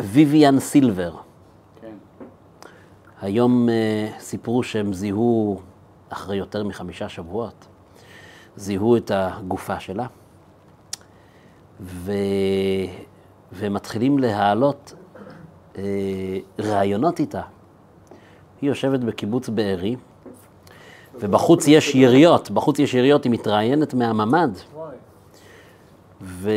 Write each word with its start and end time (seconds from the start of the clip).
ויויאן 0.00 0.60
סילבר. 0.60 1.12
כן. 1.80 1.94
היום 3.20 3.68
אה, 3.68 4.08
סיפרו 4.18 4.62
שהם 4.62 4.92
זיהו, 4.92 5.60
אחרי 6.08 6.36
יותר 6.36 6.64
מחמישה 6.64 7.08
שבועות, 7.08 7.66
זיהו 8.56 8.96
את 8.96 9.10
הגופה 9.14 9.80
שלה, 9.80 10.06
ו... 11.80 12.12
ומתחילים 13.52 14.18
להעלות 14.18 14.94
אה, 15.78 15.82
ראיונות 16.58 17.20
איתה. 17.20 17.42
היא 18.60 18.70
יושבת 18.70 19.00
בקיבוץ 19.00 19.48
בארי, 19.48 19.96
ובחוץ 21.14 21.68
יש 21.68 21.94
יריות, 21.94 22.50
בחוץ 22.50 22.78
יש 22.78 22.94
יריות, 22.94 23.24
היא 23.24 23.32
מתראיינת 23.32 23.94
מהממ"ד. 23.94 24.50
ו... 26.22 26.50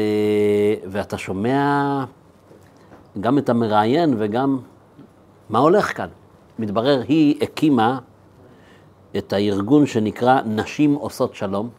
ואתה 0.86 1.18
שומע 1.18 2.04
גם 3.22 3.38
את 3.38 3.50
המראיין 3.50 4.16
וגם 4.18 4.60
מה 5.50 5.60
הולך 5.60 5.98
כאן. 5.98 6.08
מתברר, 6.60 7.02
היא 7.08 7.36
הקימה 7.42 8.00
את 9.18 9.34
הארגון 9.34 9.86
שנקרא 9.86 10.42
נשים 10.46 10.94
עושות 10.94 11.36
שלום. 11.36 11.70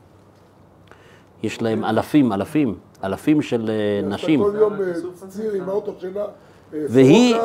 יש 1.43 1.63
להם 1.63 1.85
אלפים, 1.85 2.33
אלפים, 2.33 2.75
אלפים 3.05 3.43
של 3.43 3.71
אה, 3.71 4.09
נשים. 4.09 4.41
כל 4.41 4.53
יום 4.59 4.73
אה, 4.73 5.29
ציר 5.29 5.53
עם 5.53 5.69
האוטו 5.69 5.93
שלה. 6.01 6.25
אה, 6.75 6.79
והיא 6.89 7.37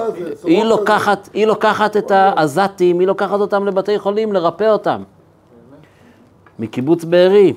היא 0.43 0.63
לוקחת, 0.63 1.29
היא 1.33 1.45
לוקחת 1.45 1.97
את 1.97 2.11
העזתים, 2.11 2.99
היא 2.99 3.07
לוקחת 3.07 3.39
אותם 3.39 3.65
לבתי 3.65 3.99
חולים 3.99 4.33
לרפא 4.33 4.71
אותם. 4.71 5.03
מקיבוץ 6.59 7.03
בארי. 7.03 7.53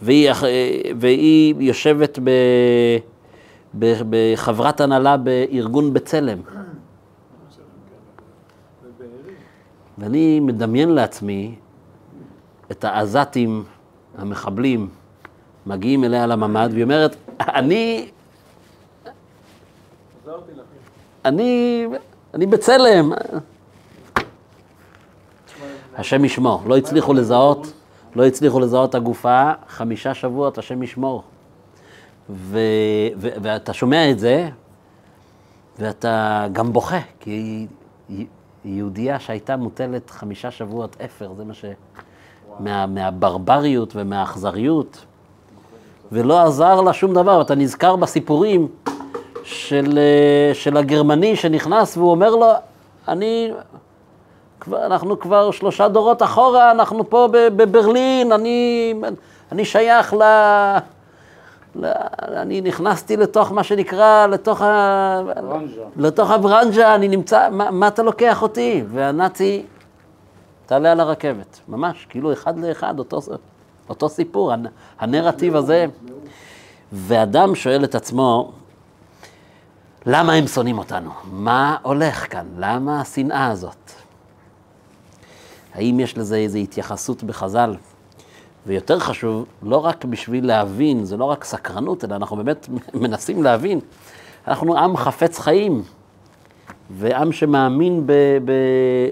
והיא, 0.00 1.54
יושבת 1.58 2.18
ב, 2.24 2.30
בחברת 3.78 4.80
הנהלה 4.80 5.16
בארגון 5.16 5.92
בצלם. 5.92 6.38
ואני 9.98 10.40
מדמיין 10.40 10.88
לעצמי 10.88 11.54
את 12.70 12.84
העזתים, 12.84 13.64
המחבלים, 14.18 14.88
מגיעים 15.66 16.04
אליה 16.04 16.26
לממ"ד, 16.26 16.68
והיא 16.72 16.84
אומרת, 16.84 17.16
אני. 17.40 18.08
אני, 21.24 21.86
אני 22.34 22.46
בצלם. 22.46 23.12
השם 25.96 26.24
ישמור, 26.24 26.62
לא 26.66 26.76
הצליחו 26.76 27.14
לזהות, 27.14 27.72
לא 28.16 28.24
הצליחו 28.24 28.60
לזהות 28.60 28.94
הגופה, 28.94 29.52
חמישה 29.68 30.14
שבועות, 30.14 30.58
השם 30.58 30.82
ישמור. 30.82 31.22
ו, 32.30 32.58
ו, 33.16 33.28
ואתה 33.42 33.72
שומע 33.72 34.10
את 34.10 34.18
זה, 34.18 34.48
ואתה 35.78 36.46
גם 36.52 36.72
בוכה, 36.72 37.00
כי 37.20 37.66
יהודייה 38.64 39.18
שהייתה 39.18 39.56
מוטלת 39.56 40.10
חמישה 40.10 40.50
שבועות 40.50 40.96
אפר, 41.04 41.32
זה 41.36 41.44
מה 41.44 41.54
ש... 41.54 41.64
מה, 42.60 42.86
מהברבריות 42.86 43.92
ומהאכזריות, 43.96 45.04
ולא 46.12 46.40
עזר 46.40 46.80
לה 46.80 46.92
שום 46.92 47.14
דבר. 47.14 47.40
אתה 47.40 47.54
נזכר 47.54 47.96
בסיפורים 47.96 48.68
של, 49.44 49.98
אה, 49.98 50.54
של 50.54 50.76
הגרמני 50.76 51.36
שנכנס 51.36 51.96
והוא 51.96 52.10
אומר 52.10 52.30
לו, 52.30 52.46
אני, 53.08 53.52
כבר, 54.60 54.86
אנחנו 54.86 55.20
כבר 55.20 55.50
שלושה 55.50 55.88
דורות 55.88 56.22
אחורה, 56.22 56.70
אנחנו 56.70 57.10
פה 57.10 57.28
בברלין, 57.32 58.32
אני, 58.32 58.94
אני 59.52 59.64
שייך 59.64 60.14
ל... 60.14 60.22
ל... 61.76 61.86
אני 62.18 62.60
נכנסתי 62.60 63.16
לתוך 63.16 63.52
מה 63.52 63.64
שנקרא, 63.64 64.26
לתוך, 64.26 64.62
ה... 64.62 65.20
ברנז'ה. 65.42 65.80
לתוך 65.96 66.30
הברנז'ה, 66.30 66.94
אני 66.94 67.08
נמצא, 67.08 67.48
מה, 67.50 67.70
מה 67.70 67.88
אתה 67.88 68.02
לוקח 68.02 68.42
אותי? 68.42 68.84
והנאצי, 68.88 69.62
תעלה 70.66 70.92
על 70.92 71.00
הרכבת, 71.00 71.60
ממש, 71.68 72.06
כאילו 72.08 72.32
אחד 72.32 72.58
לאחד, 72.58 72.98
אותו, 72.98 73.20
אותו 73.88 74.08
סיפור, 74.08 74.52
הנ- 74.52 74.68
הנרטיב 75.00 75.56
הזה. 75.56 75.86
ואדם 76.92 77.54
שואל 77.54 77.84
את 77.84 77.94
עצמו, 77.94 78.52
למה 80.06 80.32
הם 80.32 80.46
שונאים 80.46 80.78
אותנו? 80.78 81.10
מה 81.32 81.76
הולך 81.82 82.32
כאן? 82.32 82.46
למה 82.58 83.00
השנאה 83.00 83.50
הזאת? 83.50 83.90
האם 85.74 86.00
יש 86.00 86.18
לזה 86.18 86.36
איזו 86.36 86.58
התייחסות 86.58 87.22
בחז"ל? 87.24 87.74
ויותר 88.66 88.98
חשוב, 88.98 89.46
לא 89.62 89.84
רק 89.84 90.04
בשביל 90.04 90.46
להבין, 90.46 91.04
זה 91.04 91.16
לא 91.16 91.24
רק 91.24 91.44
סקרנות, 91.44 92.04
אלא 92.04 92.14
אנחנו 92.14 92.36
באמת 92.36 92.68
מנסים 92.94 93.42
להבין. 93.42 93.80
אנחנו 94.48 94.78
עם 94.78 94.96
חפץ 94.96 95.38
חיים, 95.38 95.82
ועם 96.90 97.32
שמאמין 97.32 98.06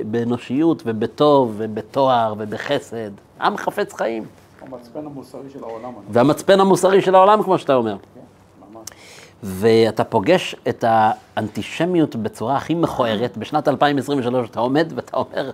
באנושיות 0.07 0.83
ובטוב 0.87 1.55
ובתואר 1.57 2.35
ובחסד. 2.39 3.11
עם 3.41 3.57
חפץ 3.57 3.93
חיים. 3.93 4.25
המצפן 4.61 5.07
המוסרי 5.07 5.51
של 5.53 5.65
העולם. 5.65 5.93
והמצפן 6.11 6.61
המוסרי 6.61 7.03
של 7.03 7.15
העולם, 7.15 7.43
כמו 7.43 7.59
שאתה 7.59 7.75
אומר. 7.75 7.97
כן. 8.15 8.21
ואתה 9.43 10.05
פוגש 10.05 10.57
את 10.69 10.85
האנטישמיות 10.89 12.17
בצורה 12.17 12.57
הכי 12.57 12.75
מכוערת, 12.75 13.37
בשנת 13.37 13.69
2023 13.69 14.51
אתה 14.51 14.61
עומד 14.61 14.93
ואתה 14.95 15.17
אומר, 15.17 15.51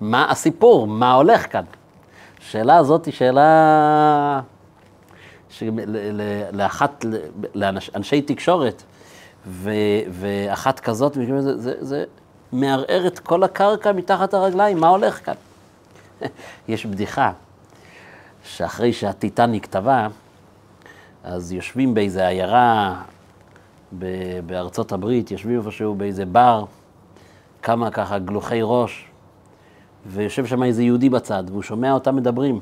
מה 0.00 0.30
הסיפור? 0.30 0.86
מה 0.86 1.12
הולך 1.14 1.52
כאן? 1.52 1.64
השאלה 2.40 2.76
הזאת 2.76 3.04
היא 3.04 3.14
שאלה 3.14 4.40
שלאחת, 5.48 7.04
לאנשי 7.54 8.22
תקשורת, 8.22 8.82
ו, 9.46 9.70
ואחת 10.10 10.80
כזאת, 10.80 11.14
זה, 11.14 11.58
זה, 11.58 11.74
זה 11.80 12.04
מערער 12.52 13.06
את 13.06 13.18
כל 13.18 13.42
הקרקע 13.42 13.92
מתחת 13.92 14.34
הרגליים, 14.34 14.80
מה 14.80 14.88
הולך 14.88 15.24
כאן? 15.24 15.34
יש 16.68 16.86
בדיחה, 16.86 17.32
שאחרי 18.44 18.92
שהטיטניק 18.92 19.66
טבע, 19.66 20.06
אז 21.24 21.52
יושבים 21.52 21.94
באיזה 21.94 22.26
עיירה 22.26 23.02
בארצות 24.46 24.92
הברית, 24.92 25.30
יושבים 25.30 25.58
איפשהו 25.58 25.94
באיזה 25.94 26.24
בר, 26.24 26.64
כמה 27.62 27.90
ככה 27.90 28.18
גלוחי 28.18 28.60
ראש, 28.62 29.07
ויושב 30.06 30.46
שם 30.46 30.62
איזה 30.62 30.82
יהודי 30.82 31.08
בצד, 31.08 31.44
והוא 31.48 31.62
שומע 31.62 31.92
אותם 31.92 32.16
מדברים. 32.16 32.60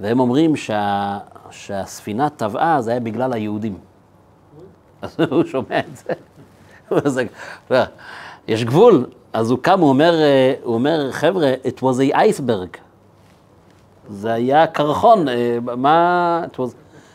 והם 0.00 0.20
אומרים 0.20 0.56
שה, 0.56 1.18
שהספינה 1.50 2.28
טבעה, 2.30 2.82
זה 2.82 2.90
היה 2.90 3.00
בגלל 3.00 3.32
היהודים. 3.32 3.78
אז 5.02 5.16
הוא 5.30 5.44
שומע 5.44 5.78
את 5.78 5.96
זה. 5.96 6.12
זה- 7.10 7.24
יש 8.48 8.64
גבול. 8.64 9.06
אז 9.32 9.50
הוא 9.50 9.58
קם, 9.62 9.80
הוא 9.80 9.88
אומר, 9.88 10.14
אה, 10.14 10.54
הוא 10.62 10.74
אומר, 10.74 11.12
חבר'ה, 11.12 11.52
it 11.64 11.78
was 11.80 12.12
a 12.12 12.16
iceberg. 12.16 12.78
זה 14.10 14.32
היה 14.32 14.66
קרחון, 14.66 15.28
אה, 15.28 15.58
מה... 15.76 16.44
was... 16.56 16.60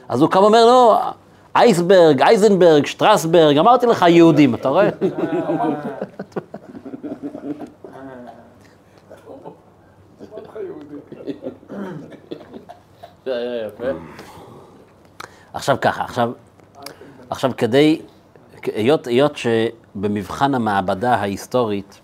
אז 0.09 0.21
הוא 0.21 0.29
קם 0.29 0.39
ואומר, 0.39 0.65
לא, 0.65 0.99
אייסברג, 1.55 2.21
אייזנברג, 2.21 2.85
שטרסברג, 2.85 3.57
אמרתי 3.57 3.85
לך 3.85 4.05
יהודים, 4.09 4.55
אתה 4.55 4.69
רואה? 4.69 4.89
עכשיו 15.53 15.77
ככה, 15.81 16.03
עכשיו, 16.03 16.31
עכשיו 17.29 17.51
כדי, 17.57 18.01
היות, 18.63 19.07
היות 19.07 19.33
שבמבחן 19.37 20.55
המעבדה 20.55 21.15
ההיסטורית, 21.15 21.99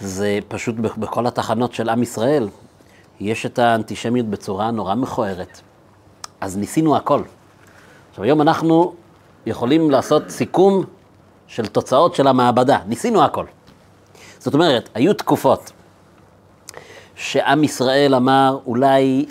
זה 0.00 0.38
פשוט 0.48 0.74
בכ- 0.74 0.96
בכל 0.96 1.26
התחנות 1.26 1.72
של 1.72 1.88
עם 1.88 2.02
ישראל, 2.02 2.48
יש 3.20 3.46
את 3.46 3.58
האנטישמיות 3.58 4.26
בצורה 4.26 4.70
נורא 4.70 4.94
מכוערת. 4.94 5.60
אז 6.40 6.56
ניסינו 6.56 6.96
הכל. 6.96 7.22
עכשיו, 8.10 8.24
היום 8.24 8.40
אנחנו 8.42 8.94
יכולים 9.46 9.90
לעשות 9.90 10.30
סיכום 10.30 10.84
של 11.46 11.66
תוצאות 11.66 12.14
של 12.14 12.26
המעבדה. 12.26 12.78
ניסינו 12.86 13.24
הכל. 13.24 13.44
זאת 14.38 14.54
אומרת, 14.54 14.88
היו 14.94 15.14
תקופות 15.14 15.72
שעם 17.14 17.64
ישראל 17.64 18.14
אמר, 18.14 18.58
אולי 18.66 19.26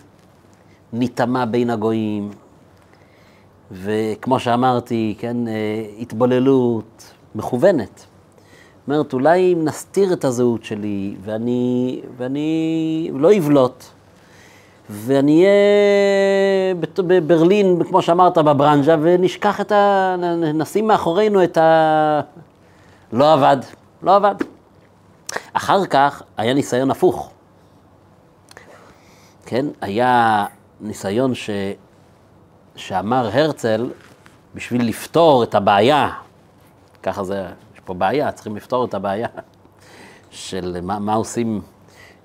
ניטמע 0.95 1.45
בין 1.45 1.69
הגויים, 1.69 2.31
וכמו 3.71 4.39
שאמרתי, 4.39 5.15
כן, 5.19 5.47
אה, 5.47 5.53
התבוללות 5.99 7.13
מכוונת. 7.35 8.05
אומרת, 8.87 9.13
אולי 9.13 9.53
אם 9.53 9.65
נסתיר 9.65 10.13
את 10.13 10.25
הזהות 10.25 10.63
שלי, 10.63 11.15
ואני, 11.21 12.01
ואני 12.17 13.09
לא 13.13 13.37
אבלוט, 13.37 13.83
ואני 14.89 15.45
אהיה 15.45 16.75
בברלין, 16.97 17.83
כמו 17.83 18.01
שאמרת, 18.01 18.37
בברנז'ה, 18.37 18.95
ונשכח 19.01 19.61
את 19.61 19.71
ה... 19.71 20.15
נשים 20.53 20.87
מאחורינו 20.87 21.43
את 21.43 21.57
ה... 21.57 22.21
לא 23.13 23.33
עבד, 23.33 23.57
לא 24.03 24.15
עבד. 24.15 24.35
אחר 25.53 25.85
כך 25.85 26.23
היה 26.37 26.53
ניסיון 26.53 26.91
הפוך. 26.91 27.31
כן, 29.45 29.65
היה 29.81 30.45
ניסיון 30.85 31.35
ש... 31.35 31.49
שאמר 32.75 33.29
הרצל, 33.33 33.91
בשביל 34.55 34.87
לפתור 34.87 35.43
את 35.43 35.55
הבעיה 35.55 36.09
ככה 37.03 37.23
זה, 37.23 37.45
יש 37.73 37.79
פה 37.85 37.93
בעיה, 37.93 38.31
צריכים 38.31 38.55
לפתור 38.55 38.85
את 38.85 38.93
הבעיה 38.93 39.27
של 40.31 40.77
מה, 40.81 40.99
מה 40.99 41.13
עושים 41.13 41.61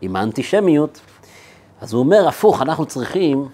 עם 0.01 0.17
האנטישמיות. 0.17 1.01
אז 1.81 1.93
הוא 1.93 2.01
אומר, 2.01 2.29
הפוך, 2.29 2.63
אנחנו 2.63 2.87
צריכים 2.87 3.49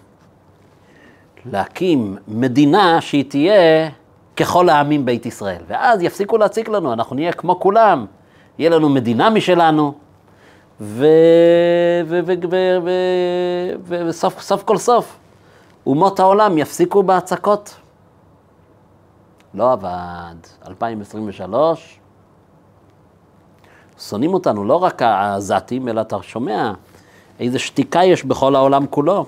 להקים 1.52 2.16
מדינה 2.28 3.00
שהיא 3.00 3.24
תהיה 3.28 3.90
ככל 4.36 4.68
העמים 4.68 5.04
בית 5.04 5.26
ישראל. 5.26 5.62
ואז 5.66 6.02
יפסיקו 6.02 6.38
להציק 6.38 6.68
לנו, 6.68 6.92
אנחנו 6.92 7.16
נהיה 7.16 7.32
כמו 7.32 7.60
כולם, 7.60 8.06
יהיה 8.58 8.70
לנו 8.70 8.88
מדינה 8.88 9.30
משלנו, 9.30 9.94
וסוף 13.86 14.40
סוף 14.40 14.62
כל 14.62 14.76
סוף, 14.76 15.16
אומות 15.86 16.20
העולם 16.20 16.58
יפסיקו 16.58 17.02
בהצקות. 17.02 17.74
לא 19.54 19.72
עבד. 19.72 20.34
2023, 20.68 21.98
שונאים 24.00 24.34
אותנו, 24.34 24.64
לא 24.64 24.82
רק 24.82 25.02
העזתים, 25.02 25.88
אלא 25.88 26.00
אתה 26.00 26.16
שומע 26.22 26.72
איזה 27.40 27.58
שתיקה 27.58 28.04
יש 28.04 28.24
בכל 28.24 28.56
העולם 28.56 28.86
כולו. 28.86 29.26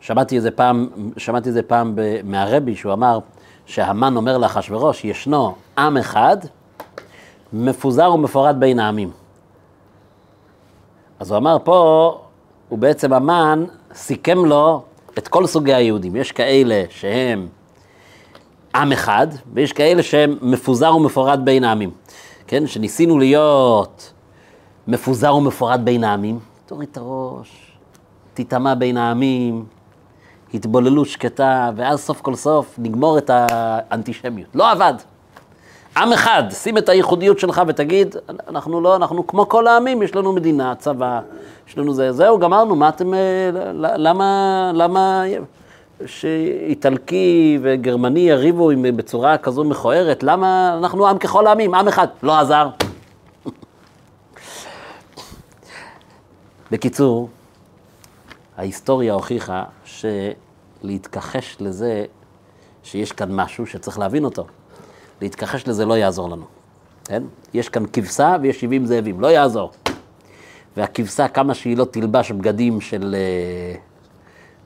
שמעתי 0.00 0.36
איזה 0.36 0.50
פעם, 0.50 0.88
שמעתי 1.16 1.48
איזה 1.48 1.62
פעם 1.62 1.92
ב- 1.94 2.20
מהרבי, 2.24 2.76
שהוא 2.76 2.92
אמר 2.92 3.18
שהמן 3.66 4.16
אומר 4.16 4.38
לאחשוורוש, 4.38 5.04
ישנו 5.04 5.54
עם 5.78 5.96
אחד 5.96 6.36
מפוזר 7.52 8.12
ומפורד 8.14 8.56
בין 8.60 8.78
העמים. 8.78 9.10
אז 11.22 11.30
הוא 11.30 11.38
אמר 11.38 11.56
פה, 11.64 12.18
הוא 12.68 12.78
בעצם 12.78 13.12
המן 13.12 13.64
סיכם 13.94 14.44
לו 14.44 14.82
את 15.18 15.28
כל 15.28 15.46
סוגי 15.46 15.74
היהודים. 15.74 16.16
יש 16.16 16.32
כאלה 16.32 16.84
שהם 16.90 17.48
עם 18.74 18.92
אחד, 18.92 19.26
ויש 19.52 19.72
כאלה 19.72 20.02
שהם 20.02 20.38
מפוזר 20.42 20.96
ומפורד 20.96 21.40
בין 21.44 21.64
העמים. 21.64 21.90
כן, 22.46 22.66
שניסינו 22.66 23.18
להיות 23.18 24.12
מפוזר 24.88 25.34
ומפורד 25.34 25.80
בין 25.84 26.04
העמים, 26.04 26.38
תוריד 26.66 26.88
את 26.92 26.96
הראש, 26.96 27.72
תיטמע 28.34 28.74
בין 28.74 28.96
העמים, 28.96 29.64
התבוללות 30.54 31.08
שקטה, 31.08 31.70
ואז 31.76 32.00
סוף 32.00 32.20
כל 32.20 32.34
סוף 32.34 32.74
נגמור 32.78 33.18
את 33.18 33.30
האנטישמיות. 33.32 34.48
לא 34.54 34.70
עבד. 34.70 34.94
עם 35.96 36.12
אחד, 36.12 36.42
שים 36.50 36.78
את 36.78 36.88
הייחודיות 36.88 37.38
שלך 37.38 37.62
ותגיד, 37.66 38.16
אנחנו 38.48 38.80
לא, 38.80 38.96
אנחנו 38.96 39.26
כמו 39.26 39.48
כל 39.48 39.66
העמים, 39.66 40.02
יש 40.02 40.14
לנו 40.14 40.32
מדינה, 40.32 40.74
צבא, 40.74 41.20
יש 41.68 41.78
לנו 41.78 41.94
זה, 41.94 42.12
זהו, 42.12 42.38
גמרנו, 42.38 42.76
מה 42.76 42.88
אתם, 42.88 43.14
אה, 43.14 43.50
למה, 43.74 44.70
למה 44.74 45.22
שאיטלקי 46.06 47.58
וגרמני 47.62 48.20
יריבו 48.20 48.70
עם, 48.70 48.82
בצורה 48.96 49.38
כזו 49.38 49.64
מכוערת, 49.64 50.22
למה 50.22 50.78
אנחנו 50.78 51.08
עם 51.08 51.18
ככל 51.18 51.46
העמים, 51.46 51.74
עם 51.74 51.88
אחד, 51.88 52.06
לא 52.22 52.38
עזר. 52.38 52.68
בקיצור, 56.70 57.28
ההיסטוריה 58.56 59.14
הוכיחה 59.14 59.64
שלהתכחש 59.84 61.56
לזה 61.60 62.04
שיש 62.82 63.12
כאן 63.12 63.28
משהו 63.32 63.66
שצריך 63.66 63.98
להבין 63.98 64.24
אותו. 64.24 64.46
להתכחש 65.22 65.68
לזה 65.68 65.84
לא 65.84 65.94
יעזור 65.94 66.30
לנו, 66.30 66.44
כן? 67.04 67.22
יש 67.54 67.68
כאן 67.68 67.84
כבשה 67.92 68.36
ויש 68.42 68.60
70 68.60 68.86
זאבים, 68.86 69.20
לא 69.20 69.26
יעזור. 69.26 69.72
והכבשה, 70.76 71.28
כמה 71.28 71.54
שהיא 71.54 71.76
לא 71.76 71.84
תלבש 71.84 72.32
בגדים 72.32 72.80
של... 72.80 73.14
אה, 73.18 73.78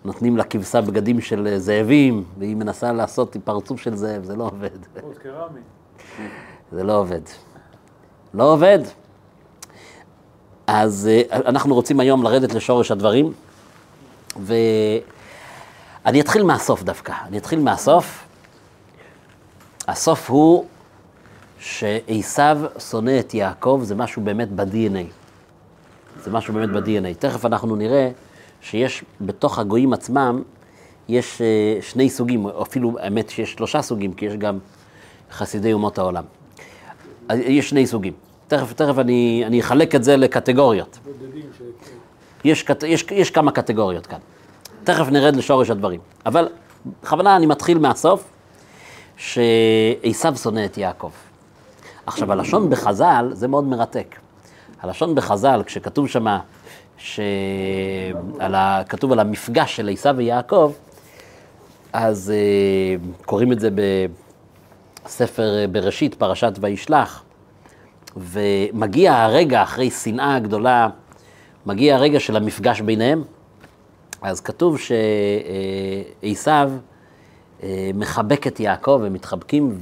נותנים 0.04 0.36
לכבשה 0.36 0.80
בגדים 0.80 1.20
של 1.20 1.46
אה, 1.46 1.58
זאבים, 1.58 2.24
והיא 2.38 2.56
מנסה 2.56 2.92
לעשות 2.92 3.34
עם 3.34 3.40
פרצוף 3.44 3.80
של 3.80 3.96
זאב, 3.96 4.24
זה 4.24 4.36
לא 4.36 4.44
עובד. 4.44 4.68
זה 6.72 6.84
לא 6.84 6.98
עובד. 6.98 7.20
לא 8.34 8.52
עובד. 8.52 8.78
אז 10.66 11.10
אה, 11.12 11.22
אנחנו 11.30 11.74
רוצים 11.74 12.00
היום 12.00 12.22
לרדת 12.22 12.54
לשורש 12.54 12.90
הדברים, 12.90 13.32
ואני 14.40 16.20
אתחיל 16.20 16.42
מהסוף 16.42 16.82
דווקא. 16.82 17.12
אני 17.28 17.38
אתחיל 17.38 17.60
מהסוף. 17.60 18.25
הסוף 19.88 20.30
הוא 20.30 20.64
שעשיו 21.58 22.58
שונא 22.78 23.20
את 23.20 23.34
יעקב, 23.34 23.80
זה 23.84 23.94
משהו 23.94 24.22
באמת 24.22 24.52
ב-DNA. 24.52 25.06
זה 26.22 26.30
משהו 26.30 26.54
באמת 26.54 26.70
ב-DNA. 26.70 27.14
תכף 27.18 27.44
אנחנו 27.44 27.76
נראה 27.76 28.10
שיש 28.60 29.04
בתוך 29.20 29.58
הגויים 29.58 29.92
עצמם, 29.92 30.42
יש 31.08 31.42
אה, 31.42 31.78
שני 31.82 32.10
סוגים, 32.10 32.46
אפילו, 32.46 32.98
האמת 33.00 33.30
שיש 33.30 33.52
שלושה 33.52 33.82
סוגים, 33.82 34.12
כי 34.12 34.24
יש 34.24 34.34
גם 34.34 34.58
חסידי 35.32 35.72
אומות 35.72 35.98
העולם. 35.98 36.24
אז 37.28 37.38
יש 37.38 37.70
שני 37.70 37.86
סוגים. 37.86 38.12
תכף, 38.48 38.72
תכף 38.72 38.98
אני, 38.98 39.42
אני 39.46 39.60
אחלק 39.60 39.94
את 39.94 40.04
זה 40.04 40.16
לקטגוריות. 40.16 40.98
יש, 42.44 42.64
יש, 42.86 43.06
יש 43.10 43.30
כמה 43.30 43.52
קטגוריות 43.52 44.06
כאן. 44.06 44.18
תכף 44.84 45.08
נרד 45.08 45.36
לשורש 45.36 45.70
הדברים. 45.70 46.00
אבל 46.26 46.48
בכוונה 47.02 47.36
אני 47.36 47.46
מתחיל 47.46 47.78
מהסוף, 47.78 48.24
שעשיו 49.16 50.36
שונא 50.36 50.64
את 50.64 50.78
יעקב. 50.78 51.10
עכשיו, 52.06 52.32
הלשון 52.32 52.70
בחז"ל, 52.70 53.30
זה 53.32 53.48
מאוד 53.48 53.64
מרתק. 53.64 54.16
הלשון 54.80 55.14
בחז"ל, 55.14 55.62
כשכתוב 55.66 56.08
שמה, 56.08 56.40
שעל 56.96 58.54
ה... 58.54 58.82
כתוב 58.88 59.12
על 59.12 59.18
המפגש 59.18 59.76
של 59.76 59.90
עשיו 59.92 60.14
ויעקב, 60.16 60.72
אז 61.92 62.32
uh, 62.32 63.24
קוראים 63.26 63.52
את 63.52 63.60
זה 63.60 63.68
בספר 65.04 65.58
אה, 65.58 65.66
בראשית, 65.66 66.14
פרשת 66.14 66.52
וישלח, 66.60 67.22
ומגיע 68.16 69.14
הרגע, 69.14 69.62
אחרי 69.62 69.90
שנאה 69.90 70.38
גדולה, 70.38 70.88
מגיע 71.66 71.94
הרגע 71.94 72.20
של 72.20 72.36
המפגש 72.36 72.80
ביניהם, 72.80 73.24
אז 74.22 74.40
כתוב 74.40 74.78
שעשיו 76.22 76.70
אה, 76.72 76.78
מחבק 77.94 78.46
את 78.46 78.60
יעקב, 78.60 79.02
הם 79.06 79.12
מתחבקים, 79.12 79.78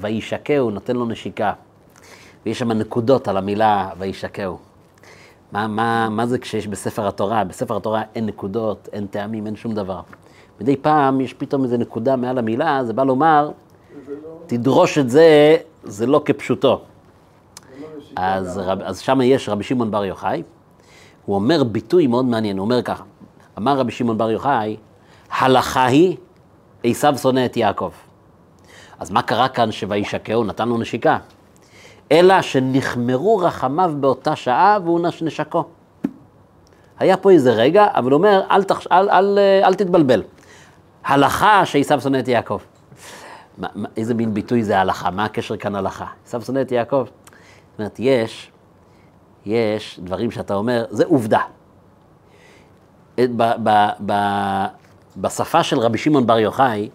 וישקהו, 0.00 0.70
נותן 0.70 0.96
לו 0.96 1.06
נשיקה. 1.06 1.52
ויש 2.46 2.58
שם 2.58 2.72
נקודות 2.72 3.28
על 3.28 3.36
המילה 3.36 3.90
וישקהו. 3.98 4.58
מה, 5.52 5.66
מה, 5.66 6.08
מה 6.08 6.26
זה 6.26 6.38
כשיש 6.38 6.66
בספר 6.66 7.08
התורה? 7.08 7.44
בספר 7.44 7.76
התורה 7.76 8.02
אין 8.14 8.26
נקודות, 8.26 8.88
אין 8.92 9.06
טעמים, 9.06 9.46
אין 9.46 9.56
שום 9.56 9.74
דבר. 9.74 10.00
מדי 10.60 10.76
פעם 10.76 11.20
יש 11.20 11.34
פתאום 11.34 11.64
איזה 11.64 11.78
נקודה 11.78 12.16
מעל 12.16 12.38
המילה, 12.38 12.84
זה 12.84 12.92
בא 12.92 13.04
לומר, 13.04 13.50
תדרוש 14.46 14.98
את 14.98 15.10
זה, 15.10 15.56
זה 15.82 16.06
לא 16.06 16.22
כפשוטו. 16.24 16.80
אז, 18.16 18.58
רב, 18.58 18.82
אז 18.82 18.98
שם 18.98 19.20
יש 19.22 19.48
רבי 19.48 19.64
שמעון 19.64 19.90
בר 19.90 20.04
יוחאי, 20.04 20.42
הוא 21.26 21.36
אומר 21.36 21.64
ביטוי 21.64 22.06
מאוד 22.06 22.24
מעניין, 22.24 22.58
הוא 22.58 22.64
אומר 22.64 22.82
ככה, 22.82 23.04
אמר 23.58 23.78
רבי 23.78 23.92
שמעון 23.92 24.18
בר 24.18 24.30
יוחאי, 24.30 24.76
הלכה 25.30 25.86
היא, 25.86 26.16
עשיו 26.84 27.18
שונא 27.18 27.44
את 27.44 27.56
יעקב. 27.56 27.90
אז 28.98 29.10
מה 29.10 29.22
קרה 29.22 29.48
כאן 29.48 29.72
שוישקהו, 29.72 30.44
נתן 30.44 30.68
לו 30.68 30.78
נשיקה? 30.78 31.18
אלא 32.12 32.42
שנחמרו 32.42 33.36
רחמיו 33.36 33.92
באותה 34.00 34.36
שעה 34.36 34.78
והוא 34.84 35.00
נש- 35.00 35.22
נשקו. 35.22 35.64
היה 36.98 37.16
פה 37.16 37.30
איזה 37.30 37.52
רגע, 37.52 37.86
אבל 37.94 38.10
הוא 38.10 38.18
אומר, 38.18 38.42
אל, 38.50 38.62
תחש... 38.64 38.86
אל, 38.86 39.10
אל, 39.10 39.38
אל, 39.38 39.38
אל 39.64 39.74
תתבלבל. 39.74 40.22
הלכה 41.04 41.66
שעשיו 41.66 42.00
שונא 42.00 42.18
את 42.18 42.28
יעקב. 42.28 42.58
מה, 43.58 43.68
מה, 43.74 43.88
איזה 43.96 44.14
מין 44.14 44.34
ביטוי 44.34 44.62
זה 44.62 44.78
הלכה? 44.80 45.10
מה 45.10 45.24
הקשר 45.24 45.56
כאן 45.56 45.74
הלכה? 45.74 46.06
עשיו 46.26 46.42
שונא 46.42 46.60
את 46.60 46.72
יעקב. 46.72 47.04
זאת 47.04 47.78
אומרת, 47.78 47.96
יש, 47.98 48.50
יש 49.46 50.00
דברים 50.02 50.30
שאתה 50.30 50.54
אומר, 50.54 50.84
זה 50.90 51.04
עובדה. 51.06 51.40
ב, 53.20 53.42
ב, 53.62 53.88
ב, 54.06 54.12
בשפה 55.20 55.62
של 55.62 55.78
רבי 55.78 55.98
שמעון 55.98 56.26
בר 56.26 56.38
יוחאי, 56.38 56.88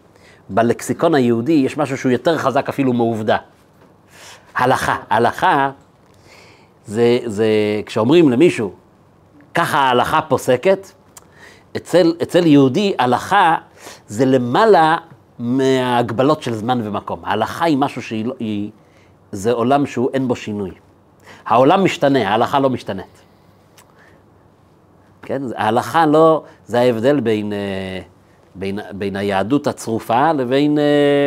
בלקסיקון 0.50 1.16
היהודי 1.16 1.52
יש 1.52 1.78
משהו 1.78 1.98
שהוא 1.98 2.12
יותר 2.12 2.38
חזק 2.38 2.70
אפילו 2.70 2.94
מעובדה. 2.94 3.38
הלכה. 4.56 4.98
הלכה 5.10 5.72
זה, 6.86 7.20
זה 7.26 7.48
כשאומרים 7.86 8.30
למישהו, 8.30 8.74
ככה 9.54 9.78
ההלכה 9.78 10.22
פוסקת, 10.22 10.92
אצל, 11.78 12.14
אצל 12.24 12.46
יהודי 12.46 12.94
הלכה 13.00 13.56
זה 14.08 14.26
למעלה 14.26 14.98
מההגבלות 15.40 16.44
של 16.44 16.54
זמן 16.54 16.82
ומקום. 16.84 17.20
ההלכה 17.24 17.66
היא 17.66 17.78
משהו 17.78 18.02
שהיא, 18.02 18.26
לא- 18.26 18.34
היא, 18.40 18.72
זה 19.32 19.52
עולם 19.52 19.86
שהוא 19.86 20.10
אין 20.14 20.28
בו 20.28 20.36
שינוי. 20.36 20.72
העולם 21.46 21.84
משתנה, 21.84 22.30
ההלכה 22.30 22.60
לא 22.60 22.70
משתנית. 22.70 23.22
כן? 25.22 25.42
ההלכה 25.56 26.06
לא, 26.06 26.44
זה 26.66 26.80
ההבדל 26.80 27.20
בין, 27.20 27.54
אה, 27.54 28.02
בין, 28.56 28.80
בין 28.92 29.16
היהדות 29.16 29.68
הצרופה 29.68 30.32
לבין 30.32 30.80
אה, 30.80 30.84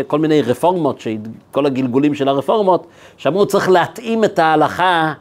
כל 0.07 0.19
מיני 0.19 0.43
רפורמות, 0.43 1.03
כל 1.51 1.67
הגלגולים 1.67 2.15
של 2.15 2.29
הרפורמות, 2.29 2.87
שאמרו 3.17 3.47
צריך 3.47 3.69
להתאים 3.69 4.25
את 4.25 4.39
ההלכה, 4.39 5.13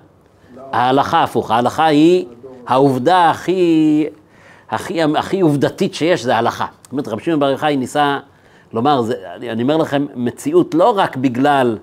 ההלכה 0.72 1.24
הפוך, 1.24 1.52
ההלכה 1.52 1.86
היא 1.86 2.26
העובדה 2.68 3.30
הכי, 3.30 4.06
הכי, 4.70 5.04
הכי 5.04 5.42
עובדתית 5.42 5.94
שיש, 5.94 6.24
זה 6.24 6.36
ההלכה. 6.36 6.66
זאת 6.84 6.92
אומרת, 6.92 7.08
רבי 7.08 7.24
שמעון 7.24 7.40
בר 7.40 7.50
יוחאי 7.50 7.78
ניסה 7.78 8.20
לומר, 8.74 9.02
זה, 9.02 9.16
אני, 9.36 9.52
אני 9.52 9.64
אומר 9.64 9.78
לכם, 9.78 10.06
מציאות 10.16 10.76
לא 10.76 10.98
רק 10.98 11.18
בגלל 11.18 11.78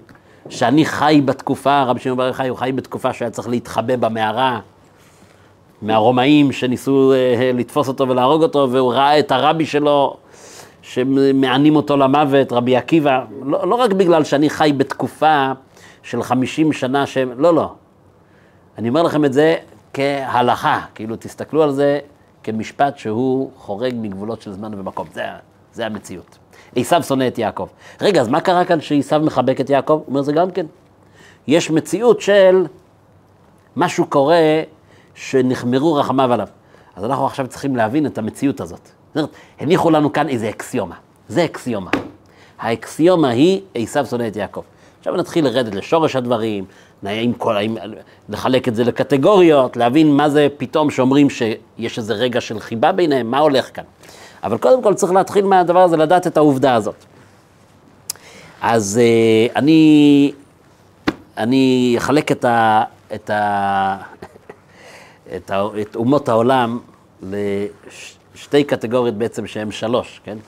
שאני 0.48 0.84
חי 0.84 1.22
בתקופה, 1.24 1.82
רבי 1.82 2.00
שמעון 2.00 2.18
בר 2.18 2.26
יוחאי, 2.26 2.48
הוא 2.48 2.58
חי 2.58 2.72
בתקופה 2.72 3.12
שהיה 3.12 3.30
צריך 3.30 3.48
להתחבא 3.48 3.96
במערה, 3.96 4.60
מהרומאים 5.82 6.52
שניסו 6.52 7.12
אה, 7.12 7.50
לתפוס 7.54 7.88
אותו 7.88 8.08
ולהרוג 8.08 8.42
אותו, 8.42 8.68
והוא 8.70 8.92
ראה 8.92 9.18
את 9.18 9.32
הרבי 9.32 9.66
שלו 9.66 10.16
שמענים 10.82 11.76
אותו 11.76 11.96
למוות, 11.96 12.52
רבי 12.52 12.76
עקיבא, 12.76 13.24
לא, 13.44 13.68
לא 13.68 13.74
רק 13.74 13.92
בגלל 13.92 14.24
שאני 14.24 14.50
חי 14.50 14.72
בתקופה 14.76 15.52
של 16.02 16.22
50 16.22 16.72
שנה 16.72 17.06
שהם, 17.06 17.32
לא, 17.36 17.54
לא. 17.54 17.72
אני 18.78 18.88
אומר 18.88 19.02
לכם 19.02 19.24
את 19.24 19.32
זה 19.32 19.56
כהלכה, 19.94 20.80
כאילו 20.94 21.16
תסתכלו 21.16 21.62
על 21.62 21.72
זה 21.72 21.98
כמשפט 22.42 22.98
שהוא 22.98 23.50
חורג 23.56 23.94
מגבולות 23.96 24.42
של 24.42 24.52
זמן 24.52 24.74
ומקום, 24.74 25.06
זה, 25.12 25.22
זה 25.72 25.86
המציאות. 25.86 26.38
עשיו 26.76 27.02
שונא 27.02 27.26
את 27.26 27.38
יעקב. 27.38 27.66
רגע, 28.00 28.20
אז 28.20 28.28
מה 28.28 28.40
קרה 28.40 28.64
כאן 28.64 28.80
שעשיו 28.80 29.20
מחבק 29.20 29.60
את 29.60 29.70
יעקב? 29.70 29.92
הוא 29.92 30.04
אומר 30.08 30.22
זה 30.22 30.32
גם 30.32 30.50
כן. 30.50 30.66
יש 31.46 31.70
מציאות 31.70 32.20
של 32.20 32.66
משהו 33.76 34.06
קורה 34.06 34.62
שנחמרו 35.14 35.94
רחמיו 35.94 36.32
עליו. 36.32 36.48
אז 36.96 37.04
אנחנו 37.04 37.26
עכשיו 37.26 37.46
צריכים 37.46 37.76
להבין 37.76 38.06
את 38.06 38.18
המציאות 38.18 38.60
הזאת. 38.60 38.80
זאת 38.84 39.16
אומרת, 39.16 39.30
הניחו 39.60 39.90
לנו 39.90 40.12
כאן 40.12 40.28
איזה 40.28 40.48
אקסיומה. 40.48 40.96
זה 41.28 41.44
אקסיומה. 41.44 41.90
האקסיומה 42.58 43.28
היא 43.28 43.60
עשיו 43.74 44.06
שונא 44.06 44.26
את 44.26 44.36
יעקב. 44.36 44.62
עכשיו 44.98 45.16
נתחיל 45.16 45.44
לרדת 45.44 45.74
לשורש 45.74 46.16
הדברים, 46.16 46.64
עם 47.06 47.32
כל, 47.32 47.56
עם, 47.56 47.76
לחלק 48.28 48.68
את 48.68 48.74
זה 48.74 48.84
לקטגוריות, 48.84 49.76
להבין 49.76 50.16
מה 50.16 50.30
זה 50.30 50.48
פתאום 50.56 50.90
שאומרים 50.90 51.30
שיש 51.30 51.98
איזה 51.98 52.14
רגע 52.14 52.40
של 52.40 52.60
חיבה 52.60 52.92
ביניהם, 52.92 53.30
מה 53.30 53.38
הולך 53.38 53.70
כאן. 53.74 53.84
אבל 54.42 54.58
קודם 54.58 54.82
כל 54.82 54.94
צריך 54.94 55.12
להתחיל 55.12 55.44
מהדבר 55.44 55.82
הזה, 55.82 55.96
לדעת 55.96 56.26
את 56.26 56.36
העובדה 56.36 56.74
הזאת. 56.74 57.04
אז 58.60 59.00
uh, 59.00 59.56
אני, 59.56 60.32
אני 61.36 61.94
אחלק 61.98 62.32
את, 62.32 62.44
ה, 62.44 62.82
את, 63.14 63.30
ה, 63.30 63.96
את, 65.36 65.50
ה, 65.50 65.66
את 65.82 65.96
אומות 65.96 66.28
העולם 66.28 66.78
לשתי 67.22 68.64
קטגוריות 68.64 69.14
בעצם 69.14 69.46
שהן 69.46 69.70
שלוש, 69.70 70.20
כן? 70.24 70.38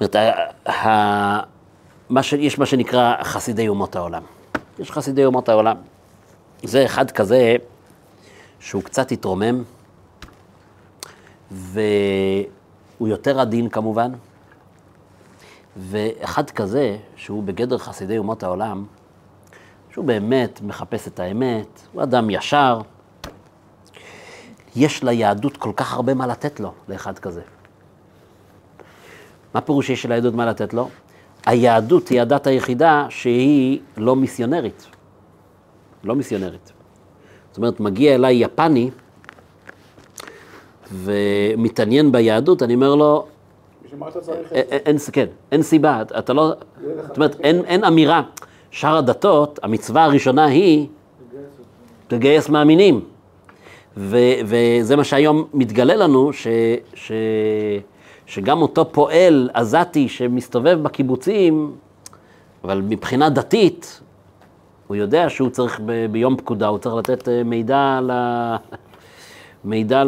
זאת 0.00 0.16
אומרת, 0.16 0.16
יש 2.38 2.58
מה 2.58 2.66
שנקרא 2.66 3.22
חסידי 3.22 3.68
אומות 3.68 3.96
העולם. 3.96 4.22
יש 4.78 4.90
חסידי 4.90 5.24
אומות 5.24 5.48
העולם. 5.48 5.76
זה 6.62 6.84
אחד 6.84 7.10
כזה 7.10 7.56
שהוא 8.60 8.82
קצת 8.82 9.12
התרומם, 9.12 9.62
והוא 11.50 11.78
יותר 13.00 13.40
עדין 13.40 13.68
כמובן, 13.68 14.12
ואחד 15.76 16.50
כזה 16.50 16.96
שהוא 17.16 17.42
בגדר 17.42 17.78
חסידי 17.78 18.18
אומות 18.18 18.42
העולם, 18.42 18.84
שהוא 19.92 20.04
באמת 20.04 20.60
מחפש 20.62 21.08
את 21.08 21.20
האמת, 21.20 21.80
הוא 21.92 22.02
אדם 22.02 22.30
ישר, 22.30 22.80
יש 24.76 25.04
ליהדות 25.04 25.56
כל 25.56 25.72
כך 25.76 25.94
הרבה 25.94 26.14
מה 26.14 26.26
לתת 26.26 26.60
לו, 26.60 26.72
לאחד 26.88 27.18
כזה. 27.18 27.42
מה 29.54 29.60
פירוש 29.60 29.86
שיש 29.86 30.06
ליהדות 30.06 30.34
מה 30.34 30.46
לתת 30.46 30.74
לו? 30.74 30.88
היהדות 31.46 32.08
היא 32.08 32.20
הדת 32.20 32.46
היחידה 32.46 33.06
שהיא 33.10 33.80
לא 33.96 34.16
מיסיונרית. 34.16 34.86
לא 36.04 36.14
מיסיונרית. 36.14 36.72
זאת 37.48 37.56
אומרת, 37.56 37.80
מגיע 37.80 38.14
אליי 38.14 38.44
יפני 38.44 38.90
ומתעניין 40.92 42.12
ביהדות, 42.12 42.62
אני 42.62 42.74
אומר 42.74 42.94
לו, 42.94 43.26
בשביל 43.84 44.00
מה 44.00 44.08
אתה 44.08 44.20
צריך 44.20 44.52
את 44.52 44.52
אין, 44.52 44.98
זה? 44.98 45.12
כן, 45.12 45.26
אין 45.52 45.62
סיבה, 45.62 46.02
אתה 46.02 46.32
לא, 46.32 46.52
זאת 47.06 47.16
אומרת, 47.16 47.40
אין 47.40 47.84
אמירה. 47.84 48.22
שאר 48.70 48.96
הדתות, 48.96 49.58
המצווה 49.62 50.04
הראשונה 50.04 50.44
היא 50.44 50.86
לגייס 52.10 52.48
מאמינים. 52.48 53.00
ו, 53.96 54.18
וזה 54.44 54.96
מה 54.96 55.04
שהיום 55.04 55.44
מתגלה 55.54 55.96
לנו, 55.96 56.32
ש, 56.32 56.46
ש, 56.94 57.12
שגם 58.26 58.62
אותו 58.62 58.92
פועל 58.92 59.50
עזתי 59.54 60.08
שמסתובב 60.08 60.78
בקיבוצים, 60.82 61.72
אבל 62.64 62.82
מבחינה 62.88 63.30
דתית, 63.30 64.00
הוא 64.86 64.96
יודע 64.96 65.30
שהוא 65.30 65.50
צריך 65.50 65.80
ב, 65.86 66.06
ביום 66.12 66.36
פקודה, 66.36 66.66
הוא 66.66 66.78
צריך 66.78 66.94
לתת 66.94 67.28
אה, 67.28 67.42
מידע, 67.44 68.00
ל, 68.02 68.10
מידע 69.64 70.04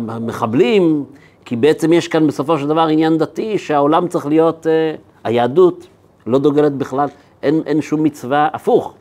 למחבלים, 0.00 1.04
כי 1.44 1.56
בעצם 1.56 1.92
יש 1.92 2.08
כאן 2.08 2.26
בסופו 2.26 2.58
של 2.58 2.68
דבר 2.68 2.86
עניין 2.86 3.18
דתי 3.18 3.58
שהעולם 3.58 4.08
צריך 4.08 4.26
להיות, 4.26 4.66
אה, 4.66 4.94
היהדות 5.24 5.86
לא 6.28 6.38
דוגלת 6.38 6.72
בכלל, 6.72 7.08
אין, 7.42 7.62
אין 7.66 7.80
שום 7.80 8.02
מצווה, 8.02 8.48
הפוך. 8.52 8.94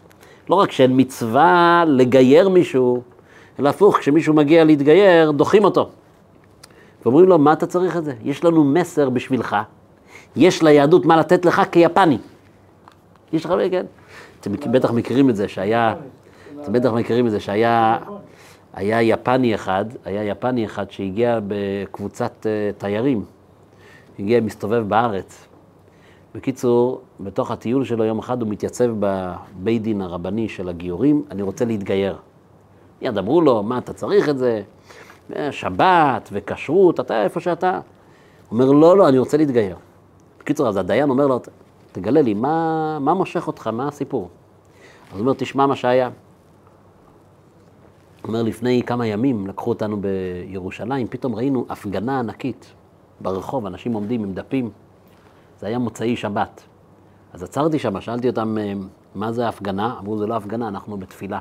לא 0.49 0.55
רק 0.55 0.71
שאין 0.71 0.91
מצווה 0.95 1.83
לגייר 1.87 2.49
מישהו, 2.49 3.01
אלא 3.59 3.69
הפוך, 3.69 3.97
כשמישהו 3.97 4.33
מגיע 4.33 4.63
להתגייר, 4.63 5.31
דוחים 5.31 5.63
אותו. 5.63 5.89
ואומרים 7.05 7.29
לו, 7.29 7.37
מה 7.37 7.53
אתה 7.53 7.65
צריך 7.65 7.97
את 7.97 8.05
זה? 8.05 8.13
יש 8.23 8.43
לנו 8.43 8.63
מסר 8.63 9.09
בשבילך, 9.09 9.55
יש 10.35 10.63
ליהדות 10.63 11.05
מה 11.05 11.17
לתת 11.17 11.45
לך 11.45 11.61
כיפני. 11.71 12.17
יש 13.33 13.45
לך, 13.45 13.53
כן? 13.71 13.85
אתם 14.39 14.71
בטח 14.71 14.91
מכירים 14.91 15.29
את 15.29 15.35
זה, 15.35 15.47
שהיה, 15.47 15.95
אתם 16.61 16.73
בטח 16.73 16.91
מכירים 16.91 17.27
את 17.27 17.31
זה, 17.31 17.39
שהיה 17.39 17.97
היה 18.73 19.01
יפני 19.01 19.55
אחד, 19.55 19.85
היה 20.05 20.23
יפני 20.23 20.65
אחד 20.65 20.91
שהגיע 20.91 21.39
בקבוצת 21.47 22.31
uh, 22.45 22.79
תיירים, 22.79 23.23
הגיע, 24.19 24.41
מסתובב 24.41 24.83
בארץ. 24.87 25.46
בקיצור, 26.35 27.01
בתוך 27.19 27.51
הטיול 27.51 27.85
שלו 27.85 28.03
יום 28.03 28.19
אחד 28.19 28.41
הוא 28.41 28.49
מתייצב 28.49 28.91
בבית 28.99 29.81
דין 29.81 30.01
הרבני 30.01 30.49
של 30.49 30.69
הגיורים, 30.69 31.23
אני 31.31 31.41
רוצה 31.41 31.65
להתגייר. 31.65 32.17
מיד 33.01 33.17
אמרו 33.17 33.41
לו, 33.41 33.63
מה 33.63 33.77
אתה 33.77 33.93
צריך 33.93 34.29
את 34.29 34.37
זה? 34.37 34.61
שבת 35.51 36.29
וכשרות, 36.31 36.99
אתה 36.99 37.23
איפה 37.23 37.39
שאתה. 37.39 37.71
הוא 38.49 38.59
אומר, 38.59 38.71
לא, 38.71 38.97
לא, 38.97 39.09
אני 39.09 39.17
רוצה 39.19 39.37
להתגייר. 39.37 39.75
בקיצור, 40.39 40.67
אז 40.67 40.77
הדיין 40.77 41.09
אומר 41.09 41.27
לו, 41.27 41.39
תגלה 41.91 42.21
לי, 42.21 42.33
מה, 42.33 42.99
מה 42.99 43.13
מושך 43.13 43.47
אותך, 43.47 43.67
מה 43.67 43.87
הסיפור? 43.87 44.29
אז 45.11 45.13
הוא 45.13 45.19
אומר, 45.19 45.33
תשמע 45.37 45.65
מה 45.65 45.75
שהיה. 45.75 46.09
הוא 48.21 48.27
אומר, 48.27 48.43
לפני 48.43 48.81
כמה 48.85 49.07
ימים 49.07 49.47
לקחו 49.47 49.69
אותנו 49.69 49.97
בירושלים, 50.01 51.07
פתאום 51.07 51.35
ראינו 51.35 51.65
הפגנה 51.69 52.19
ענקית 52.19 52.73
ברחוב, 53.21 53.65
אנשים 53.65 53.93
עומדים 53.93 54.23
עם 54.23 54.33
דפים. 54.33 54.69
זה 55.59 55.67
היה 55.67 55.79
מוצאי 55.79 56.15
שבת. 56.15 56.63
אז 57.33 57.43
עצרתי 57.43 57.79
שם, 57.79 58.01
שאלתי 58.01 58.29
אותם, 58.29 58.57
מה 59.15 59.31
זה 59.31 59.45
ההפגנה? 59.45 59.95
אמרו, 59.99 60.17
זה 60.17 60.27
לא 60.27 60.35
הפגנה, 60.35 60.67
אנחנו 60.67 60.97
בתפילה. 60.97 61.39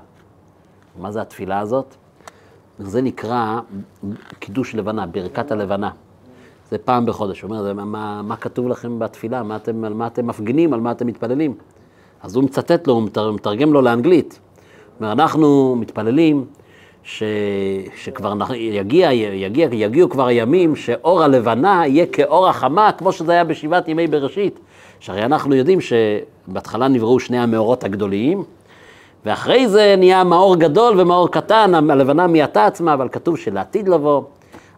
מה 0.98 1.12
זה 1.12 1.22
התפילה 1.22 1.58
הזאת? 1.58 1.94
זה 2.78 3.02
נקרא 3.02 3.60
קידוש 4.38 4.74
לבנה, 4.74 5.06
ברכת 5.06 5.52
הלבנה. 5.52 5.90
זה 6.70 6.78
פעם 6.78 7.06
בחודש. 7.06 7.40
הוא 7.40 7.56
אומר, 7.56 7.84
מה, 7.84 8.22
מה 8.22 8.36
כתוב 8.36 8.68
לכם 8.68 8.98
בתפילה? 8.98 9.42
מה 9.42 9.56
אתם, 9.56 9.84
על 9.84 9.94
מה 9.94 10.06
אתם 10.06 10.26
מפגינים? 10.26 10.74
על 10.74 10.80
מה 10.80 10.90
אתם 10.90 11.06
מתפללים? 11.06 11.54
אז 12.22 12.36
הוא 12.36 12.44
מצטט 12.44 12.86
לו, 12.86 12.94
הוא 12.94 13.34
מתרגם 13.34 13.72
לו 13.72 13.82
לאנגלית. 13.82 14.40
הוא 14.42 14.94
אומר, 15.00 15.12
אנחנו 15.12 15.76
מתפללים 15.76 16.44
ש, 17.06 17.22
שכבר 17.96 18.34
יגיע, 18.54 19.12
יגיע, 19.12 19.68
יגיעו 19.72 20.08
כבר 20.08 20.26
הימים 20.26 20.76
שאור 20.76 21.22
הלבנה 21.22 21.82
יהיה 21.86 22.06
כאור 22.06 22.48
החמה, 22.48 22.92
כמו 22.92 23.12
שזה 23.12 23.32
היה 23.32 23.44
בשבעת 23.44 23.88
ימי 23.88 24.06
בראשית. 24.06 24.60
שהרי 25.00 25.24
אנחנו 25.24 25.54
יודעים 25.54 25.78
שבהתחלה 25.80 26.88
נבראו 26.88 27.20
שני 27.20 27.38
המאורות 27.38 27.84
הגדוליים, 27.84 28.44
ואחרי 29.26 29.68
זה 29.68 29.94
נהיה 29.98 30.24
מאור 30.24 30.56
גדול 30.56 31.00
ומאור 31.00 31.30
קטן, 31.30 31.90
הלבנה 31.90 32.26
מיעטה 32.26 32.66
עצמה, 32.66 32.94
אבל 32.94 33.08
כתוב 33.08 33.36
שלעתיד 33.38 33.88
לבוא, 33.88 34.22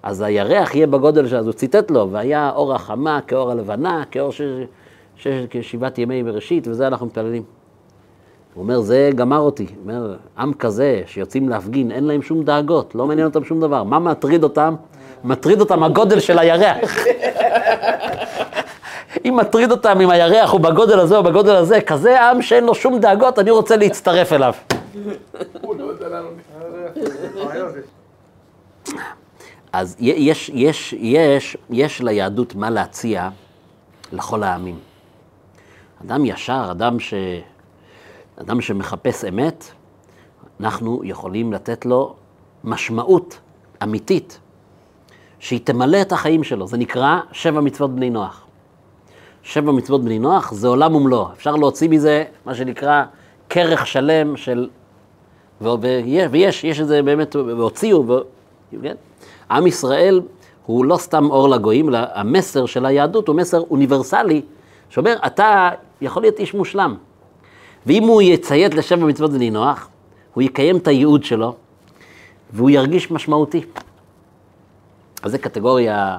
אז 0.02 0.20
הירח 0.20 0.74
יהיה 0.74 0.86
בגודל 0.86 1.28
של... 1.28 1.36
אז 1.36 1.46
הוא 1.46 1.54
ציטט 1.54 1.90
לו, 1.90 2.10
והיה 2.10 2.50
אור 2.54 2.74
החמה 2.74 3.20
כאור 3.26 3.50
הלבנה, 3.50 4.02
כאור 4.10 4.32
ש... 4.32 4.40
ש... 5.16 5.26
כשבעת 5.50 5.98
ימי 5.98 6.22
בראשית, 6.22 6.68
וזה 6.68 6.86
אנחנו 6.86 7.06
מתפללים. 7.06 7.57
הוא 8.54 8.62
אומר, 8.62 8.80
זה 8.80 9.10
גמר 9.14 9.38
אותי. 9.38 9.66
הוא 9.66 9.92
אומר, 9.92 10.16
עם 10.38 10.52
כזה 10.52 11.02
שיוצאים 11.06 11.48
להפגין, 11.48 11.90
אין 11.90 12.04
להם 12.04 12.22
שום 12.22 12.42
דאגות, 12.42 12.94
לא 12.94 13.06
מעניין 13.06 13.26
אותם 13.26 13.44
שום 13.44 13.60
דבר. 13.60 13.82
מה 13.82 13.98
מטריד 13.98 14.42
אותם? 14.42 14.74
מטריד 15.24 15.60
אותם 15.60 15.82
הגודל 15.82 16.20
של 16.20 16.38
הירח. 16.38 16.96
אם 19.24 19.36
מטריד 19.36 19.70
אותם 19.70 20.00
אם 20.00 20.10
הירח 20.10 20.50
הוא 20.50 20.60
בגודל 20.60 20.98
הזה 20.98 21.16
או 21.16 21.22
בגודל 21.22 21.54
הזה, 21.56 21.80
כזה 21.80 22.22
עם 22.22 22.42
שאין 22.42 22.64
לו 22.64 22.74
שום 22.74 22.98
דאגות, 22.98 23.38
אני 23.38 23.50
רוצה 23.50 23.76
להצטרף 23.76 24.32
אליו. 24.32 24.54
אז 29.72 29.96
יש, 29.98 30.50
יש, 30.54 30.92
יש, 30.98 31.56
יש 31.70 32.00
ליהדות 32.00 32.54
מה 32.54 32.70
להציע 32.70 33.28
לכל 34.12 34.42
העמים. 34.42 34.78
אדם 36.04 36.24
ישר, 36.24 36.68
אדם, 36.70 37.00
ש, 37.00 37.14
אדם 38.40 38.60
שמחפש 38.60 39.24
אמת, 39.24 39.64
אנחנו 40.60 41.00
יכולים 41.04 41.52
לתת 41.52 41.86
לו 41.86 42.14
משמעות 42.64 43.38
אמיתית, 43.82 44.40
שהיא 45.38 45.60
תמלא 45.64 46.02
את 46.02 46.12
החיים 46.12 46.44
שלו. 46.44 46.66
זה 46.66 46.76
נקרא 46.76 47.20
שבע 47.32 47.60
מצוות 47.60 47.94
בני 47.94 48.10
נוח. 48.10 48.46
שבע 49.42 49.72
מצוות 49.72 50.04
בני 50.04 50.18
נוח 50.18 50.52
זה 50.52 50.68
עולם 50.68 50.94
ומלואו. 50.94 51.32
אפשר 51.32 51.56
להוציא 51.56 51.88
מזה 51.88 52.24
מה 52.46 52.54
שנקרא 52.54 53.04
כרך 53.48 53.86
שלם 53.86 54.36
של... 54.36 54.68
ו- 55.60 55.68
ויש, 56.30 56.64
יש 56.64 56.80
את 56.80 56.86
זה 56.86 57.02
באמת, 57.02 57.36
והוציאו, 57.36 58.04
ו... 58.08 58.18
כן? 58.82 58.94
עם 59.50 59.66
ישראל 59.66 60.22
הוא 60.66 60.84
לא 60.84 60.96
סתם 60.96 61.30
אור 61.30 61.48
לגויים, 61.48 61.88
אלא 61.88 61.98
המסר 62.14 62.66
של 62.66 62.86
היהדות 62.86 63.28
הוא 63.28 63.36
מסר 63.36 63.60
אוניברסלי, 63.60 64.42
שאומר, 64.88 65.16
אתה 65.26 65.70
יכול 66.00 66.22
להיות 66.22 66.38
איש 66.38 66.54
מושלם. 66.54 66.96
ואם 67.86 68.02
הוא 68.02 68.22
יציית 68.22 68.74
לשבע 68.74 69.06
מצוות 69.06 69.30
בני 69.30 69.50
נוח, 69.50 69.88
הוא 70.34 70.42
יקיים 70.42 70.76
את 70.76 70.88
הייעוד 70.88 71.24
שלו, 71.24 71.56
והוא 72.52 72.70
ירגיש 72.70 73.10
משמעותי. 73.10 73.64
אז 75.22 75.30
זה 75.30 75.38
קטגוריה, 75.38 76.18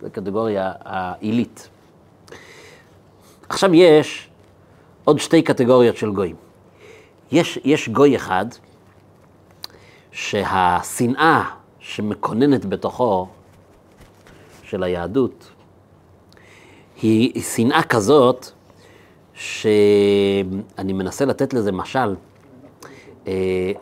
זה 0.00 0.10
קטגוריה 0.10 0.72
העילית. 0.84 1.68
עכשיו 3.48 3.74
יש 3.74 4.28
עוד 5.04 5.18
שתי 5.18 5.42
קטגוריות 5.42 5.96
של 5.96 6.10
גויים. 6.10 6.36
יש, 7.32 7.58
יש 7.64 7.88
גוי 7.88 8.16
אחד 8.16 8.46
שהשנאה 10.12 11.44
שמקוננת 11.78 12.64
בתוכו 12.64 13.28
של 14.62 14.82
היהדות 14.82 15.50
היא 17.02 17.42
שנאה 17.42 17.82
כזאת 17.82 18.46
שאני 19.40 20.92
מנסה 20.92 21.24
לתת 21.24 21.54
לזה 21.54 21.72
משל. 21.72 22.14
אה, 23.26 23.72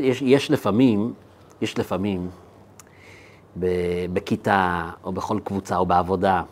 יש, 0.00 0.22
יש 0.22 0.50
לפעמים, 0.50 1.12
יש 1.60 1.78
לפעמים 1.78 2.28
בכיתה 4.12 4.90
או 5.04 5.12
בכל 5.12 5.40
קבוצה 5.44 5.76
או 5.76 5.86
בעבודה, 5.86 6.42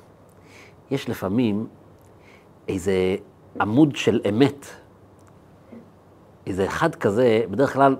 יש 0.91 1.09
לפעמים 1.09 1.67
איזה 2.69 3.17
עמוד 3.61 3.97
של 3.97 4.21
אמת, 4.29 4.67
איזה 6.47 6.67
אחד 6.67 6.95
כזה, 6.95 7.43
בדרך 7.51 7.73
כלל 7.73 7.97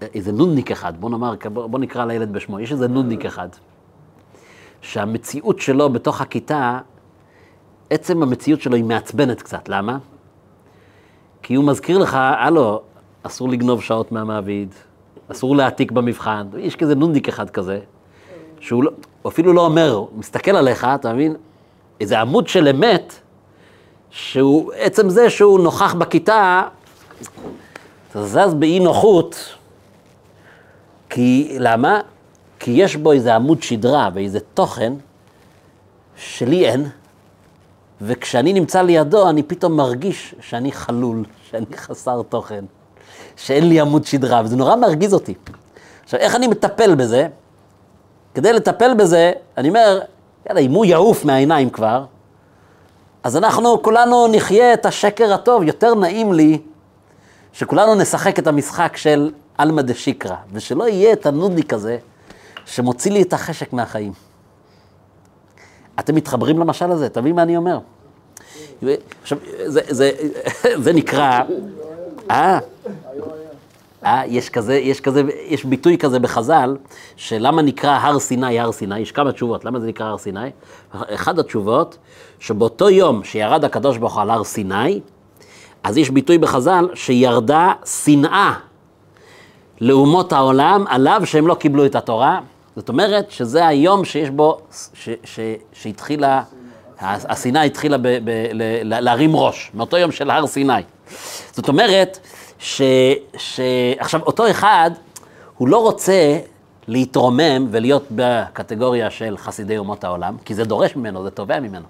איזה 0.00 0.32
נודניק 0.32 0.70
אחד, 0.70 1.00
בוא 1.00 1.10
נאמר, 1.10 1.34
בוא 1.52 1.78
נקרא 1.78 2.04
לילד 2.04 2.32
בשמו, 2.32 2.60
יש 2.60 2.72
איזה 2.72 2.88
נודניק 2.88 3.24
אחד, 3.24 3.48
שהמציאות 4.80 5.58
שלו 5.58 5.90
בתוך 5.90 6.20
הכיתה, 6.20 6.78
עצם 7.92 8.22
המציאות 8.22 8.60
שלו 8.60 8.76
היא 8.76 8.84
מעצבנת 8.84 9.42
קצת, 9.42 9.68
למה? 9.68 9.98
כי 11.42 11.54
הוא 11.54 11.64
מזכיר 11.64 11.98
לך, 11.98 12.18
הלו, 12.20 12.82
אסור 13.22 13.48
לגנוב 13.48 13.82
שעות 13.82 14.12
מהמעביד, 14.12 14.74
אסור 15.28 15.56
להעתיק 15.56 15.92
במבחן, 15.92 16.46
יש 16.58 16.76
כזה 16.76 16.94
נודניק 16.94 17.28
אחד 17.28 17.50
כזה, 17.50 17.80
שהוא 18.60 18.84
לא, 18.84 18.90
אפילו 19.28 19.52
לא 19.52 19.64
אומר, 19.64 19.92
הוא 19.92 20.08
מסתכל 20.16 20.50
עליך, 20.50 20.86
אתה 20.94 21.12
מבין? 21.12 21.36
איזה 22.00 22.20
עמוד 22.20 22.48
של 22.48 22.68
אמת, 22.68 23.14
שהוא, 24.10 24.72
עצם 24.76 25.08
זה 25.08 25.30
שהוא 25.30 25.60
נוכח 25.60 25.94
בכיתה, 25.94 26.62
אתה 28.10 28.22
זז 28.22 28.54
באי 28.54 28.80
נוחות, 28.80 29.56
כי, 31.10 31.56
למה? 31.58 32.00
כי 32.58 32.70
יש 32.70 32.96
בו 32.96 33.12
איזה 33.12 33.34
עמוד 33.34 33.62
שדרה 33.62 34.10
ואיזה 34.14 34.40
תוכן 34.40 34.92
שלי 36.16 36.66
אין, 36.66 36.88
וכשאני 38.04 38.52
נמצא 38.52 38.82
לידו, 38.82 39.28
אני 39.28 39.42
פתאום 39.42 39.76
מרגיש 39.76 40.34
שאני 40.40 40.72
חלול, 40.72 41.24
שאני 41.50 41.66
חסר 41.76 42.22
תוכן, 42.28 42.64
שאין 43.36 43.68
לי 43.68 43.80
עמוד 43.80 44.04
שדרה, 44.04 44.42
וזה 44.44 44.56
נורא 44.56 44.76
מרגיז 44.76 45.14
אותי. 45.14 45.34
עכשיו, 46.04 46.20
איך 46.20 46.34
אני 46.34 46.46
מטפל 46.46 46.94
בזה? 46.94 47.28
כדי 48.34 48.52
לטפל 48.52 48.94
בזה, 48.94 49.32
אני 49.58 49.68
אומר, 49.68 50.00
יאללה, 50.48 50.60
אם 50.60 50.72
הוא 50.72 50.84
יעוף 50.84 51.24
מהעיניים 51.24 51.70
כבר, 51.70 52.04
אז 53.22 53.36
אנחנו 53.36 53.82
כולנו 53.82 54.28
נחיה 54.28 54.74
את 54.74 54.86
השקר 54.86 55.34
הטוב, 55.34 55.62
יותר 55.62 55.94
נעים 55.94 56.32
לי 56.32 56.58
שכולנו 57.52 57.94
נשחק 57.94 58.38
את 58.38 58.46
המשחק 58.46 58.96
של 58.96 59.30
עלמא 59.58 59.82
דשיקרא, 59.82 60.36
ושלא 60.52 60.88
יהיה 60.88 61.12
את 61.12 61.26
הנודניק 61.26 61.72
הזה 61.72 61.98
שמוציא 62.64 63.12
לי 63.12 63.22
את 63.22 63.32
החשק 63.32 63.72
מהחיים. 63.72 64.12
אתם 66.00 66.14
מתחברים 66.14 66.58
למשל 66.58 66.90
הזה, 66.90 67.06
אתה 67.06 67.20
מבין 67.20 67.36
מה 67.36 67.42
אני 67.42 67.56
אומר? 67.56 67.78
עכשיו, 69.22 69.38
זה, 69.66 69.80
זה, 69.88 70.10
זה 70.84 70.92
נקרא, 70.92 71.40
אה? 72.30 72.58
אה, 74.04 74.22
יש 74.26 74.48
כזה, 74.48 74.74
יש 74.74 75.00
כזה, 75.00 75.22
יש 75.46 75.64
ביטוי 75.64 75.98
כזה 75.98 76.18
בחז"ל, 76.18 76.76
שלמה 77.16 77.62
נקרא 77.62 77.98
הר 77.98 78.18
סיני 78.18 78.60
הר 78.60 78.72
סיני, 78.72 78.98
יש 78.98 79.12
כמה 79.12 79.32
תשובות, 79.32 79.64
למה 79.64 79.80
זה 79.80 79.86
נקרא 79.86 80.06
הר 80.06 80.18
סיני? 80.18 80.50
אחת 80.92 81.38
התשובות, 81.38 81.98
שבאותו 82.38 82.90
יום 82.90 83.24
שירד 83.24 83.64
הקדוש 83.64 83.98
ברוך 83.98 84.14
הוא 84.14 84.22
על 84.22 84.30
הר 84.30 84.44
סיני, 84.44 85.00
אז 85.82 85.96
יש 85.96 86.10
ביטוי 86.10 86.38
בחז"ל 86.38 86.88
שירדה 86.94 87.72
שנאה 87.84 88.54
לאומות 89.80 90.32
העולם 90.32 90.84
עליו 90.88 91.22
שהם 91.24 91.46
לא 91.46 91.54
קיבלו 91.54 91.86
את 91.86 91.94
התורה. 91.94 92.40
זאת 92.76 92.88
אומרת 92.88 93.30
שזה 93.30 93.66
היום 93.66 94.04
שיש 94.04 94.30
בו, 94.30 94.60
שהתחילה, 95.72 96.42
השנאה 97.00 97.62
התחילה 97.62 97.98
ב, 97.98 98.02
ב, 98.02 98.30
ל, 98.52 99.00
להרים 99.00 99.36
ראש, 99.36 99.70
מאותו 99.74 99.96
יום 99.96 100.12
של 100.12 100.30
הר 100.30 100.46
סיני. 100.46 100.72
זאת 101.52 101.68
אומרת, 101.68 102.18
ש, 102.58 102.82
ש... 103.36 103.60
עכשיו, 103.98 104.20
אותו 104.22 104.50
אחד, 104.50 104.90
הוא 105.56 105.68
לא 105.68 105.82
רוצה 105.82 106.38
להתרומם 106.88 107.66
ולהיות 107.70 108.06
בקטגוריה 108.10 109.10
של 109.10 109.36
חסידי 109.36 109.78
אומות 109.78 110.04
העולם, 110.04 110.36
כי 110.44 110.54
זה 110.54 110.64
דורש 110.64 110.96
ממנו, 110.96 111.24
זה 111.24 111.30
תובע 111.30 111.60
ממנו. 111.60 111.86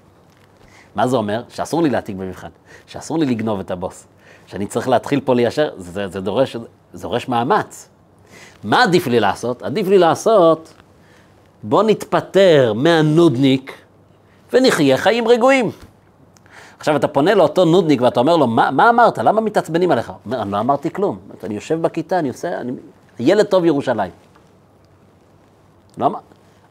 מה 0.95 1.07
זה 1.07 1.16
אומר? 1.16 1.42
שאסור 1.49 1.83
לי 1.83 1.90
להעתיק 1.90 2.16
במבחן, 2.16 2.49
שאסור 2.87 3.18
לי 3.18 3.27
לגנוב 3.27 3.61
את 3.61 3.71
הבוס, 3.71 4.07
שאני 4.47 4.66
צריך 4.66 4.88
להתחיל 4.88 5.21
פה 5.21 5.35
ליישר, 5.35 5.71
זה, 5.77 6.09
זה, 6.09 6.21
דורש, 6.21 6.57
זה 6.92 7.03
דורש 7.03 7.29
מאמץ. 7.29 7.88
מה 8.64 8.83
עדיף 8.83 9.07
לי 9.07 9.20
לעשות? 9.20 9.62
עדיף 9.62 9.88
לי 9.88 9.98
לעשות, 9.98 10.72
בוא 11.62 11.83
נתפטר 11.83 12.72
מהנודניק 12.77 13.72
ונחיה 14.53 14.96
חיים 14.96 15.29
רגועים. 15.29 15.70
עכשיו 16.79 16.96
אתה 16.96 17.09
פונה 17.09 17.35
לאותו 17.35 17.64
נודניק 17.64 18.01
ואתה 18.01 18.20
אומר 18.20 18.37
לו, 18.37 18.46
מה, 18.46 18.70
מה 18.70 18.88
אמרת? 18.88 19.18
למה 19.18 19.40
מתעצבנים 19.40 19.90
עליך? 19.90 20.09
הוא 20.09 20.16
אומר, 20.27 20.42
אני 20.42 20.53
לא 20.53 20.61
אמרתי 20.61 20.90
כלום. 20.90 21.18
אני 21.44 21.55
יושב 21.55 21.83
בכיתה, 21.83 22.18
אני 22.18 22.29
עושה, 22.29 22.61
אני... 22.61 22.72
ילד 23.18 23.46
טוב 23.46 23.64
ירושלים. 23.64 24.11
לא. 25.98 26.11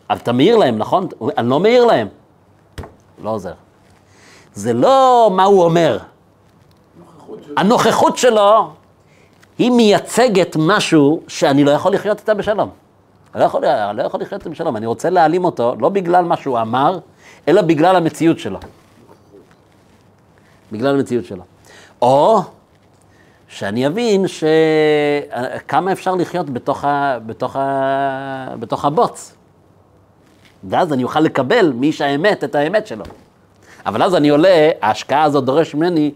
אבל 0.10 0.18
אתה 0.18 0.32
מעיר 0.32 0.58
להם, 0.58 0.78
נכון? 0.78 1.08
אני 1.38 1.50
לא 1.50 1.60
מעיר 1.60 1.86
להם. 1.86 2.08
לא 3.24 3.30
עוזר. 3.30 3.54
זה 4.54 4.74
לא 4.74 5.30
מה 5.36 5.44
הוא 5.44 5.64
אומר. 5.64 5.98
הנוכחות 7.58 8.18
שלו, 8.18 8.72
היא 9.58 9.72
מייצגת 9.72 10.56
משהו 10.60 11.22
שאני 11.28 11.64
לא 11.64 11.72
יכול 11.72 11.94
לחיות 11.94 12.20
איתה 12.20 12.34
בשלום. 12.34 12.70
אני 13.34 13.42
לא 13.42 13.46
יכול, 13.46 13.66
אני 13.66 13.98
לא 13.98 14.04
יכול 14.04 14.22
לחיות 14.22 14.42
איתה 14.42 14.50
בשלום. 14.50 14.78
אני 14.78 14.86
רוצה 14.86 15.10
להעלים 15.10 15.46
אותו, 15.46 15.76
לא 15.80 15.90
בגלל 15.90 16.26
מה 16.26 16.38
שהוא 16.38 16.60
אמר, 16.60 17.00
אלא 17.48 17.62
בגלל 17.62 17.96
המציאות 17.96 18.40
שלו. 18.40 18.60
בגלל 20.72 20.96
המציאות 20.96 21.26
שלו. 21.26 21.44
או 22.02 22.42
שאני 23.48 23.88
אבין 23.88 24.26
שכמה 24.28 25.92
אפשר 25.92 26.16
לחיות 26.16 26.50
בתוך, 26.50 26.86
ה... 26.86 27.18
בתוך, 27.26 27.56
ה... 27.56 28.56
בתוך 28.60 28.86
הבוץ. 28.86 29.34
ואז 30.64 30.94
אני 30.94 31.04
אוכל 31.04 31.20
לקבל 31.20 31.74
מאיש 31.76 32.02
האמת 32.02 32.44
את 32.44 32.56
האמת 32.56 32.88
שלו. 32.88 33.04
אבל 33.86 34.04
אז 34.04 34.16
אני 34.16 34.30
עולה, 34.30 34.70
ההשקעה 34.82 35.24
הזאת 35.24 35.46
דורש 35.46 35.76
ממני, 35.76 36.12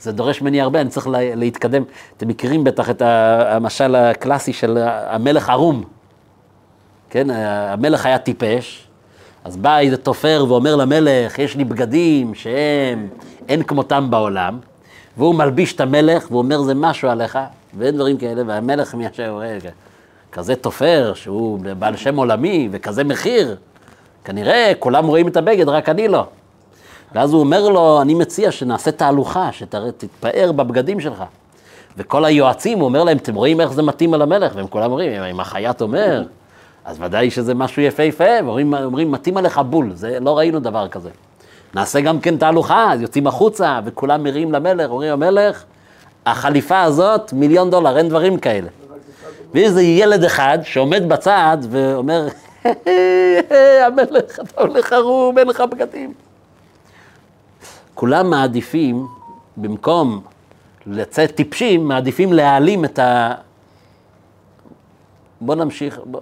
זה 0.00 0.12
דורש 0.12 0.42
ממני 0.42 0.60
הרבה, 0.60 0.80
אני 0.80 0.90
צריך 0.90 1.06
לה, 1.06 1.34
להתקדם. 1.34 1.82
אתם 2.16 2.28
מכירים 2.28 2.64
בטח 2.64 2.90
את 2.90 3.02
המשל 3.02 3.94
הקלאסי 3.94 4.52
של 4.52 4.78
המלך 4.82 5.50
ערום. 5.50 5.84
כן, 7.10 7.30
המלך 7.30 8.06
היה 8.06 8.18
טיפש, 8.18 8.86
אז 9.44 9.56
בא 9.56 9.78
איזה 9.78 9.96
תופר 9.96 10.44
ואומר 10.48 10.76
למלך, 10.76 11.38
יש 11.38 11.56
לי 11.56 11.64
בגדים 11.64 12.34
שהם, 12.34 13.08
אין 13.48 13.62
כמותם 13.62 14.10
בעולם, 14.10 14.58
והוא 15.16 15.34
מלביש 15.34 15.72
את 15.72 15.80
המלך 15.80 16.26
והוא 16.30 16.38
אומר, 16.38 16.62
זה 16.62 16.74
משהו 16.74 17.08
עליך, 17.08 17.38
ואין 17.78 17.94
דברים 17.94 18.16
כאלה, 18.18 18.42
והמלך 18.46 18.94
מיישר, 18.94 19.36
רגע, 19.38 19.70
כזה 20.32 20.56
תופר 20.56 21.12
שהוא 21.14 21.58
בעל 21.78 21.96
שם 21.96 22.16
עולמי 22.16 22.68
וכזה 22.72 23.04
מחיר, 23.04 23.56
כנראה 24.24 24.72
כולם 24.78 25.06
רואים 25.06 25.28
את 25.28 25.36
הבגד, 25.36 25.68
רק 25.68 25.88
אני 25.88 26.08
לא. 26.08 26.26
ואז 27.16 27.32
הוא 27.32 27.40
אומר 27.40 27.68
לו, 27.68 28.02
אני 28.02 28.14
מציע 28.14 28.50
שנעשה 28.50 28.90
תהלוכה, 28.90 29.48
שתתפאר 29.52 30.52
בבגדים 30.52 31.00
שלך. 31.00 31.24
וכל 31.96 32.24
היועצים, 32.24 32.78
הוא 32.78 32.84
אומר 32.84 33.04
להם, 33.04 33.16
אתם 33.16 33.34
רואים 33.34 33.60
איך 33.60 33.72
זה 33.72 33.82
מתאים 33.82 34.14
על 34.14 34.22
המלך? 34.22 34.52
והם 34.56 34.66
כולם 34.66 34.90
אומרים, 34.90 35.22
אם 35.22 35.40
החייט 35.40 35.80
אומר, 35.80 36.22
אז 36.84 36.96
ודאי 37.00 37.30
שזה 37.30 37.54
משהו 37.54 37.82
יפהפה, 37.82 38.24
ואומרים, 38.44 38.74
אומרים, 38.74 39.12
מתאים 39.12 39.36
עליך 39.36 39.58
בול, 39.58 39.90
זה, 39.94 40.18
לא 40.20 40.38
ראינו 40.38 40.60
דבר 40.60 40.88
כזה. 40.88 41.10
נעשה 41.74 42.00
גם 42.00 42.20
כן 42.20 42.36
תהלוכה, 42.36 42.92
אז 42.92 43.02
יוצאים 43.02 43.26
החוצה, 43.26 43.80
וכולם 43.84 44.22
מריעים 44.22 44.52
למלך, 44.52 44.90
אומרים, 44.90 45.12
המלך, 45.12 45.64
החליפה 46.26 46.82
הזאת, 46.82 47.32
מיליון 47.32 47.70
דולר, 47.70 47.98
אין 47.98 48.08
דברים 48.08 48.38
כאלה. 48.38 48.68
ואיזה 49.54 49.82
ילד 49.82 50.24
אחד 50.24 50.58
שעומד 50.62 51.08
בצד 51.08 51.58
ואומר, 51.70 52.28
המלך, 53.86 54.40
אתה 54.40 54.60
הולך 54.60 54.92
ערום, 54.92 55.38
אין 55.38 55.48
לך 55.48 55.60
בגדים. 55.60 56.25
כולם 57.96 58.30
מעדיפים, 58.30 59.06
במקום 59.56 60.20
לצאת 60.86 61.34
טיפשים, 61.34 61.88
מעדיפים 61.88 62.32
להעלים 62.32 62.84
את 62.84 62.98
ה... 62.98 63.34
בוא 65.40 65.54
נמשיך, 65.54 66.00
בוא, 66.04 66.20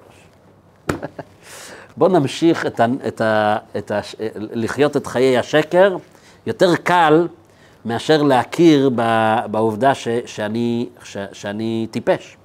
בוא 1.97 2.09
נמשיך 2.09 2.67
את 2.67 2.81
ה, 2.81 2.87
את 3.07 3.21
ה, 3.21 3.57
את 3.77 3.91
ה, 3.91 4.01
לחיות 4.35 4.97
את 4.97 5.07
חיי 5.07 5.39
השקר. 5.39 5.97
יותר 6.47 6.77
קל 6.77 7.29
מאשר 7.85 8.23
להכיר 8.23 8.91
ב, 8.95 9.03
בעובדה 9.51 9.95
ש, 9.95 10.09
שאני, 10.27 10.89
ש, 11.05 11.17
שאני 11.33 11.87
טיפש. 11.91 12.37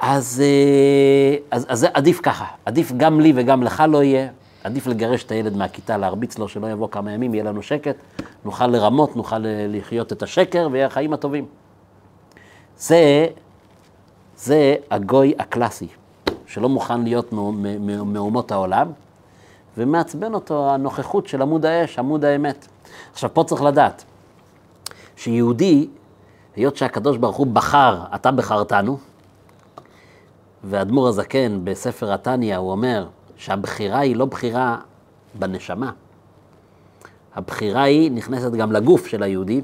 אז, 0.00 0.42
אה, 0.44 1.36
אז, 1.50 1.66
אז 1.68 1.86
עדיף 1.94 2.20
ככה, 2.22 2.44
עדיף 2.64 2.92
גם 2.96 3.20
לי 3.20 3.32
וגם 3.36 3.62
לך 3.62 3.82
לא 3.88 4.02
יהיה, 4.02 4.28
עדיף 4.64 4.86
לגרש 4.86 5.24
את 5.24 5.30
הילד 5.30 5.56
מהכיתה, 5.56 5.96
להרביץ 5.96 6.38
לו, 6.38 6.48
שלא 6.48 6.66
יבוא 6.66 6.88
כמה 6.88 7.12
ימים, 7.12 7.34
יהיה 7.34 7.44
לנו 7.44 7.62
שקט, 7.62 7.96
נוכל 8.44 8.66
לרמות, 8.66 9.16
נוכל 9.16 9.38
לחיות 9.44 10.12
את 10.12 10.22
השקר 10.22 10.68
ויהיה 10.72 10.86
החיים 10.86 11.12
הטובים. 11.12 11.46
זה, 12.78 13.26
זה 14.36 14.74
הגוי 14.90 15.34
הקלאסי, 15.38 15.88
שלא 16.46 16.68
מוכן 16.68 17.02
להיות 17.02 17.32
מאומות 18.04 18.52
העולם, 18.52 18.92
ומעצבן 19.76 20.34
אותו 20.34 20.70
הנוכחות 20.70 21.26
של 21.26 21.42
עמוד 21.42 21.66
האש, 21.66 21.98
עמוד 21.98 22.24
האמת. 22.24 22.66
עכשיו, 23.12 23.30
פה 23.34 23.44
צריך 23.44 23.62
לדעת 23.62 24.04
שיהודי, 25.16 25.88
היות 26.56 26.76
שהקדוש 26.76 27.16
ברוך 27.16 27.36
הוא 27.36 27.46
בחר, 27.46 28.04
אתה 28.14 28.30
בחרתנו, 28.30 28.98
ואדמו"ר 30.64 31.08
הזקן 31.08 31.60
בספר 31.64 32.12
התניא, 32.12 32.56
הוא 32.56 32.70
אומר 32.70 33.06
שהבחירה 33.38 33.98
היא 33.98 34.16
לא 34.16 34.24
בחירה 34.24 34.78
בנשמה. 35.34 35.90
הבחירה 37.34 37.82
היא 37.82 38.10
נכנסת 38.12 38.52
גם 38.52 38.72
לגוף 38.72 39.06
של 39.06 39.22
היהודי. 39.22 39.60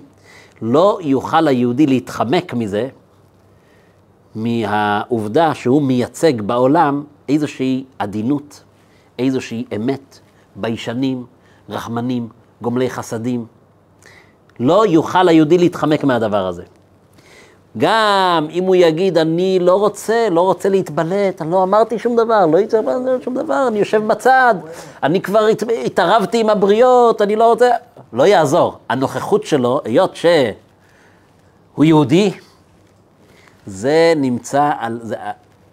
לא 0.63 0.99
יוכל 1.03 1.49
היהודי 1.49 1.87
להתחמק 1.87 2.55
מזה, 2.55 2.89
מהעובדה 4.35 5.55
שהוא 5.55 5.83
מייצג 5.83 6.41
בעולם 6.41 7.05
איזושהי 7.29 7.85
עדינות, 7.99 8.63
איזושהי 9.19 9.65
אמת, 9.77 10.19
ביישנים, 10.57 11.27
רחמנים, 11.69 12.29
גומלי 12.63 12.91
חסדים. 12.91 13.47
לא 14.61 14.87
יוכל 14.87 15.29
היהודי 15.29 15.59
להתחמק 15.59 16.05
מהדבר 16.05 16.47
הזה. 16.47 16.63
גם 17.79 18.47
אם 18.51 18.65
הוא 18.65 18.77
יגיד, 18.77 19.19
אני 19.19 19.59
לא 19.59 19.75
רוצה, 19.75 20.29
לא 20.31 20.41
רוצה 20.41 20.69
להתבלט, 20.69 21.43
אני 21.43 21.51
לא 21.51 21.63
אמרתי 21.63 21.99
שום 21.99 22.17
דבר, 22.17 22.47
לא 22.47 22.59
התערבתי 22.59 23.25
שום 23.25 23.35
דבר, 23.35 23.69
אני 23.69 23.79
יושב 23.79 24.07
בצד, 24.07 24.55
אני 25.03 25.21
כבר 25.21 25.47
התערבתי 25.85 26.41
עם 26.41 26.51
הבריות, 26.51 27.23
אני 27.23 27.37
לא 27.37 27.51
רוצה... 27.51 27.71
לא 28.13 28.27
יעזור. 28.27 28.79
הנוכחות 28.89 29.45
שלו, 29.45 29.81
היות 29.85 30.17
שהוא 30.17 31.85
יהודי, 31.85 32.33
זה 33.67 34.13
נמצא 34.17 34.71
על... 34.79 34.99
זה, 35.03 35.17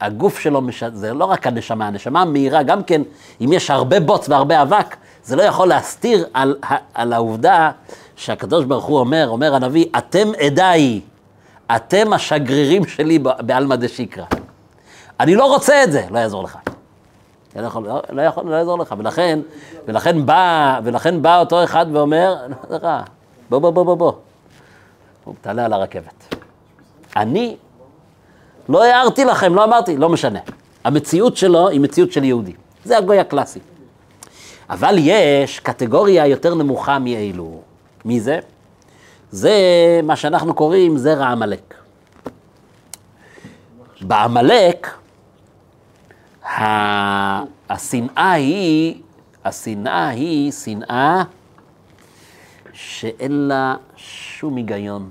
הגוף 0.01 0.39
שלו, 0.39 0.61
מש... 0.61 0.83
זה 0.83 1.13
לא 1.13 1.25
רק 1.25 1.47
הנשמה, 1.47 1.87
הנשמה 1.87 2.25
מהירה, 2.25 2.63
גם 2.63 2.83
כן, 2.83 3.01
אם 3.41 3.53
יש 3.53 3.69
הרבה 3.69 3.99
בוץ 3.99 4.29
והרבה 4.29 4.61
אבק, 4.61 4.95
זה 5.23 5.35
לא 5.35 5.43
יכול 5.43 5.67
להסתיר 5.67 6.25
על, 6.33 6.55
על 6.93 7.13
העובדה 7.13 7.71
שהקדוש 8.15 8.65
ברוך 8.65 8.85
הוא 8.85 8.99
אומר, 8.99 9.29
אומר 9.29 9.55
הנביא, 9.55 9.85
אתם 9.97 10.27
עדיי. 10.45 11.01
אתם 11.75 12.13
השגרירים 12.13 12.85
שלי 12.85 13.19
בעלמא 13.19 13.75
דשיקרא. 13.75 14.25
אני 15.19 15.35
לא 15.35 15.45
רוצה 15.45 15.83
את 15.83 15.91
זה, 15.91 16.05
לא 16.09 16.19
יעזור 16.19 16.43
לך. 16.43 16.57
לא 17.55 17.65
יכול, 17.65 17.87
לא, 17.87 18.01
לא 18.09 18.21
יכול, 18.21 18.43
לא 18.43 18.55
יעזור 18.55 18.79
לך. 18.79 18.95
ולכן, 18.97 19.39
ולכן 19.87 20.25
בא, 20.25 20.79
ולכן 20.83 21.21
בא 21.21 21.39
אותו 21.39 21.63
אחד 21.63 21.85
ואומר, 21.91 22.35
בוא, 23.49 23.59
בוא, 23.59 23.69
בוא, 23.71 23.83
בוא, 23.83 23.95
בוא. 23.95 24.11
הוא 25.23 25.35
תעלה 25.41 25.65
על 25.65 25.73
הרכבת. 25.73 26.35
אני 27.15 27.55
לא 28.69 28.83
הערתי 28.83 29.25
לכם, 29.25 29.55
לא 29.55 29.63
אמרתי, 29.63 29.97
לא 29.97 30.09
משנה. 30.09 30.39
המציאות 30.83 31.37
שלו 31.37 31.69
היא 31.69 31.79
מציאות 31.79 32.11
של 32.11 32.23
יהודי. 32.23 32.53
זה 32.85 32.97
הגוי 32.97 33.19
הקלאסי. 33.19 33.59
אבל 34.69 34.95
יש 34.97 35.59
קטגוריה 35.59 36.27
יותר 36.27 36.55
נמוכה 36.55 36.99
מאלו. 36.99 37.61
מי 38.05 38.19
זה? 38.19 38.39
זה 39.31 39.55
מה 40.03 40.15
שאנחנו 40.15 40.53
קוראים 40.53 40.97
זרע 40.97 41.27
עמלק. 41.27 41.73
בעמלק, 44.01 44.87
השנאה 47.69 48.31
היא, 48.31 49.01
השנאה 49.45 50.07
היא 50.07 50.51
שנאה 50.51 51.23
שאין 52.73 53.31
לה 53.31 53.75
שום 53.95 54.55
היגיון, 54.55 55.09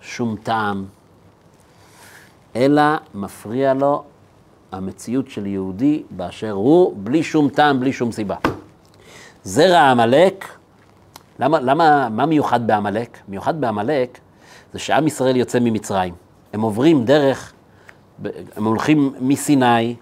שום 0.00 0.36
טעם, 0.42 0.84
אלא 2.56 2.82
מפריע 3.14 3.74
לו 3.74 4.04
המציאות 4.72 5.30
של 5.30 5.46
יהודי 5.46 6.02
באשר 6.10 6.50
הוא, 6.50 6.94
בלי 6.96 7.22
שום 7.22 7.48
טעם, 7.48 7.80
בלי 7.80 7.92
שום 7.92 8.12
סיבה. 8.12 8.36
זרע 9.44 9.80
עמלק 9.80 10.57
למה, 11.38 11.60
למה, 11.60 12.08
מה 12.08 12.26
מיוחד 12.26 12.66
בעמלק? 12.66 13.18
מיוחד 13.28 13.60
בעמלק 13.60 14.18
זה 14.72 14.78
שעם 14.78 15.06
ישראל 15.06 15.36
יוצא 15.36 15.58
ממצרים. 15.60 16.14
הם 16.52 16.60
עוברים 16.60 17.04
דרך, 17.04 17.52
הם 18.56 18.64
הולכים 18.64 19.14
מסיני, 19.20 19.94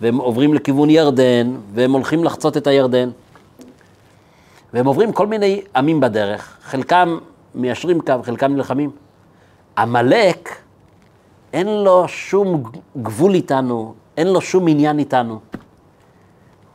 והם 0.00 0.16
עוברים 0.16 0.54
לכיוון 0.54 0.90
ירדן, 0.90 1.56
והם 1.74 1.92
הולכים 1.92 2.24
לחצות 2.24 2.56
את 2.56 2.66
הירדן. 2.66 3.10
והם 4.72 4.86
עוברים 4.86 5.12
כל 5.12 5.26
מיני 5.26 5.62
עמים 5.76 6.00
בדרך, 6.00 6.56
חלקם 6.62 7.18
מיישרים 7.54 8.00
קו, 8.00 8.14
חלקם 8.22 8.54
נלחמים. 8.54 8.90
עמלק, 9.78 10.56
אין 11.52 11.66
לו 11.66 12.08
שום 12.08 12.62
גבול 13.02 13.34
איתנו, 13.34 13.94
אין 14.16 14.26
לו 14.26 14.40
שום 14.40 14.68
עניין 14.68 14.98
איתנו. 14.98 15.38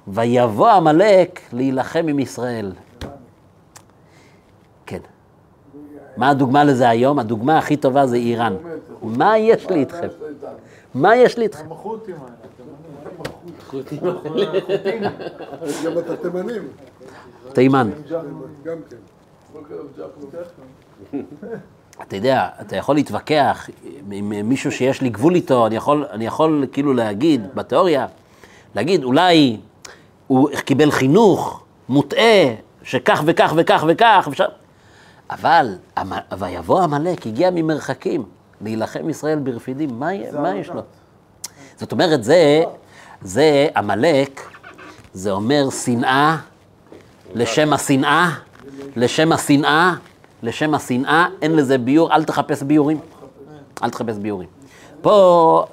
ויבוא 0.07 0.69
עמלק 0.69 1.39
להילחם 1.53 2.05
עם 2.07 2.19
ישראל. 2.19 2.71
מה 6.17 6.29
הדוגמה 6.29 6.63
לזה 6.63 6.89
היום? 6.89 7.19
הדוגמה 7.19 7.57
הכי 7.57 7.77
טובה 7.77 8.07
זה 8.07 8.15
איראן. 8.15 8.55
מה 9.01 9.37
יש 9.37 9.69
לי 9.69 9.79
איתכם? 9.79 10.07
מה 10.93 11.15
יש 11.15 11.37
לי 11.37 11.43
איתכם? 11.43 11.71
החות'ים 11.71 12.15
גם 15.85 15.97
את 15.97 16.09
התימנים. 16.09 16.67
תימן. 17.53 17.89
גם 18.63 18.77
כן. 18.89 18.95
אתה 22.01 22.15
יודע, 22.15 22.47
אתה 22.61 22.75
יכול 22.75 22.95
להתווכח 22.95 23.69
עם 24.11 24.49
מישהו 24.49 24.71
שיש 24.71 25.01
לי 25.01 25.09
גבול 25.09 25.35
איתו, 25.35 25.67
אני 25.67 25.75
יכול, 25.75 26.05
אני 26.11 26.25
יכול 26.25 26.65
כאילו 26.71 26.93
להגיד, 26.93 27.55
בתיאוריה, 27.55 28.07
להגיד, 28.75 29.03
אולי 29.03 29.57
הוא 30.27 30.49
קיבל 30.65 30.91
חינוך 30.91 31.63
מוטעה, 31.89 32.53
שכך 32.83 33.23
וכך 33.25 33.53
וכך 33.55 33.83
וכך, 33.87 34.27
אפשר... 34.31 34.45
אבל, 35.31 35.75
ויבוא 36.37 36.81
עמלק, 36.81 37.27
הגיע 37.27 37.49
ממרחקים, 37.51 38.23
להילחם 38.61 39.09
ישראל 39.09 39.39
ברפידים, 39.39 39.99
מה, 39.99 40.09
מה 40.41 40.55
יש 40.55 40.69
לו? 40.69 40.81
זאת 41.77 41.91
אומרת, 41.91 42.23
זה, 42.23 42.63
זה 43.21 43.67
עמלק, 43.75 44.41
זה 45.13 45.31
אומר 45.31 45.69
שנאה 45.69 46.37
לשם 47.33 47.73
השנאה, 47.73 48.29
לשם 48.95 49.31
השנאה, 49.31 49.93
לשם 50.43 50.73
השנאה, 50.73 51.27
אין 51.41 51.55
לזה 51.55 51.77
ביור, 51.77 52.13
אל 52.13 52.23
תחפש 52.23 52.63
ביורים. 52.63 52.99
אל 53.83 53.89
תחפש 53.89 54.17
ביורים. 54.17 54.47
פה 55.01 55.65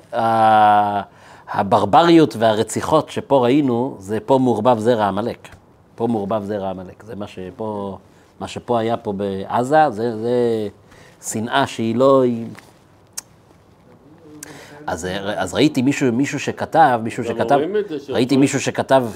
הברבריות 1.48 2.36
והרציחות 2.36 3.10
שפה 3.10 3.44
ראינו, 3.44 3.96
זה 3.98 4.18
פה 4.26 4.38
מעורבב 4.38 4.78
זרע 4.78 5.04
עמלק. 5.04 5.48
פה 5.94 6.06
מעורבב 6.06 6.44
זרע 6.44 6.70
עמלק, 6.70 7.02
זה 7.02 7.16
מה 7.16 7.26
שפה... 7.26 7.98
מה 8.40 8.48
שפה 8.48 8.78
היה 8.78 8.96
פה 8.96 9.12
בעזה, 9.12 9.90
זה, 9.90 10.16
זה 10.16 10.68
שנאה 11.22 11.66
שהיא 11.66 11.96
לא... 11.96 12.22
היא... 12.22 12.46
אז, 14.86 15.08
אז 15.36 15.54
ראיתי 15.54 15.82
מישהו, 15.82 16.12
מישהו 16.12 16.40
שכתב, 16.40 17.00
מישהו 17.02 17.24
שכתב, 17.24 17.58
ראיתי 18.08 18.36
מישהו 18.36 18.60
שכתב, 18.60 19.06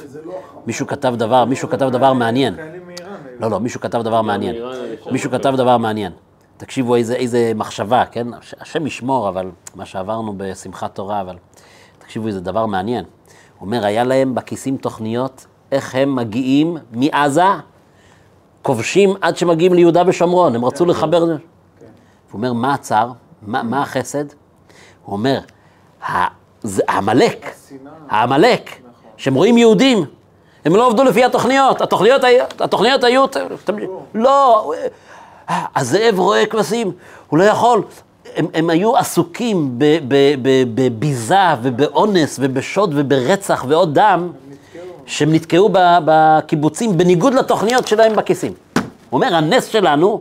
מישהו 0.66 0.86
כתב 0.86 1.14
דבר, 1.16 1.44
מישהו 1.44 1.68
כתב 1.68 1.88
דבר 1.88 2.12
מעניין. 2.12 2.54
לא, 3.40 3.50
לא, 3.50 3.60
מישהו 3.60 3.80
כתב 3.80 4.02
דבר 4.02 4.22
מעניין. 4.22 4.56
מישהו 5.10 5.30
כתב 5.30 5.54
דבר 5.56 5.78
מעניין. 5.78 6.12
תקשיבו 6.56 6.94
איזה, 6.96 7.14
איזה 7.14 7.52
מחשבה, 7.54 8.04
כן? 8.10 8.26
השם 8.60 8.86
ישמור, 8.86 9.28
אבל 9.28 9.50
מה 9.74 9.86
שעברנו 9.86 10.34
בשמחת 10.36 10.94
תורה, 10.94 11.20
אבל 11.20 11.36
תקשיבו 11.98 12.26
איזה 12.26 12.40
דבר 12.40 12.66
מעניין. 12.66 13.04
הוא 13.58 13.66
אומר, 13.66 13.84
היה 13.84 14.04
להם 14.04 14.34
בכיסים 14.34 14.76
תוכניות 14.76 15.46
איך 15.72 15.94
הם 15.94 16.16
מגיעים 16.16 16.76
מעזה 16.92 17.42
כובשים 18.62 19.14
עד 19.20 19.36
שמגיעים 19.36 19.74
ליהודה 19.74 20.02
ושומרון, 20.06 20.54
הם 20.54 20.64
רצו 20.64 20.86
לחבר... 20.86 21.22
הוא 21.22 21.36
אומר, 22.32 22.52
מה 22.52 22.74
הצער? 22.74 23.10
מה 23.42 23.82
החסד? 23.82 24.24
הוא 25.04 25.12
אומר, 25.12 25.38
העמלק, 26.88 27.54
העמלק, 28.08 28.70
שהם 29.16 29.34
רואים 29.34 29.58
יהודים, 29.58 30.04
הם 30.64 30.76
לא 30.76 30.86
עבדו 30.86 31.04
לפי 31.04 31.24
התוכניות, 31.24 31.80
התוכניות, 31.80 32.24
היו- 32.24 32.44
התוכניות 32.60 33.04
היו... 33.04 33.24
לא, 34.14 34.72
הזאב 35.48 36.18
רואה 36.18 36.46
כבשים, 36.46 36.92
הוא 37.28 37.38
לא 37.38 37.44
יכול. 37.44 37.82
הם, 38.36 38.46
הם 38.54 38.70
היו 38.70 38.96
עסוקים 38.96 39.74
בביזה 40.74 41.36
ובאונס 41.62 42.38
ובשוד 42.42 42.92
וברצח 42.96 43.64
ועוד 43.68 43.94
דם, 43.94 44.32
שהם 45.12 45.32
נתקעו 45.34 45.70
בקיבוצים 46.04 46.98
בניגוד 46.98 47.34
לתוכניות 47.34 47.88
שלהם 47.88 48.16
בכיסים. 48.16 48.52
הוא 48.74 48.82
אומר, 49.12 49.34
הנס 49.34 49.66
שלנו 49.66 50.20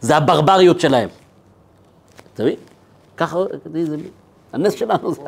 זה 0.00 0.16
הברבריות 0.16 0.80
שלהם. 0.80 1.08
אתה 2.34 2.42
מבין? 2.42 2.54
ככה, 3.16 3.38
הנס 4.52 4.72
שלנו, 4.72 5.12
זה, 5.12 5.20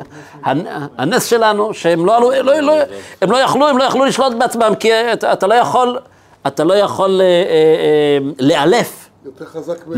הנ- 0.43 0.67
הנס 0.97 1.25
שלנו, 1.25 1.73
שהם 1.73 2.05
לא, 2.05 2.17
עלו, 2.17 2.31
לא, 2.43 2.59
לא, 2.59 2.73
הם 3.21 3.31
לא 3.31 3.37
יכלו, 3.37 3.67
הם 3.67 3.77
לא 3.77 3.83
יכלו 3.83 4.05
לשלוט 4.05 4.33
בעצמם, 4.33 4.73
כי 4.79 4.89
אתה, 5.13 5.47
לא 5.47 5.53
יכול, 5.53 5.99
אתה 6.47 6.63
לא 6.63 6.73
יכול 6.73 7.21
אה, 7.21 7.25
אה, 7.25 7.31
אה, 7.49 8.17
לאלף. 8.39 9.09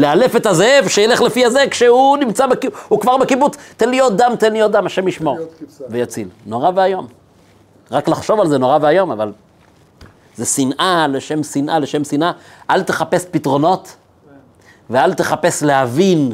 לאלף 0.01 0.35
את 0.35 0.45
הזאב, 0.45 0.87
שילך 0.87 1.21
לפי 1.21 1.45
הזה, 1.45 1.63
כשהוא 1.71 2.17
נמצא. 2.17 2.45
הוא 2.87 2.99
כבר 2.99 3.17
בקיבוץ, 3.17 3.57
תן 3.77 3.89
לי 3.89 3.99
עוד 3.99 4.21
דם, 4.21 4.33
תן 4.39 4.53
לי 4.53 4.61
עוד 4.61 4.71
דם, 4.71 4.85
השם 4.85 5.07
ישמור. 5.07 5.37
ויציל. 5.89 6.27
נורא 6.45 6.71
ואיום. 6.75 7.07
רק 7.91 8.07
לחשוב 8.07 8.39
על 8.39 8.47
זה 8.47 8.57
נורא 8.57 8.77
ואיום, 8.81 9.11
אבל 9.11 9.31
זה 10.35 10.45
שנאה 10.45 11.07
לשם 11.07 11.43
שנאה 11.43 11.79
לשם 11.79 12.03
שנאה. 12.03 12.31
אל 12.69 12.83
תחפש 12.83 13.25
פתרונות, 13.31 13.95
ואל 14.89 15.13
תחפש 15.13 15.63
להבין. 15.63 16.33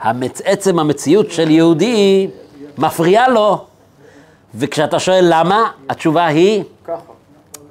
המצ... 0.00 0.40
עצם 0.44 0.78
המציאות 0.78 1.30
של 1.30 1.50
יהודי 1.50 2.30
מפריעה 2.78 3.28
לו, 3.28 3.64
וכשאתה 4.54 4.98
שואל 4.98 5.26
למה, 5.28 5.70
התשובה 5.88 6.26
היא, 6.26 6.64
ככה. 6.84 6.94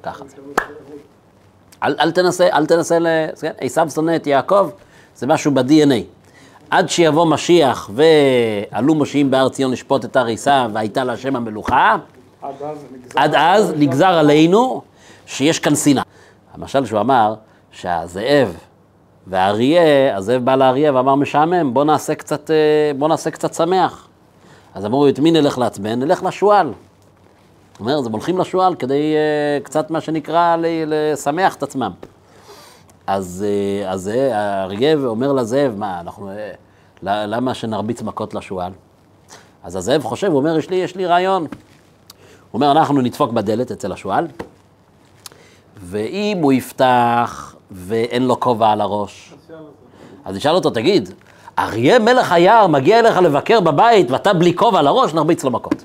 ככה. 0.02 0.24
אל, 1.82 1.96
אל 2.00 2.10
תנסה, 2.10 2.48
אל 2.52 2.66
תנסה, 2.66 2.98
ל... 2.98 3.06
עשיו 3.60 3.90
שונא 3.90 4.16
את 4.16 4.26
יעקב, 4.26 4.70
זה 5.16 5.26
משהו 5.26 5.52
ב-DNA. 5.54 6.04
עד 6.70 6.88
שיבוא 6.88 7.26
משיח 7.26 7.90
ועלו 7.94 8.94
משיעים 8.94 9.30
בהר 9.30 9.48
ציון 9.48 9.72
לשפוט 9.72 10.04
את 10.04 10.16
הר 10.16 10.26
עשיו 10.26 10.70
והייתה 10.72 11.04
להשם 11.04 11.36
המלוכה, 11.36 11.96
עד 12.42 12.62
אז 12.62 12.84
נגזר. 12.92 13.20
עד 13.20 13.34
אז 13.34 13.72
נגזר 13.76 14.06
עלינו 14.06 14.82
שיש 15.26 15.58
כאן 15.58 15.74
שנאה. 15.74 16.02
המשל 16.54 16.86
שהוא 16.86 17.00
אמר 17.00 17.34
שהזאב 17.70 18.56
והאריה, 19.26 20.16
הזאב 20.16 20.44
בא 20.44 20.56
לאריה 20.56 20.94
ואמר 20.94 21.14
משעמם, 21.14 21.74
בוא 21.74 21.84
נעשה 21.84 22.14
קצת, 22.14 22.50
אה, 22.50 22.56
בוא 22.98 23.08
נעשה 23.08 23.30
קצת 23.30 23.54
שמח. 23.54 24.08
אז 24.74 24.86
אמרו, 24.86 25.08
את 25.08 25.18
מי 25.18 25.30
נלך 25.30 25.58
לעצבן? 25.58 25.98
נלך 26.00 26.22
לשועל. 26.22 26.66
הוא 26.66 26.74
אומר, 27.80 27.98
אז 27.98 28.06
הם 28.06 28.12
הולכים 28.12 28.38
לשועל 28.38 28.74
כדי 28.74 29.14
אה, 29.14 29.60
קצת, 29.62 29.90
מה 29.90 30.00
שנקרא, 30.00 30.56
לשמח 30.60 31.54
את 31.54 31.62
עצמם. 31.62 31.92
אז, 33.06 33.44
אה, 33.48 33.90
אז 33.90 34.10
האריה 34.32 34.94
אומר 35.04 35.32
לזאב, 35.32 35.74
מה, 35.76 36.00
אנחנו, 36.00 36.30
למה 37.02 37.54
שנרביץ 37.54 38.02
מכות 38.02 38.34
לשועל? 38.34 38.72
אז 39.62 39.76
הזאב 39.76 40.02
חושב, 40.02 40.26
הוא 40.26 40.38
אומר, 40.38 40.58
יש 40.58 40.70
לי, 40.70 40.76
יש 40.76 40.96
לי 40.96 41.06
רעיון. 41.06 41.46
הוא 42.50 42.60
אומר, 42.60 42.70
אנחנו 42.70 43.00
נדפוק 43.00 43.32
בדלת 43.32 43.70
אצל 43.70 43.92
השועל, 43.92 44.26
ואם 45.82 46.38
הוא 46.42 46.52
יפתח 46.52 47.54
ואין 47.70 48.26
לו 48.26 48.40
כובע 48.40 48.70
על 48.70 48.80
הראש, 48.80 49.34
אז 50.24 50.36
ישאל 50.36 50.54
אותו, 50.54 50.70
תגיד, 50.70 51.10
אריה 51.58 51.98
מלך 51.98 52.32
היער 52.32 52.66
מגיע 52.66 52.98
אליך 52.98 53.18
לבקר 53.18 53.60
בבית 53.60 54.10
ואתה 54.10 54.32
בלי 54.32 54.54
כובע 54.54 54.78
על 54.78 54.86
הראש, 54.86 55.14
נרביץ 55.14 55.44
לו 55.44 55.50
מכות. 55.50 55.84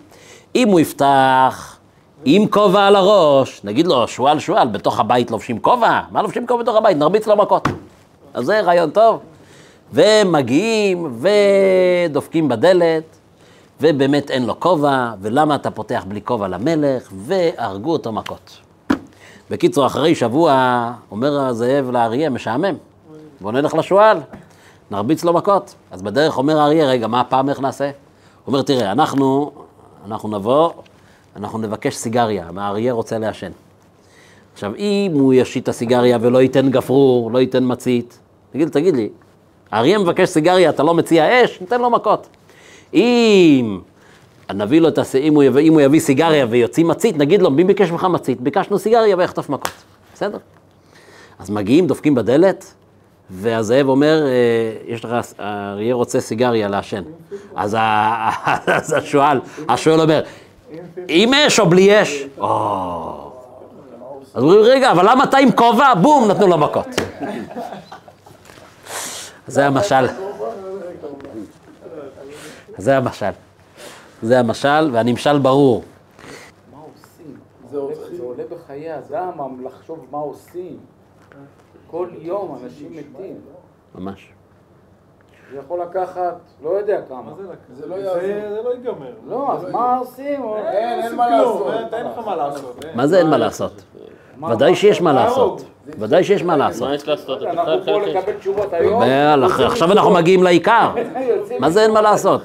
אם 0.55 0.67
הוא 0.67 0.79
יפתח 0.79 1.77
עם 2.25 2.47
כובע 2.47 2.87
על 2.87 2.95
הראש, 2.95 3.61
נגיד 3.63 3.87
לו, 3.87 4.07
שועל 4.07 4.39
שועל, 4.39 4.67
בתוך 4.67 4.99
הבית 4.99 5.31
לובשים 5.31 5.59
כובע? 5.59 5.99
מה 6.11 6.21
לובשים 6.21 6.47
כובע 6.47 6.63
בתוך 6.63 6.75
הבית? 6.75 6.97
נרביץ 6.97 7.27
לו 7.27 7.35
מכות. 7.35 7.67
אז 8.33 8.45
זה 8.45 8.61
רעיון 8.61 8.89
טוב. 8.89 9.19
ומגיעים 9.93 11.19
ודופקים 12.09 12.47
בדלת, 12.47 13.03
ובאמת 13.81 14.31
אין 14.31 14.45
לו 14.45 14.59
כובע, 14.59 15.11
ולמה 15.21 15.55
אתה 15.55 15.71
פותח 15.71 16.05
בלי 16.07 16.21
כובע 16.21 16.47
למלך, 16.47 17.09
והרגו 17.15 17.91
אותו 17.91 18.11
מכות. 18.11 18.57
בקיצור, 19.49 19.85
אחרי 19.85 20.15
שבוע, 20.15 20.91
אומר 21.11 21.39
הזאב 21.39 21.89
לאריה, 21.91 22.29
משעמם, 22.29 22.75
בוא 23.41 23.51
נלך 23.51 23.73
לשועל, 23.73 24.17
נרביץ 24.91 25.23
לו 25.23 25.33
מכות. 25.33 25.75
אז 25.91 26.01
בדרך 26.01 26.37
אומר 26.37 26.59
האריה, 26.59 26.85
רגע, 26.85 27.07
מה 27.07 27.21
הפעם, 27.21 27.49
איך 27.49 27.59
נעשה? 27.59 27.85
הוא 27.85 27.91
אומר, 28.47 28.61
תראה, 28.61 28.91
אנחנו, 28.91 29.51
אנחנו 30.05 30.29
נבוא, 30.29 30.69
אנחנו 31.35 31.59
נבקש 31.59 31.95
סיגריה, 31.95 32.49
והאריה 32.55 32.93
רוצה 32.93 33.17
לעשן. 33.17 33.51
עכשיו, 34.53 34.75
אם 34.75 35.11
הוא 35.13 35.33
ישית 35.33 35.63
את 35.63 35.69
הסיגריה 35.69 36.17
ולא 36.21 36.41
ייתן 36.41 36.69
גפרור, 36.69 37.31
לא 37.31 37.39
ייתן 37.39 37.63
מצית, 37.67 38.19
תגיד, 38.51 38.69
תגיד 38.69 38.95
לי, 38.95 39.09
האריה 39.71 39.97
מבקש 39.99 40.29
סיגריה, 40.29 40.69
אתה 40.69 40.83
לא 40.83 40.93
מציע 40.93 41.43
אש? 41.43 41.61
ניתן 41.61 41.81
לו 41.81 41.89
מכות. 41.89 42.27
אם 42.93 43.79
נביא 44.53 44.81
לו 44.81 44.87
את 44.87 44.97
הס... 44.97 45.15
אם 45.15 45.35
הוא, 45.35 45.43
יביא, 45.43 45.61
אם 45.61 45.73
הוא 45.73 45.81
יביא 45.81 45.99
סיגריה 45.99 46.45
ויוציא 46.49 46.85
מצית, 46.85 47.17
נגיד 47.17 47.41
לו, 47.41 47.51
מי 47.51 47.63
ביקש 47.63 47.91
ממך 47.91 48.03
מצית? 48.03 48.41
ביקשנו 48.41 48.79
סיגריה 48.79 49.15
ויחטוף 49.17 49.49
מכות. 49.49 49.71
בסדר. 50.13 50.37
אז 51.39 51.49
מגיעים, 51.49 51.87
דופקים 51.87 52.15
בדלת, 52.15 52.73
והזאב 53.29 53.87
אומר, 53.87 54.25
אה, 54.27 54.31
יש 54.87 55.05
לך, 55.05 55.15
האריה 55.39 55.95
רוצה 55.95 56.21
סיגריה 56.21 56.67
לעשן. 56.67 57.03
אז, 57.55 57.75
ה... 57.79 58.29
אז 58.77 58.93
השועל, 58.93 59.39
השועל 59.69 60.01
אומר, 60.01 60.23
עם 61.07 61.33
אש 61.33 61.59
או 61.59 61.65
בלי 61.65 62.01
אש? 62.01 62.23
אז 64.33 64.43
אומרים, 64.43 64.61
רגע, 64.61 64.91
אבל 64.91 65.09
למה 65.09 65.23
אתה 65.23 65.37
עם 65.37 65.51
כובע? 65.51 65.93
בום, 65.93 66.27
נתנו 66.27 66.47
לו 66.47 66.57
מכות. 66.57 66.87
זה 69.47 69.67
המשל. 69.67 70.05
זה 72.77 72.97
המשל. 72.97 73.29
זה 74.21 74.39
המשל, 74.39 74.89
והנמשל 74.93 75.39
ברור. 75.39 75.83
מה 76.71 76.77
עושים? 76.93 77.37
זה 77.71 77.77
עולה- 77.77 77.95
זה 78.17 78.23
עולה 78.23 78.43
בחיי 78.51 78.97
אדם, 78.97 79.31
לחשוב 79.65 80.05
מה 80.11 80.17
עושים. 80.17 80.77
כל 81.87 82.07
יום 82.19 82.59
אנשים 82.63 82.91
מתים. 82.91 83.35
ממש. 83.95 84.29
זה 85.51 85.57
יכול 85.57 85.81
לקחת, 85.81 86.35
לא 86.63 86.69
יודע 86.69 87.01
כמה. 87.09 87.33
זה 87.73 87.85
לא. 87.87 87.95
זה 88.13 88.61
לא 88.63 88.73
ייגמר. 88.73 89.13
לא, 89.27 89.53
אז 89.53 89.65
מה 89.71 89.97
עושים? 89.97 90.43
אין, 90.55 91.01
אין 91.03 91.15
מה 91.15 91.29
לעשות. 91.29 91.73
אין 91.93 92.05
לך 92.05 92.17
מה 92.25 92.35
לעשות. 92.35 92.85
מה 92.95 93.07
זה 93.07 93.17
אין 93.17 93.27
מה 93.29 93.37
לעשות? 93.37 93.83
ודאי 94.51 94.75
שיש 94.75 95.01
מה 95.01 95.13
לעשות. 95.13 95.63
ודאי 95.99 96.23
שיש 96.23 96.43
מה 96.43 96.57
לעשות. 96.57 96.87
מה 96.87 96.95
יש 96.95 97.07
לעשות? 97.07 97.41
אנחנו 97.41 97.85
פה. 97.85 98.01
לקבל 98.01 98.33
תשובות 98.39 98.73
היום. 98.73 99.03
עכשיו 99.65 99.91
אנחנו 99.91 100.11
מגיעים 100.11 100.43
לעיקר. 100.43 100.91
מה 101.59 101.69
זה 101.69 101.81
אין 101.83 101.91
מה 101.91 102.01
לעשות? 102.01 102.41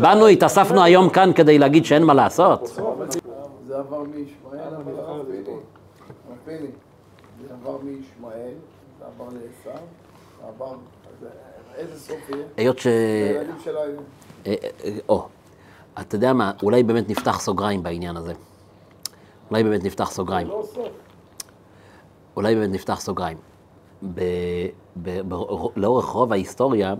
באנו, 0.00 0.26
התאספנו 0.26 0.82
היום 0.82 1.08
כאן 1.08 1.32
כדי 1.34 1.58
להגיד 1.58 1.84
שאין 1.84 2.02
מה 2.02 2.14
לעשות. 2.14 2.80
זה 3.66 3.78
עבר 3.78 4.02
מישמעאל, 4.02 4.70
זה 7.40 7.54
עבר 7.62 7.78
מישמעאל, 7.82 8.54
זה 8.98 9.04
עבר 9.06 9.24
לעשו, 9.24 9.78
זה 10.40 10.48
עבר, 10.48 10.74
איזה 11.76 12.00
סוף 12.00 12.30
יהיה? 12.30 12.44
היות 12.56 12.78
ש... 12.78 12.86
היו. 12.86 13.74
אה, 14.46 14.54
אה, 14.84 14.90
או, 15.08 15.26
אתה 16.00 16.16
יודע 16.16 16.32
מה, 16.32 16.52
אולי 16.62 16.82
באמת 16.82 17.08
נפתח 17.08 17.40
סוגריים 17.40 17.82
בעניין 17.82 18.16
הזה. 18.16 18.32
אולי 19.50 19.64
באמת 19.64 19.84
נפתח 19.84 20.10
סוגריים. 20.10 20.48
אולי 22.36 22.54
באמת 22.54 22.70
נפתח 22.70 23.00
סוגריים. 23.00 23.36
ב, 24.02 24.20
ב, 25.02 25.20
ב, 25.28 25.34
לאורך 25.76 26.06
רוב 26.06 26.32
ההיסטוריה 26.32 26.94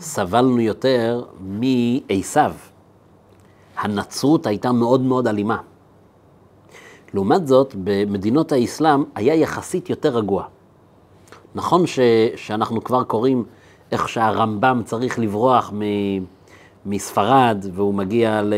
סבלנו 0.00 0.60
יותר 0.60 1.24
מעשיו. 1.40 2.52
הנצרות 3.76 4.46
הייתה 4.46 4.72
מאוד 4.72 5.00
מאוד 5.00 5.26
אלימה. 5.26 5.58
לעומת 7.14 7.46
זאת, 7.46 7.74
במדינות 7.84 8.52
האסלאם 8.52 9.04
היה 9.14 9.34
יחסית 9.34 9.90
יותר 9.90 10.16
רגוע. 10.16 10.44
נכון 11.54 11.86
ש, 11.86 11.98
שאנחנו 12.36 12.84
כבר 12.84 13.04
קוראים 13.04 13.44
איך 13.92 14.08
שהרמב"ם 14.08 14.82
צריך 14.84 15.18
לברוח 15.18 15.72
מ, 15.74 15.82
מספרד 16.86 17.64
והוא 17.72 17.94
מגיע, 17.94 18.42
ל, 18.42 18.54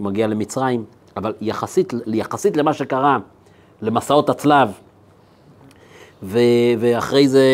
מגיע 0.00 0.26
למצרים, 0.26 0.84
אבל 1.16 1.34
יחסית, 1.40 1.92
יחסית 2.06 2.56
למה 2.56 2.72
שקרה, 2.72 3.18
למסעות 3.82 4.28
הצלב, 4.28 4.68
ו, 6.22 6.38
ואחרי 6.78 7.28
זה, 7.28 7.46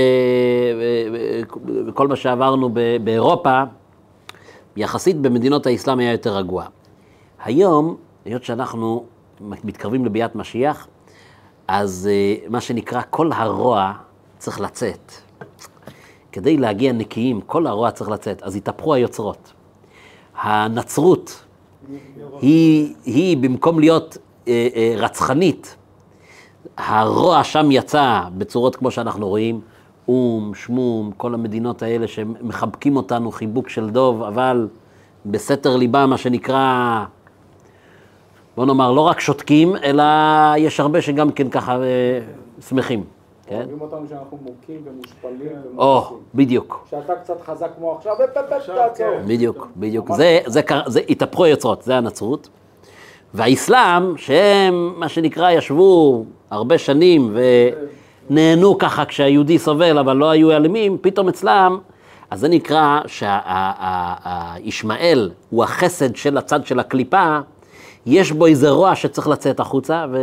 וכל 1.87 2.09
מה 2.09 2.17
שעברנו 2.17 2.71
באירופה, 3.05 3.63
יחסית 4.77 5.17
במדינות 5.17 5.67
האסלאם 5.67 5.99
היה 5.99 6.13
יותר 6.13 6.37
רגוע. 6.37 6.65
היום, 7.45 7.97
היות 8.25 8.45
שאנחנו 8.45 9.05
מתקרבים 9.41 10.05
לביאת 10.05 10.35
משיח, 10.35 10.89
אז 11.69 12.09
אה, 12.13 12.49
מה 12.49 12.61
שנקרא, 12.61 13.03
כל 13.11 13.33
הרוע 13.33 13.93
צריך 14.39 14.61
לצאת. 14.61 15.13
כדי 16.33 16.57
להגיע 16.57 16.93
נקיים, 16.93 17.41
כל 17.41 17.67
הרוע 17.67 17.91
צריך 17.91 18.11
לצאת, 18.11 18.43
אז 18.43 18.57
התהפכו 18.57 18.95
היוצרות. 18.95 19.53
הנצרות 20.37 21.45
היא, 22.41 22.95
היא 23.05 23.37
במקום 23.37 23.81
להיות 23.81 24.17
אה, 24.49 24.69
אה, 24.75 24.95
רצחנית 24.97 25.77
הרוע 26.79 27.45
שם 27.45 27.71
יצא 27.71 28.21
בצורות 28.39 28.77
כמו 28.77 28.91
שאנחנו 28.91 29.29
רואים, 29.29 29.61
או"ם, 30.09 30.55
שמום, 30.55 31.11
כל 31.17 31.35
המדינות 31.35 31.83
האלה 31.83 32.09
שמחבקים 32.09 32.97
אותנו 32.97 33.31
חיבוק 33.33 33.69
של 33.69 33.91
דוב, 33.91 34.23
אבל 34.23 34.69
בסתר 35.27 35.77
ליבם, 35.77 36.11
מה 36.11 36.19
שנקרא, 36.19 37.05
בוא 38.57 38.67
נאמר, 38.67 38.93
לא 38.93 39.01
רק 39.01 39.21
שותקים, 39.21 39.77
אלא 39.77 40.05
יש 40.59 40.81
הרבה 40.81 41.03
שגם 41.03 41.31
כן 41.33 41.49
ככה 41.49 41.83
אה, 41.83 42.21
שמחים. 42.69 43.05
כן? 43.47 43.57
אוהבים 43.57 43.81
אותנו 43.81 44.07
שאנחנו 44.09 44.39
מוכים 44.43 44.81
ומושפלים 44.85 45.49
או, 45.79 45.85
ומנסים. 45.97 46.17
בדיוק, 46.35 46.87
שאתה 46.91 47.15
קצת 47.15 47.41
חזק 47.41 47.71
כמו 47.77 47.93
עכשיו, 47.93 48.13
ופפפ, 48.25 48.67
תעצור. 48.75 49.07
בדיוק, 49.27 49.69
בדיוק. 49.77 50.13
זה, 50.13 50.41
זה, 50.47 50.63
קר- 50.63 50.89
זה 50.89 51.01
התהפכו 51.09 51.45
היוצרות, 51.45 51.83
זה 51.83 51.97
הנצרות. 51.97 52.49
והאסלאם, 53.37 54.17
שהם, 54.17 54.93
מה 54.97 55.09
שנקרא, 55.09 55.51
ישבו 55.51 56.25
הרבה 56.51 56.79
שנים 56.79 57.37
ונהנו 58.31 58.79
ככה 58.79 59.05
כשהיהודי 59.05 59.59
סובל, 59.59 59.99
אבל 59.99 60.17
לא 60.17 60.31
היו 60.31 60.53
אלימים, 60.53 60.99
פתאום 61.01 61.29
אצלם, 61.29 61.79
אז 62.31 62.41
זה 62.41 62.49
נקרא 62.49 63.01
שישמעאל 64.65 65.31
הוא 65.51 65.65
החסד 65.65 66.17
של 66.17 66.39
הצד 66.39 66.67
של 66.67 66.81
הקליפה, 66.81 67.39
יש 68.07 68.33
בו 68.33 68.47
איזה 68.47 68.71
רוע 68.71 68.95
שצריך 68.95 69.29
לצאת 69.29 69.61
החוצה, 69.61 70.07
ו, 70.13 70.19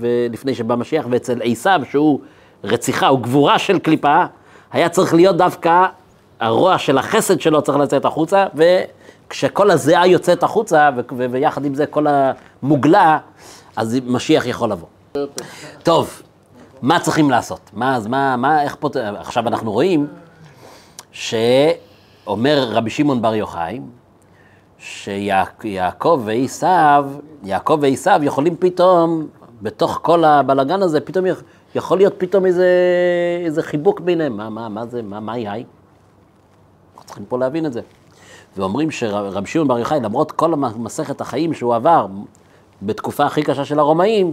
ולפני 0.00 0.54
שבא 0.54 0.74
משיח, 0.74 1.06
ואצל 1.10 1.40
עשיו, 1.44 1.80
שהוא 1.90 2.20
רציחה, 2.64 3.06
הוא 3.06 3.20
גבורה 3.20 3.58
של 3.58 3.78
קליפה, 3.78 4.24
היה 4.72 4.88
צריך 4.88 5.14
להיות 5.14 5.36
דווקא 5.36 5.86
הרוע 6.40 6.78
של 6.78 6.98
החסד 6.98 7.40
שלו 7.40 7.62
צריך 7.62 7.78
לצאת 7.78 8.04
החוצה, 8.04 8.46
וכשכל 9.26 9.70
הזיעה 9.70 10.06
יוצאת 10.06 10.42
החוצה, 10.42 10.90
ויחד 11.30 11.64
עם 11.64 11.74
זה 11.74 11.86
כל 11.86 12.06
המוגלה, 12.62 13.18
אז 13.76 13.98
משיח 14.06 14.46
יכול 14.46 14.70
לבוא. 14.70 14.88
טוב, 15.82 16.22
מה 16.82 17.00
צריכים 17.00 17.30
לעשות? 17.30 17.60
מה, 17.72 17.96
אז 17.96 18.06
מה, 18.06 18.36
מה, 18.36 18.62
איך 18.62 18.76
פה, 18.80 18.88
עכשיו 19.18 19.48
אנחנו 19.48 19.72
רואים 19.72 20.06
שאומר 21.12 22.68
רבי 22.70 22.90
שמעון 22.90 23.22
בר 23.22 23.34
יוחאי, 23.34 23.80
שיעקב 24.78 26.22
ועשיו, 26.24 27.06
יעקב 27.42 27.78
ועשיו 27.82 28.20
יכולים 28.22 28.56
פתאום, 28.58 29.26
בתוך 29.62 29.98
כל 30.02 30.24
הבלגן 30.24 30.82
הזה, 30.82 31.00
פתאום 31.00 31.26
יכ- 31.26 31.42
יכול 31.74 31.98
להיות 31.98 32.14
פתאום 32.18 32.46
איזה, 32.46 32.68
איזה 33.44 33.62
חיבוק 33.62 34.00
ביניהם. 34.00 34.36
מה, 34.36 34.50
מה, 34.50 34.68
מה 34.68 34.86
זה, 34.86 35.02
מה, 35.02 35.20
מה? 35.20 35.32
אנחנו 35.36 35.64
צריכים 37.04 37.24
פה 37.28 37.38
להבין 37.38 37.66
את 37.66 37.72
זה. 37.72 37.80
ואומרים 38.56 38.90
שרבי 38.90 39.46
שמעון 39.48 39.68
בר 39.68 39.78
יוחאי, 39.78 40.00
למרות 40.00 40.32
כל 40.32 40.54
מסכת 40.54 41.20
החיים 41.20 41.54
שהוא 41.54 41.74
עבר 41.74 42.06
בתקופה 42.82 43.26
הכי 43.26 43.42
קשה 43.42 43.64
של 43.64 43.78
הרומאים, 43.78 44.32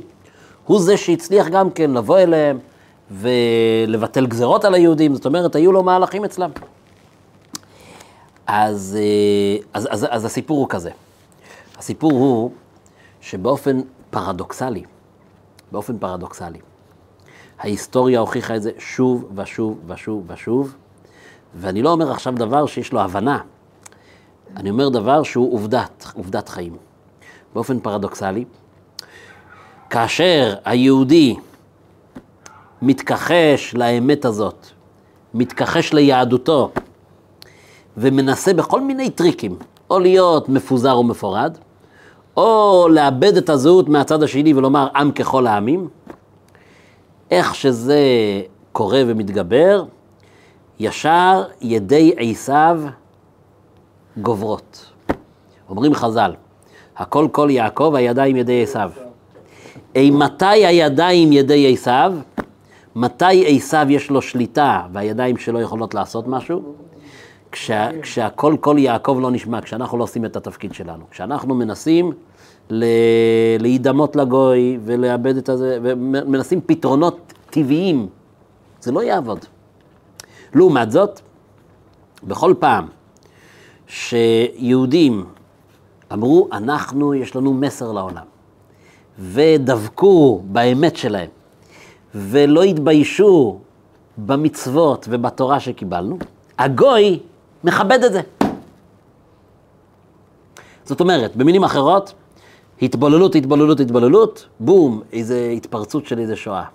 הוא 0.66 0.80
זה 0.80 0.98
שהצליח 0.98 1.48
גם 1.48 1.70
כן 1.70 1.92
לבוא 1.92 2.20
אליהם 2.20 2.60
ולבטל 3.12 4.26
גזרות 4.26 4.66
על 4.66 4.74
היהודים, 4.74 5.16
זאת 5.16 5.26
אומרת, 5.26 5.56
היו 5.56 5.72
לו 5.72 5.84
מהלכים 5.84 6.26
אצלם. 6.26 6.50
אז, 8.48 8.98
אה, 9.00 9.64
אז, 9.74 9.88
אז, 9.92 10.08
אז 10.10 10.26
הסיפור 10.26 10.58
הוא 10.58 10.70
כזה. 10.70 10.92
הסיפור 11.78 12.12
הוא 12.12 12.52
שבאופן 13.22 13.82
פרדוקסלי, 14.10 14.84
באופן 15.72 15.98
פרדוקסלי, 15.98 16.60
ההיסטוריה 17.60 18.20
הוכיחה 18.20 18.56
את 18.56 18.62
זה 18.62 18.72
שוב 18.78 19.26
ושוב 19.36 19.80
ושוב 19.88 20.24
ושוב, 20.28 20.76
ואני 21.56 21.82
לא 21.82 21.92
אומר 21.92 22.12
עכשיו 22.12 22.34
דבר 22.34 22.66
שיש 22.66 22.94
לו 22.94 23.02
הבנה, 23.02 23.40
אני 24.58 24.70
אומר 24.70 24.89
דבר 24.89 25.24
שהוא 25.24 25.54
עובדת, 25.54 26.06
עובדת 26.13 26.50
חיים. 26.50 26.78
באופן 27.54 27.80
פרדוקסלי, 27.80 28.46
כאשר 29.89 30.54
היהודי 30.66 31.36
מתכחש 32.82 33.76
לאמת 33.76 34.26
הזאת, 34.26 34.68
מתכחש 35.34 35.94
ליהדותו, 35.94 36.72
ומנסה 37.98 38.54
בכל 38.54 38.82
מיני 38.82 39.10
טריקים, 39.10 39.56
או 39.89 40.00
להיות 40.00 40.50
מפוזר 40.50 40.94
או 40.94 41.04
מפורד, 41.04 41.58
או 42.38 42.88
לאבד 42.92 43.38
את 43.38 43.50
הזהות 43.50 43.89
מהצד 43.89 44.24
השני 44.24 44.54
ולומר 44.54 44.88
עם 44.96 45.12
ככל 45.12 45.48
העמים, 45.48 45.88
איך 47.32 47.56
שזה 47.56 48.02
קורה 48.72 49.02
ומתגבר, 49.08 49.84
ישר 50.80 51.44
ידי 51.62 52.13
עשיו 52.18 52.82
גוברות. 54.17 54.91
אומרים 55.69 55.93
חז"ל, 55.93 56.34
הכל 56.97 57.28
כל 57.32 57.47
יעקב, 57.52 57.93
הידיים 57.95 58.36
ידי 58.36 58.63
עשיו. 58.63 58.91
אימתי 59.95 60.45
הידיים 60.45 61.32
ידי 61.32 61.73
עשיו? 61.73 62.13
מתי 62.95 63.58
עשיו 63.58 63.86
יש 63.89 64.10
לו 64.10 64.21
שליטה 64.21 64.82
והידיים 64.93 65.38
שלו 65.38 65.62
יכולות 65.62 65.93
לעשות 65.93 66.28
משהו? 66.28 66.76
כשה, 67.52 67.89
כשהכל 68.02 68.56
כל 68.60 68.76
יעקב 68.80 69.17
לא 69.21 69.32
נשמע, 69.32 69.62
כשאנחנו 69.62 69.97
לא 69.97 70.04
עושים 70.04 70.26
את 70.26 70.36
התפקיד 70.36 70.73
שלנו. 70.73 71.04
כשאנחנו 71.12 71.56
מנסים 71.56 72.12
ל, 72.69 72.86
להידמות 73.60 74.15
לגוי 74.15 74.78
ולאבד 74.86 75.38
את 75.38 75.49
הזה, 75.49 75.80
ומנסים 75.84 76.62
פתרונות 76.65 77.34
טבעיים, 77.49 78.08
זה 78.82 78.91
לא 78.91 79.04
יעבוד. 79.04 79.45
לעומת 80.56 80.91
זאת, 80.91 81.19
בכל 82.23 82.54
פעם 82.60 82.88
שיהודים 83.88 85.26
אמרו, 86.13 86.48
אנחנו, 86.52 87.13
יש 87.13 87.36
לנו 87.36 87.54
מסר 87.54 87.91
לעולם, 87.91 88.26
ודבקו 89.19 90.41
באמת 90.46 90.96
שלהם, 90.96 91.30
ולא 92.15 92.63
התביישו 92.63 93.60
במצוות 94.17 95.08
ובתורה 95.10 95.60
שקיבלנו, 95.60 96.17
הגוי 96.58 97.19
מכבד 97.63 98.04
את 98.04 98.13
זה. 98.13 98.22
זאת 100.86 101.02
אומרת, 101.02 101.36
במילים 101.36 101.63
אחרות, 101.63 102.13
התבוללות, 102.82 103.36
התבוללות, 103.36 103.80
התבוללות, 103.80 104.48
בום, 104.60 105.02
איזה 105.13 105.54
התפרצות 105.58 106.06
של 106.06 106.19
איזה 106.19 106.36
שואה. 106.36 106.65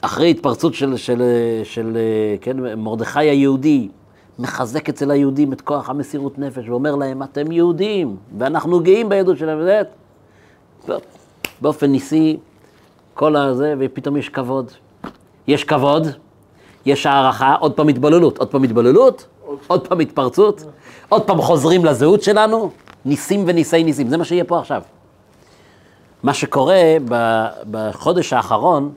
אחרי 0.00 0.30
התפרצות 0.30 0.74
של, 0.74 0.96
של, 0.96 1.22
של 1.64 1.98
כן, 2.40 2.56
מרדכי 2.76 3.20
היהודי, 3.20 3.88
מחזק 4.38 4.88
אצל 4.88 5.10
היהודים 5.10 5.52
את 5.52 5.60
כוח 5.60 5.90
המסירות 5.90 6.38
נפש 6.38 6.68
ואומר 6.68 6.96
להם, 6.96 7.22
אתם 7.22 7.52
יהודים, 7.52 8.16
ואנחנו 8.38 8.80
גאים 8.80 9.08
ביהדות 9.08 9.38
שלהם, 9.38 9.58
וזה, 9.60 9.82
באופן 11.60 11.86
ניסי, 11.86 12.36
כל 13.14 13.36
הזה, 13.36 13.74
ופתאום 13.78 14.16
יש 14.16 14.28
כבוד. 14.28 14.70
יש 15.46 15.64
כבוד, 15.64 16.06
יש 16.86 17.06
הערכה, 17.06 17.54
עוד 17.54 17.72
פעם 17.72 17.88
התבוללות, 17.88 18.38
עוד 18.38 18.48
פעם 18.48 18.62
התבוללות, 18.62 19.26
עוד 19.66 19.88
פעם 19.88 20.00
התפרצות, 20.00 20.64
עוד 21.08 21.22
פעם 21.22 21.40
חוזרים 21.40 21.84
לזהות 21.84 22.22
שלנו, 22.22 22.70
ניסים 23.04 23.44
וניסי 23.46 23.84
ניסים, 23.84 24.08
זה 24.08 24.16
מה 24.16 24.24
שיהיה 24.24 24.44
פה 24.44 24.58
עכשיו. 24.58 24.82
מה 26.22 26.34
שקורה 26.34 26.96
בחודש 27.70 28.32
האחרון, 28.32 28.92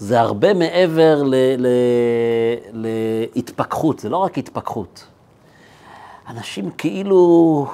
זה 0.00 0.20
הרבה 0.20 0.54
מעבר 0.54 1.22
ל- 1.22 1.34
ל- 1.58 1.66
להתפכחות, 2.72 3.98
זה 3.98 4.08
לא 4.08 4.16
רק 4.16 4.38
התפכחות. 4.38 5.04
אנשים 6.28 6.70
כאילו 6.78 7.66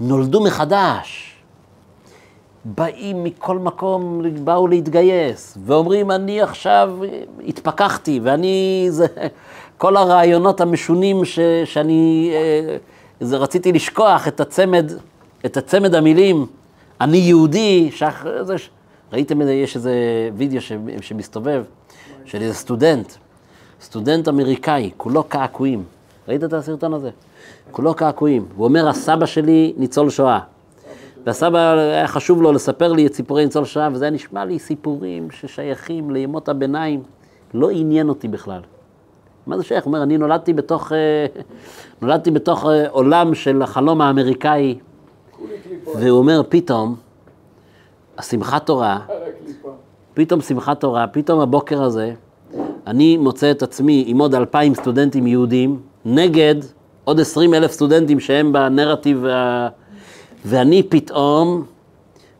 נולדו 0.00 0.40
מחדש. 0.44 1.28
באים 2.64 3.24
מכל 3.24 3.58
מקום, 3.58 4.22
באו 4.44 4.68
להתגייס, 4.68 5.58
ואומרים, 5.66 6.10
אני 6.10 6.42
עכשיו 6.42 6.98
התפכחתי, 7.46 8.20
ואני, 8.22 8.86
זה, 8.90 9.06
כל 9.78 9.96
הרעיונות 9.96 10.60
המשונים 10.60 11.24
ש, 11.24 11.38
שאני, 11.64 12.30
אה, 12.32 12.76
זה, 13.20 13.36
רציתי 13.36 13.72
לשכוח 13.72 14.28
את 14.28 14.40
הצמד, 14.40 14.92
את 15.46 15.56
הצמד 15.56 15.94
המילים, 15.94 16.46
אני 17.00 17.18
יהודי, 17.18 17.90
שח, 17.92 18.24
זה, 18.42 18.54
ראיתם, 19.12 19.40
איזה- 19.40 19.52
יש 19.52 19.76
איזה 19.76 19.92
וידאו 20.36 20.60
שמסתובב, 21.00 21.64
של 22.24 22.42
איזה 22.42 22.54
סטודנט, 22.54 23.12
סטודנט 23.80 24.28
אמריקאי, 24.28 24.90
כולו 24.96 25.24
קעקועים. 25.24 25.84
ראית 26.28 26.44
את 26.44 26.52
הסרטון 26.52 26.94
הזה? 26.94 27.10
כולו 27.70 27.94
קעקועים. 27.94 28.46
הוא 28.56 28.64
אומר, 28.64 28.88
הסבא 28.88 29.26
שלי 29.26 29.72
ניצול 29.76 30.10
שואה. 30.10 30.38
והסבא 31.26 31.58
היה 31.72 32.08
חשוב 32.08 32.42
לו 32.42 32.52
לספר 32.52 32.92
לי 32.92 33.06
את 33.06 33.14
סיפורי 33.14 33.44
ניצול 33.44 33.64
שואה, 33.64 33.88
וזה 33.92 34.04
היה 34.04 34.10
נשמע 34.10 34.44
לי 34.44 34.58
סיפורים 34.58 35.28
ששייכים 35.30 36.10
לימות 36.10 36.48
הביניים. 36.48 37.02
לא 37.54 37.70
עניין 37.70 38.08
אותי 38.08 38.28
בכלל. 38.28 38.60
מה 39.46 39.56
זה 39.58 39.64
שייך? 39.64 39.84
הוא 39.84 39.90
אומר, 39.90 40.02
אני 40.02 40.18
נולדתי 40.18 40.52
בתוך, 40.52 40.92
אה, 40.92 41.26
נולדתי 42.02 42.30
בתוך 42.30 42.66
אה, 42.66 42.88
עולם 42.88 43.34
של 43.34 43.62
החלום 43.62 44.00
האמריקאי, 44.00 44.78
והוא 45.96 46.18
אומר, 46.18 46.42
פתאום, 46.48 46.96
השמחת 48.18 48.66
תורה, 48.66 48.98
פתאום 50.14 50.40
שמחת 50.40 50.80
תורה, 50.80 51.06
פתאום 51.06 51.40
הבוקר 51.40 51.82
הזה, 51.82 52.12
אני 52.86 53.16
מוצא 53.16 53.50
את 53.50 53.62
עצמי 53.62 54.04
עם 54.06 54.18
עוד 54.18 54.34
אלפיים 54.34 54.74
סטודנטים 54.74 55.26
יהודים, 55.26 55.80
נגד 56.04 56.54
עוד 57.04 57.20
עשרים 57.20 57.54
אלף 57.54 57.72
סטודנטים 57.72 58.20
שהם 58.20 58.52
בנרטיב, 58.52 59.24
ה... 59.26 59.68
ואני 60.44 60.82
פתאום 60.82 61.64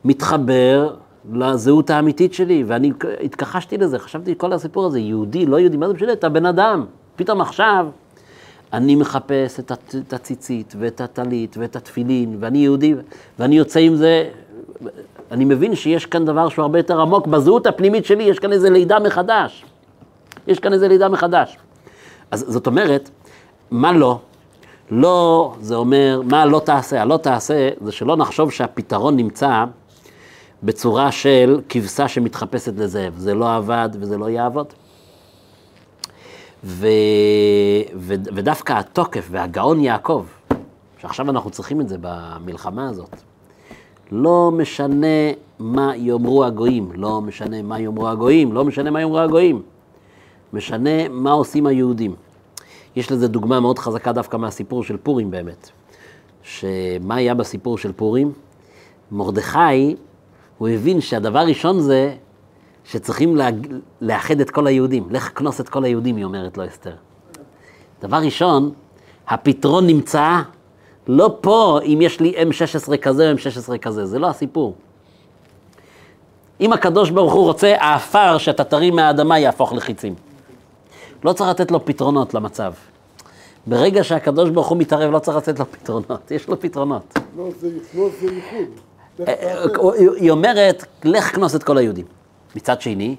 מתחבר 0.05 0.95
לזהות 1.33 1.91
האמיתית 1.91 2.35
שלי, 2.35 2.65
ואני 2.67 2.93
התכחשתי 3.25 3.79
לזה, 3.79 3.99
חשבתי 3.99 4.35
כל 4.37 4.53
הסיפור 4.53 4.87
הזה, 4.87 4.99
יהודי, 4.99 5.47
לא 5.47 5.59
יהודי, 5.61 5.77
מה 5.77 5.89
זה 5.89 5.95
משנה, 5.95 6.13
אתה 6.13 6.29
בן 6.29 6.47
אדם. 6.47 6.85
פתאום 7.17 7.41
עכשיו 7.41 7.87
אני 8.73 8.95
מחפש 8.95 9.61
את 9.61 9.71
הת- 9.71 9.95
את 10.09 10.13
הציצית 10.13 10.75
ואת 10.79 11.01
הטלית 11.01 11.57
ואת 11.59 11.77
התפילין, 11.77 12.37
ואני 12.41 12.59
יהודי, 12.59 12.95
ואני 13.39 13.57
יוצא 13.59 13.81
עם 13.81 13.95
זה, 13.97 14.29
אני 15.33 15.45
מבין 15.45 15.75
שיש 15.75 16.07
כאן 16.07 16.25
דבר 16.25 16.49
שהוא 16.49 16.63
הרבה 16.63 16.79
יותר 16.79 17.01
עמוק, 17.01 17.27
בזהות 17.27 17.67
הפנימית 17.67 18.05
שלי 18.05 18.23
יש 18.23 18.39
כאן 18.39 18.53
איזה 18.53 18.71
לידה 18.71 18.99
מחדש. 18.99 19.65
יש 20.47 20.59
כאן 20.59 20.73
איזה 20.73 20.89
לידה 20.89 21.09
מחדש. 21.09 21.57
אז 22.31 22.45
זאת 22.49 22.67
אומרת, 22.67 23.11
מה 23.71 23.93
לא? 23.93 24.19
לא, 24.91 25.55
זה 25.61 25.75
אומר, 25.75 26.21
מה 26.25 26.47
לא 26.47 26.59
תעשה? 26.59 27.03
הלא 27.03 27.17
תעשה, 27.17 27.69
זה 27.81 27.93
שלא 27.93 28.17
נחשוב 28.17 28.51
שהפתרון 28.51 29.17
נמצא 29.17 29.65
בצורה 30.63 31.13
של 31.13 31.61
כבשה 31.69 32.09
שמתחפשת 32.09 32.73
לזאב. 32.77 33.15
זה 33.17 33.35
לא 33.35 33.57
עבד 33.57 33.89
וזה 34.01 34.19
לא 34.19 34.31
יעבוד. 34.31 34.67
ו... 36.65 36.87
ו... 37.97 38.15
ודווקא 38.35 38.73
התוקף 38.73 39.29
והגאון 39.31 39.81
יעקב, 39.81 40.25
שעכשיו 40.99 41.31
אנחנו 41.31 41.51
צריכים 41.51 41.81
את 41.81 41.89
זה 41.89 41.97
במלחמה 42.01 42.89
הזאת, 42.89 43.17
לא 44.13 44.51
משנה 44.55 45.07
מה 45.59 45.97
יאמרו 45.97 46.45
הגויים, 46.45 46.93
לא 46.95 47.21
משנה 47.21 47.63
מה 47.63 47.81
יאמרו 47.81 48.09
הגויים, 48.09 48.53
לא 48.53 48.65
משנה 48.65 48.91
מה 48.91 49.01
יאמרו 49.01 49.19
הגויים, 49.19 49.63
משנה 50.53 51.09
מה 51.11 51.33
עושים 51.33 51.67
היהודים. 51.67 52.15
יש 52.97 53.13
לזה 53.13 53.29
דוגמה 53.29 53.61
מאוד 53.61 53.79
חזקה 53.79 54.13
דווקא 54.13 54.37
מהסיפור 54.37 54.85
של 54.85 54.97
פורים 54.97 55.31
באמת. 55.31 55.71
שמה 56.43 57.15
היה 57.15 57.35
בסיפור 57.35 57.79
של 57.79 57.93
פורים? 57.93 58.33
מרדכי, 59.13 59.97
הוא 60.59 60.69
הבין 60.69 61.01
שהדבר 61.01 61.39
הראשון 61.39 61.81
זה 61.81 62.15
שצריכים 62.85 63.37
לה, 63.37 63.49
לאחד 64.01 64.41
את 64.41 64.51
כל 64.51 64.67
היהודים. 64.67 65.07
לך 65.11 65.39
כנוס 65.39 65.61
את 65.61 65.69
כל 65.69 65.85
היהודים, 65.85 66.17
היא 66.17 66.25
אומרת 66.25 66.59
לו 66.59 66.67
אסתר. 66.67 66.95
דבר 68.03 68.17
ראשון, 68.17 68.73
הפתרון 69.29 69.87
נמצא 69.87 70.41
לא 71.07 71.37
פה 71.41 71.81
אם 71.85 71.99
יש 72.03 72.21
לי 72.21 72.35
M16 72.51 72.97
כזה 72.97 73.33
או 73.33 73.37
M16 73.37 73.79
כזה, 73.79 74.07
זה 74.07 74.19
לא 74.19 74.27
הסיפור. 74.27 74.75
אם 76.61 76.73
הקדוש 76.73 77.11
ברוך 77.11 77.33
הוא 77.33 77.45
רוצה, 77.45 77.75
העפר 77.79 78.39
שאתה 78.39 78.65
תרים 78.65 78.97
מהאדמה 78.97 79.39
יהפוך 79.39 79.73
לחיצים. 79.73 80.15
לא 81.25 81.33
צריך 81.33 81.51
לתת 81.51 81.71
לו 81.71 81.85
פתרונות 81.85 82.35
למצב. 82.35 82.73
ברגע 83.67 84.05
שהקדוש 84.05 84.51
ברוך 84.51 84.69
הוא 84.69 84.79
מתערב, 84.79 85.11
לא 85.11 85.19
צריך 85.19 85.37
לתת 85.37 85.59
לו 85.59 85.73
פתרונות, 85.73 86.31
יש 86.31 86.49
לו 86.49 86.61
פתרונות. 86.61 87.19
לא, 87.37 87.49
זה 87.61 87.71
לא, 87.95 88.09
ייחוד. 88.23 88.69
אה, 89.21 89.25
תעשה. 89.25 90.13
היא 90.17 90.31
אומרת, 90.31 90.85
לך 91.05 91.35
כנוס 91.35 91.55
את 91.55 91.63
כל 91.63 91.79
היהודים. 91.79 92.07
מצד 92.57 92.81
שני, 92.81 93.17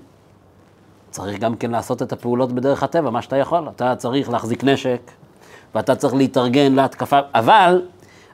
צריך 1.11 1.39
גם 1.39 1.55
כן 1.55 1.71
לעשות 1.71 2.01
את 2.01 2.13
הפעולות 2.13 2.51
בדרך 2.51 2.83
הטבע, 2.83 3.09
מה 3.09 3.21
שאתה 3.21 3.37
יכול. 3.37 3.69
אתה 3.75 3.95
צריך 3.95 4.29
להחזיק 4.29 4.63
נשק, 4.63 5.11
ואתה 5.75 5.95
צריך 5.95 6.13
להתארגן 6.13 6.75
להתקפה, 6.75 7.19
אבל 7.33 7.81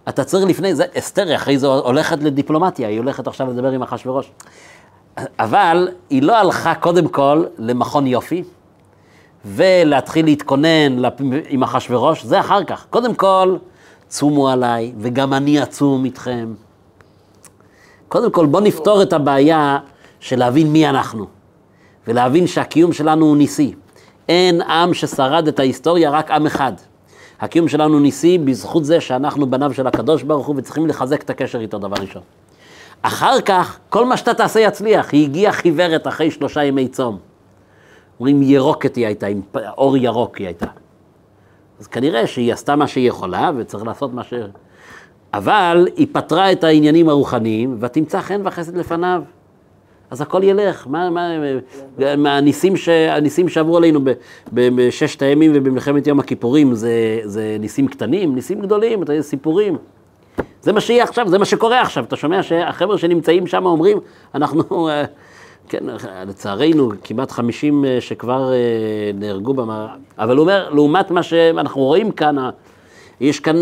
אתה 0.09 0.23
צריך 0.23 0.45
לפני 0.45 0.75
זה, 0.75 0.85
אסתר 0.97 1.35
אחרי 1.35 1.57
זה 1.57 1.67
הולכת 1.67 2.23
לדיפלומטיה, 2.23 2.87
היא 2.87 2.99
הולכת 2.99 3.27
עכשיו 3.27 3.49
לדבר 3.49 3.71
עם 3.71 3.81
אחשוורוש. 3.81 4.31
אבל 5.39 5.89
היא 6.09 6.23
לא 6.23 6.35
הלכה 6.35 6.75
קודם 6.75 7.07
כל 7.07 7.43
למכון 7.57 8.07
יופי, 8.07 8.43
ולהתחיל 9.45 10.25
להתכונן 10.25 11.01
עם 11.49 11.63
אחשוורוש, 11.63 12.23
זה 12.23 12.39
אחר 12.39 12.63
כך. 12.63 12.85
קודם 12.89 13.15
כל, 13.15 13.55
צומו 14.07 14.49
עליי, 14.49 14.93
וגם 14.97 15.33
אני 15.33 15.63
אצום 15.63 16.05
איתכם. 16.05 16.53
קודם 18.07 18.31
כל, 18.31 18.45
בוא 18.45 18.61
נפתור 18.61 19.01
את 19.01 19.13
הבעיה 19.13 19.79
של 20.19 20.39
להבין 20.39 20.73
מי 20.73 20.89
אנחנו, 20.89 21.25
ולהבין 22.07 22.47
שהקיום 22.47 22.93
שלנו 22.93 23.25
הוא 23.25 23.37
ניסי. 23.37 23.73
אין 24.29 24.61
עם 24.61 24.93
ששרד 24.93 25.47
את 25.47 25.59
ההיסטוריה, 25.59 26.09
רק 26.09 26.31
עם 26.31 26.45
אחד. 26.45 26.73
הקיום 27.39 27.67
שלנו 27.67 27.99
ניסי 27.99 28.37
בזכות 28.37 28.85
זה 28.85 29.01
שאנחנו 29.01 29.49
בניו 29.49 29.73
של 29.73 29.87
הקדוש 29.87 30.23
ברוך 30.23 30.47
הוא 30.47 30.55
וצריכים 30.57 30.87
לחזק 30.87 31.21
את 31.21 31.29
הקשר 31.29 31.59
איתו, 31.59 31.79
דבר 31.79 31.95
ראשון. 32.01 32.21
אחר 33.01 33.41
כך, 33.41 33.79
כל 33.89 34.05
מה 34.05 34.17
שאתה 34.17 34.33
תעשה 34.33 34.59
יצליח. 34.59 35.11
היא 35.11 35.25
הגיעה 35.25 35.53
חיוורת 35.53 36.07
אחרי 36.07 36.31
שלושה 36.31 36.63
ימי 36.63 36.87
צום. 36.87 37.17
אומרים 38.19 38.41
ירוקת 38.41 38.95
היא 38.95 39.05
הייתה, 39.05 39.27
עם 39.27 39.41
אור 39.77 39.97
ירוק 39.97 40.37
היא 40.37 40.47
הייתה. 40.47 40.65
אז 41.79 41.87
כנראה 41.87 42.27
שהיא 42.27 42.53
עשתה 42.53 42.75
מה 42.75 42.87
שהיא 42.87 43.07
יכולה 43.07 43.51
וצריך 43.57 43.83
לעשות 43.85 44.13
מה 44.13 44.23
ש... 44.23 44.33
אבל 45.33 45.87
היא 45.95 46.07
פתרה 46.11 46.51
את 46.51 46.63
העניינים 46.63 47.09
הרוחניים 47.09 47.77
ותמצא 47.79 48.21
חן 48.21 48.41
וחסד 48.43 48.77
לפניו. 48.77 49.21
אז 50.11 50.21
הכל 50.21 50.43
ילך. 50.43 50.87
מה, 50.87 51.09
מה, 51.09 51.29
מה 52.17 52.37
הניסים, 52.37 52.77
ש, 52.77 52.89
הניסים 52.89 53.49
שעברו 53.49 53.77
עלינו 53.77 53.99
בששת 54.53 55.21
הימים 55.21 55.51
ובמלחמת 55.55 56.07
יום 56.07 56.19
הכיפורים 56.19 56.75
זה, 56.75 57.19
זה 57.23 57.57
ניסים 57.59 57.87
קטנים, 57.87 58.35
ניסים 58.35 58.61
גדולים, 58.61 59.03
אתה 59.03 59.13
יודע, 59.13 59.21
סיפורים. 59.21 59.77
זה 60.61 60.71
מה 60.73 60.81
שיהיה 60.81 61.03
עכשיו, 61.03 61.29
זה 61.29 61.37
מה 61.37 61.45
שקורה 61.45 61.81
עכשיו. 61.81 62.03
אתה 62.03 62.15
שומע 62.15 62.43
שהחבר'ה 62.43 62.97
שנמצאים 62.97 63.47
שם 63.47 63.65
אומרים, 63.65 63.97
אנחנו, 64.35 64.89
אה, 64.89 65.03
כן, 65.69 65.83
לצערנו, 66.27 66.91
כמעט 67.03 67.31
50 67.31 67.85
אה, 67.85 68.01
שכבר 68.01 68.53
אה, 68.53 68.57
נהרגו 69.13 69.53
במערב. 69.53 69.89
אבל 70.17 70.35
הוא 70.35 70.41
אומר, 70.41 70.69
לעומת 70.73 71.11
מה 71.11 71.23
שאנחנו 71.23 71.81
רואים 71.81 72.11
כאן, 72.11 72.35
יש 73.21 73.39
כאן, 73.39 73.55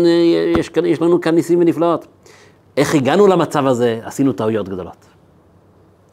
יש 0.56 0.68
כאן, 0.68 0.86
יש 0.86 1.02
לנו 1.02 1.20
כאן 1.20 1.34
ניסים 1.34 1.60
ונפלאות. 1.60 2.06
איך 2.76 2.94
הגענו 2.94 3.26
למצב 3.26 3.66
הזה? 3.66 4.00
עשינו 4.02 4.32
טעויות 4.32 4.68
גדולות. 4.68 5.17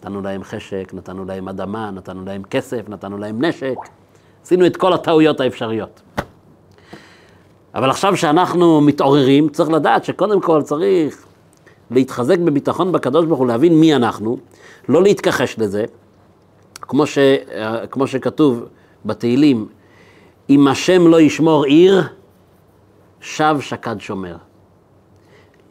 נתנו 0.06 0.22
להם 0.22 0.44
חשק, 0.44 0.92
נתנו 0.94 1.26
להם 1.26 1.50
אדמה, 1.50 1.92
נתנו 1.92 2.26
להם 2.26 2.44
כסף, 2.44 2.90
נתנו 2.90 3.18
להם 3.18 3.46
נשק. 3.46 3.76
עשינו 4.44 4.66
את 4.66 4.78
כל 4.78 4.94
הטעויות 4.94 5.40
האפשריות. 5.40 6.02
אבל 7.76 7.90
עכשיו 7.90 8.18
שאנחנו 8.18 8.82
מתעוררים, 8.82 9.50
צריך 9.50 9.70
לדעת 9.70 10.06
שקודם 10.06 10.42
כל 10.42 10.62
צריך 10.62 11.26
להתחזק 11.92 12.40
בביטחון 12.40 12.92
בקדוש 12.92 13.26
ברוך 13.26 13.40
הוא, 13.40 13.48
להבין 13.48 13.80
מי 13.80 13.96
אנחנו, 13.96 14.38
לא 14.90 15.04
להתכחש 15.04 15.60
לזה, 15.60 15.86
כמו, 16.82 17.06
ש, 17.06 17.18
אה, 17.18 17.88
כמו 17.88 18.08
שכתוב 18.08 18.66
בתהילים, 19.06 19.68
אם 20.50 20.68
השם 20.68 21.08
לא 21.08 21.22
ישמור 21.22 21.66
עיר, 21.66 22.04
שב 23.22 23.58
שקד 23.60 23.96
שומר. 24.00 24.36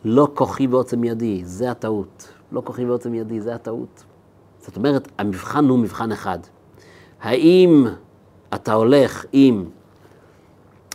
לא 0.05 0.29
כוחי 0.35 0.67
ועוצם 0.67 1.05
ידי, 1.05 1.43
זה 1.45 1.71
הטעות. 1.71 2.29
לא 2.53 2.63
כוחי 2.65 2.85
ועוצם 2.85 3.15
ידי, 3.15 3.41
זה 3.41 3.55
הטעות. 3.55 4.05
זאת 4.67 4.77
אומרת, 4.77 5.09
המבחן 5.19 5.69
הוא 5.69 5.79
מבחן 5.79 6.13
אחד. 6.13 6.39
האם 7.23 7.87
אתה 8.55 8.73
הולך 8.73 9.25
עם 9.33 9.65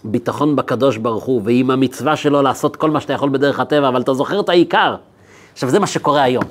ביטחון 0.04 0.56
בקדוש 0.56 0.98
ברוך 0.98 1.24
הוא, 1.24 1.42
ועם 1.46 1.72
המצווה 1.72 2.16
שלו 2.16 2.42
לעשות 2.42 2.76
כל 2.76 2.92
מה 2.92 3.02
שאתה 3.02 3.14
יכול 3.14 3.30
בדרך 3.30 3.60
הטבע, 3.60 3.88
אבל 3.88 4.02
אתה 4.02 4.14
זוכר 4.14 4.40
את 4.40 4.50
העיקר. 4.50 4.96
עכשיו, 5.54 5.70
זה 5.70 5.80
מה 5.80 5.88
שקורה 5.88 6.24
היום. 6.24 6.44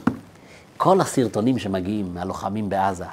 כל 0.76 1.00
הסרטונים 1.00 1.58
שמגיעים 1.58 2.14
מהלוחמים 2.14 2.68
בעזה, 2.68 3.04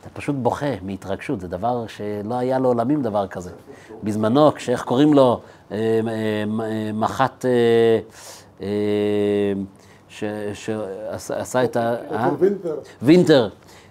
אתה 0.00 0.08
פשוט 0.12 0.36
בוכה 0.36 0.66
מהתרגשות, 0.82 1.40
זה 1.40 1.48
דבר 1.48 1.84
שלא 1.86 2.34
היה 2.34 2.58
לעולמים 2.58 3.02
דבר 3.02 3.26
כזה. 3.26 3.50
בזמנו, 4.02 4.54
כשאיך 4.54 4.82
קוראים 4.82 5.14
לו, 5.14 5.40
אה, 5.72 5.76
אה, 5.76 6.44
אה, 6.64 6.90
מח"ט 6.94 7.44
אה, 7.44 7.50
אה, 8.62 8.66
שעשה 10.54 11.64
את 11.64 11.76
ה... 11.76 11.94
אה? 12.12 12.28
וינטר. 12.38 12.74
וינטר, 13.02 13.48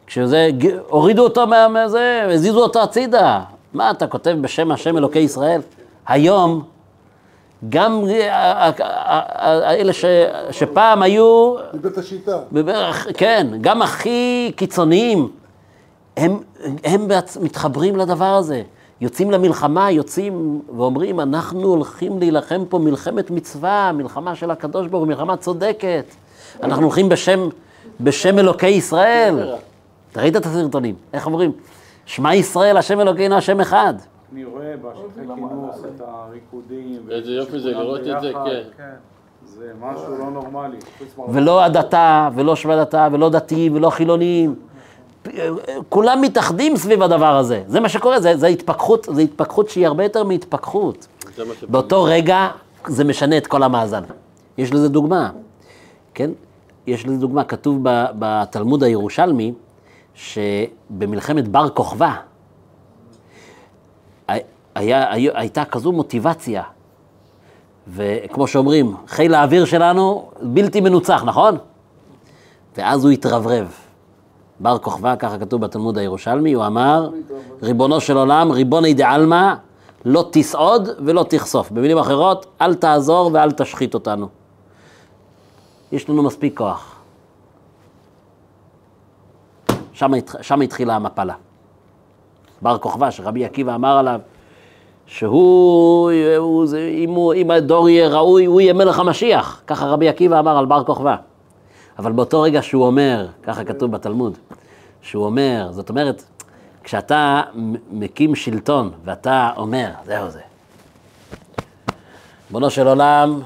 כשזה, 0.07 0.49
הורידו 0.89 1.23
אותו 1.23 1.47
מהזה, 1.47 2.27
הזיזו 2.33 2.59
אותו 2.63 2.83
הצידה. 2.83 3.41
מה 3.73 3.91
אתה 3.91 4.07
כותב 4.07 4.35
בשם 4.41 4.71
השם 4.71 4.97
אלוקי 4.97 5.19
ישראל? 5.19 5.61
היום, 6.07 6.63
גם 7.69 8.03
אה, 8.09 8.71
אה, 8.79 9.73
אלה 9.73 9.93
ש- 9.93 10.05
שפעם 10.51 11.01
היו, 11.01 11.55
מבית 11.73 11.97
השיטה. 11.97 12.39
בבערך- 12.51 13.07
כן, 13.17 13.47
גם 13.61 13.81
הכי 13.81 14.51
קיצוניים, 14.55 15.31
הם, 16.17 16.39
הם 16.83 17.07
בעצ... 17.07 17.37
מתחברים 17.37 17.95
לדבר 17.95 18.25
הזה. 18.35 18.61
יוצאים 19.01 19.31
למלחמה, 19.31 19.91
יוצאים 19.91 20.61
ואומרים, 20.77 21.19
אנחנו 21.19 21.67
הולכים 21.67 22.19
להילחם 22.19 22.63
פה 22.69 22.79
מלחמת 22.79 23.31
מצווה, 23.31 23.91
מלחמה 23.91 24.35
של 24.35 24.51
הקדוש 24.51 24.87
ברוך 24.87 25.01
הוא, 25.01 25.07
מלחמה 25.07 25.37
צודקת. 25.37 26.05
אנחנו 26.63 26.83
הולכים 26.83 27.09
בשם, 27.09 27.49
בשם 27.99 28.39
אלוקי 28.39 28.67
ישראל. 28.67 29.55
אתה 30.11 30.21
ראית 30.21 30.35
את 30.35 30.45
הסרטונים, 30.45 30.95
איך 31.13 31.25
אומרים? 31.25 31.51
שמע 32.05 32.35
ישראל, 32.35 32.77
השם 32.77 32.99
אלוקינו, 32.99 33.35
השם 33.35 33.59
אחד. 33.59 33.93
אני 34.33 34.45
רואה 34.45 34.73
בשטחי 34.77 35.21
כינוס 35.35 35.79
את 35.95 36.01
הריקודים. 36.07 37.01
איזה 37.11 37.31
יופי 37.31 37.59
זה 37.59 37.71
לראות 37.71 37.99
את 37.99 38.21
זה. 38.21 38.31
כן. 38.77 38.93
זה 39.45 39.71
משהו 39.81 40.17
לא 40.17 40.31
נורמלי. 40.31 40.77
ולא 41.29 41.63
הדתה, 41.63 42.29
ולא 42.35 42.55
שבדתה, 42.55 43.07
ולא 43.11 43.29
דתיים, 43.29 43.75
ולא 43.75 43.89
חילונים. 43.89 44.55
כולם 45.89 46.21
מתאחדים 46.21 46.77
סביב 46.77 47.03
הדבר 47.03 47.37
הזה. 47.37 47.63
זה 47.67 47.79
מה 47.79 47.89
שקורה, 47.89 48.19
זה, 48.19 48.37
זה 48.37 48.47
התפכחות, 48.47 49.07
זה 49.11 49.21
התפכחות 49.21 49.69
שהיא 49.69 49.87
הרבה 49.87 50.03
יותר 50.03 50.23
מהתפכחות. 50.23 51.07
באותו 51.69 52.03
רגע 52.03 52.47
זה 52.87 53.03
משנה 53.03 53.37
את 53.37 53.47
כל 53.47 53.63
המאזן. 53.63 54.03
יש 54.57 54.73
לזה 54.73 54.89
דוגמה, 54.89 55.29
כן? 56.13 56.29
יש 56.87 57.05
לזה 57.05 57.17
דוגמה, 57.17 57.43
כתוב 57.43 57.79
בתלמוד 58.19 58.83
הירושלמי, 58.83 59.53
שבמלחמת 60.15 61.47
בר 61.47 61.69
כוכבא, 61.69 62.13
היה, 64.27 65.13
היה, 65.13 65.31
הייתה 65.35 65.65
כזו 65.65 65.91
מוטיבציה, 65.91 66.63
וכמו 67.87 68.47
שאומרים, 68.47 68.95
חיל 69.07 69.33
האוויר 69.33 69.65
שלנו 69.65 70.29
בלתי 70.41 70.81
מנוצח, 70.81 71.23
נכון? 71.25 71.57
ואז 72.77 73.03
הוא 73.03 73.11
התרברב. 73.11 73.86
בר 74.59 74.77
כוכבא, 74.77 75.15
ככה 75.15 75.37
כתוב 75.37 75.61
בתלמוד 75.61 75.97
הירושלמי, 75.97 76.53
הוא 76.53 76.65
אמר, 76.65 77.09
ריבונו 77.63 78.01
של 78.01 78.17
עולם, 78.17 78.51
ריבוני 78.51 78.93
דעלמא, 78.93 79.53
לא 80.05 80.25
תסעוד 80.31 80.89
ולא 81.05 81.25
תחשוף. 81.29 81.71
במילים 81.71 81.97
אחרות, 81.97 82.45
אל 82.61 82.73
תעזור 82.73 83.29
ואל 83.33 83.51
תשחית 83.51 83.93
אותנו. 83.93 84.27
יש 85.91 86.09
לנו 86.09 86.23
מספיק 86.23 86.57
כוח. 86.57 86.95
שם. 89.93 90.11
שם 90.41 90.61
התחילה 90.61 90.95
המפלה. 90.95 91.33
בר 92.61 92.77
כוכבא, 92.77 93.11
שרבי 93.11 93.45
עקיבא 93.45 93.75
אמר 93.75 93.97
עליו, 93.97 94.19
שהוא, 95.05 96.11
הוא, 96.37 96.65
אם, 96.89 97.09
הוא, 97.09 97.33
אם 97.33 97.51
הדור 97.51 97.89
יהיה 97.89 98.09
ראוי, 98.09 98.45
הוא 98.45 98.61
יהיה 98.61 98.73
מלך 98.73 98.99
המשיח. 98.99 99.61
ככה 99.67 99.85
רבי 99.85 100.09
עקיבא 100.09 100.39
אמר 100.39 100.57
על 100.57 100.65
בר 100.65 100.83
כוכבא. 100.83 101.15
אבל 101.99 102.11
באותו 102.11 102.41
רגע 102.41 102.61
שהוא 102.61 102.85
אומר, 102.85 103.27
ככה 103.43 103.63
כתוב 103.63 103.91
בתלמוד, 103.91 104.37
שהוא 105.01 105.25
אומר, 105.25 105.69
זאת 105.71 105.89
אומרת, 105.89 106.23
כשאתה 106.83 107.41
מקים 107.91 108.35
שלטון 108.35 108.91
ואתה 109.05 109.51
אומר, 109.57 109.89
זהו 110.05 110.29
זה. 110.29 110.39
ריבונו 112.47 112.69
של 112.69 112.87
עולם, 112.87 113.41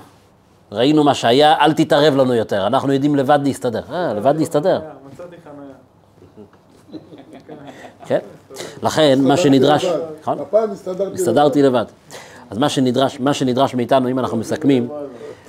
ראינו 0.72 1.04
מה 1.04 1.14
שהיה, 1.14 1.56
אל 1.60 1.74
תתערב 1.74 2.16
לנו 2.16 2.34
יותר, 2.34 2.68
אנחנו 2.68 2.94
יודעים 2.94 3.16
לבד 3.16 3.40
להסתדר. 3.44 3.82
אה, 3.92 4.14
לבד 4.14 4.38
להסתדר. 4.38 4.82
כן? 8.06 8.20
לכן, 8.84 9.20
מה 9.22 9.38
שנדרש. 9.38 9.86
נכון? 10.22 10.40
הפעם 10.40 10.72
הסתדרתי 10.72 11.04
לבד. 11.04 11.14
הסתדרתי 11.14 11.62
לבד. 11.62 11.86
אז 12.50 12.58
מה 12.58 12.70
שנדרש, 12.70 13.20
מה 13.20 13.34
שנדרש 13.34 13.76
מאיתנו, 13.76 14.10
אם 14.10 14.20
אנחנו 14.20 14.38
מסכמים, 14.38 14.90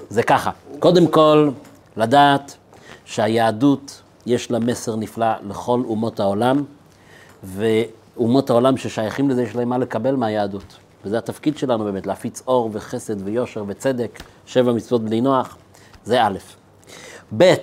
זה 0.09 0.22
ככה. 0.22 0.50
קודם 0.78 1.07
כל, 1.07 1.50
לדעת 1.96 2.57
שהיהדות, 3.05 4.03
יש 4.26 4.50
לה 4.50 4.59
מסר 4.59 4.96
נפלא 4.96 5.26
לכל 5.48 5.82
אומות 5.84 6.20
העולם, 6.20 6.64
ואומות 7.44 8.50
העולם 8.50 8.76
ששייכים 8.76 9.30
לזה, 9.30 9.42
יש 9.42 9.57
להם 9.57 9.68
מה 9.68 9.78
לקבל 9.78 10.16
מהיהדות. 10.16 10.76
וזה 11.05 11.18
התפקיד 11.18 11.59
שלנו 11.59 11.84
באמת, 11.84 12.07
להפיץ 12.07 12.42
אור 12.46 12.70
וחסד 12.72 13.22
ויושר 13.24 13.64
וצדק, 13.66 14.22
שבע 14.46 14.72
מצוות 14.72 15.05
בני 15.05 15.20
נוח, 15.20 15.57
זה 16.05 16.22
א'. 16.22 16.38
ב', 17.36 17.55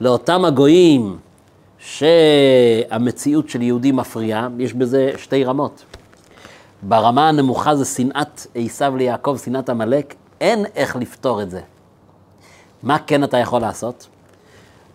לאותם 0.00 0.44
הגויים 0.44 1.18
שהמציאות 1.78 3.48
של 3.48 3.62
יהודים 3.62 3.96
מפריעה, 3.96 4.48
יש 4.58 4.74
בזה 4.74 5.12
שתי 5.16 5.44
רמות. 5.44 5.84
ברמה 6.82 7.28
הנמוכה 7.28 7.76
זה 7.76 7.84
שנאת 7.84 8.46
עשיו 8.54 8.96
ליעקב, 8.96 9.36
שנאת 9.44 9.68
עמלק, 9.68 10.14
אין 10.40 10.66
איך 10.74 10.96
לפתור 10.96 11.42
את 11.42 11.50
זה. 11.50 11.60
מה 12.82 12.98
כן 12.98 13.24
אתה 13.24 13.38
יכול 13.38 13.60
לעשות? 13.60 14.06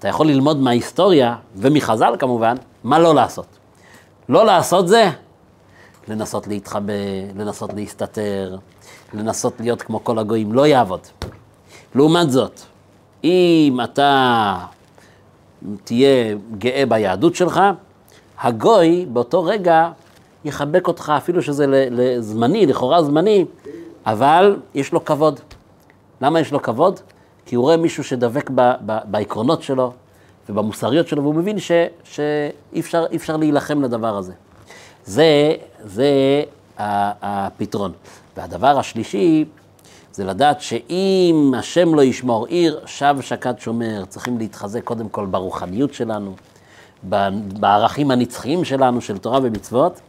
אתה 0.03 0.09
יכול 0.09 0.27
ללמוד 0.27 0.57
מההיסטוריה, 0.57 1.35
ומחז"ל 1.55 2.15
כמובן, 2.19 2.55
מה 2.83 2.99
לא 2.99 3.15
לעשות. 3.15 3.45
לא 4.29 4.45
לעשות 4.45 4.87
זה 4.87 5.09
לנסות 6.07 6.47
להתחבא, 6.47 6.93
לנסות 7.35 7.73
להסתתר, 7.73 8.57
לנסות 9.13 9.53
להיות 9.59 9.81
כמו 9.81 10.03
כל 10.03 10.19
הגויים, 10.19 10.53
לא 10.53 10.67
יעבוד. 10.67 10.99
לעומת 11.95 12.31
זאת, 12.31 12.59
אם 13.23 13.77
אתה 13.83 14.55
תהיה 15.83 16.35
גאה 16.57 16.83
ביהדות 16.85 17.35
שלך, 17.35 17.61
הגוי 18.41 19.05
באותו 19.09 19.43
רגע 19.43 19.89
יחבק 20.45 20.87
אותך, 20.87 21.13
אפילו 21.17 21.41
שזה 21.41 21.65
לזמני, 21.67 22.65
לכאורה 22.65 23.03
זמני, 23.03 23.45
אבל 24.05 24.57
יש 24.75 24.93
לו 24.93 25.05
כבוד. 25.05 25.39
למה 26.21 26.39
יש 26.39 26.51
לו 26.51 26.61
כבוד? 26.61 26.99
כי 27.45 27.55
הוא 27.55 27.63
רואה 27.63 27.77
מישהו 27.77 28.03
שדבק 28.03 28.49
ב- 28.55 28.73
ב- 28.85 28.99
בעקרונות 29.05 29.63
שלו 29.63 29.93
ובמוסריות 30.49 31.07
שלו, 31.07 31.21
והוא 31.23 31.35
מבין 31.35 31.59
ש- 31.59 31.71
שאי 32.03 32.79
אפשר, 32.79 33.05
אפשר 33.15 33.37
להילחם 33.37 33.81
לדבר 33.81 34.17
הזה. 34.17 34.33
זה, 35.05 35.53
זה 35.83 36.43
הפתרון. 36.77 37.91
והדבר 38.37 38.79
השלישי, 38.79 39.45
זה 40.11 40.23
לדעת 40.23 40.61
שאם 40.61 41.53
השם 41.57 41.95
לא 41.95 42.01
ישמור 42.01 42.45
עיר, 42.45 42.79
שב 42.85 43.15
שקד 43.21 43.53
שומר. 43.59 44.05
צריכים 44.05 44.37
להתחזק 44.37 44.83
קודם 44.83 45.09
כל 45.09 45.25
ברוחניות 45.25 45.93
שלנו, 45.93 46.35
בערכים 47.59 48.11
הנצחיים 48.11 48.65
שלנו 48.65 49.01
של 49.01 49.17
תורה 49.17 49.39
ומצוות, 49.43 49.99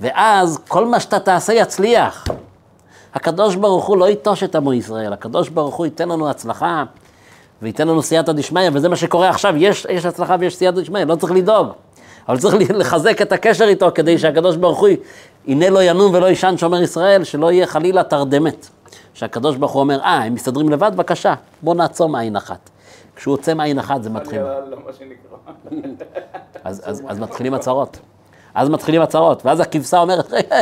ואז 0.00 0.58
כל 0.68 0.86
מה 0.86 1.00
שאתה 1.00 1.20
תעשה 1.20 1.52
יצליח. 1.52 2.26
הקדוש 3.14 3.56
ברוך 3.56 3.86
הוא 3.86 3.96
לא 3.96 4.08
ייטוש 4.08 4.42
את 4.42 4.54
עמו 4.54 4.72
ישראל, 4.72 5.12
הקדוש 5.12 5.48
ברוך 5.48 5.74
הוא 5.74 5.86
ייתן 5.86 6.08
לנו 6.08 6.30
הצלחה 6.30 6.84
וייתן 7.62 7.88
לנו 7.88 8.02
סייעתא 8.02 8.32
דשמיא, 8.32 8.70
וזה 8.72 8.88
מה 8.88 8.96
שקורה 8.96 9.28
עכשיו, 9.28 9.54
יש, 9.56 9.86
יש 9.90 10.04
הצלחה 10.04 10.36
ויש 10.40 10.56
סייעתא 10.56 10.80
דשמיא, 10.80 11.04
לא 11.04 11.14
צריך 11.14 11.32
לדאוג. 11.32 11.68
אבל 12.28 12.38
צריך 12.38 12.54
לחזק 12.70 13.22
את 13.22 13.32
הקשר 13.32 13.64
איתו 13.64 13.90
כדי 13.94 14.18
שהקדוש 14.18 14.56
ברוך 14.56 14.78
הוא, 14.78 14.88
הנה 15.46 15.70
לא 15.70 15.82
ינום 15.82 16.14
ולא 16.14 16.26
יישן 16.26 16.54
שומר 16.56 16.82
ישראל, 16.82 17.24
שלא 17.24 17.52
יהיה 17.52 17.66
חלילה 17.66 18.02
תרדמת. 18.02 18.68
שהקדוש 19.14 19.56
ברוך 19.56 19.72
הוא 19.72 19.80
אומר, 19.80 20.00
אה, 20.00 20.24
הם 20.24 20.34
מסתדרים 20.34 20.68
לבד? 20.68 20.90
בבקשה, 20.94 21.34
בוא 21.62 21.74
נעצום 21.74 22.14
עין 22.14 22.36
אחת. 22.36 22.70
כשהוא 23.16 23.34
עוצם 23.34 23.60
עין 23.60 23.78
אחת 23.78 24.02
זה 24.02 24.10
מתחיל. 24.10 24.42
לא. 24.42 24.48
אז, 26.64 27.18
מתחילים 27.20 27.54
הצהרות. 27.54 27.98
אז 28.54 28.68
מתחילים 28.68 29.02
הצהרות, 29.02 29.46
ואז 29.46 29.60
הכבשה 29.60 29.98
אומרת, 29.98 30.32
"רגע, 30.32 30.56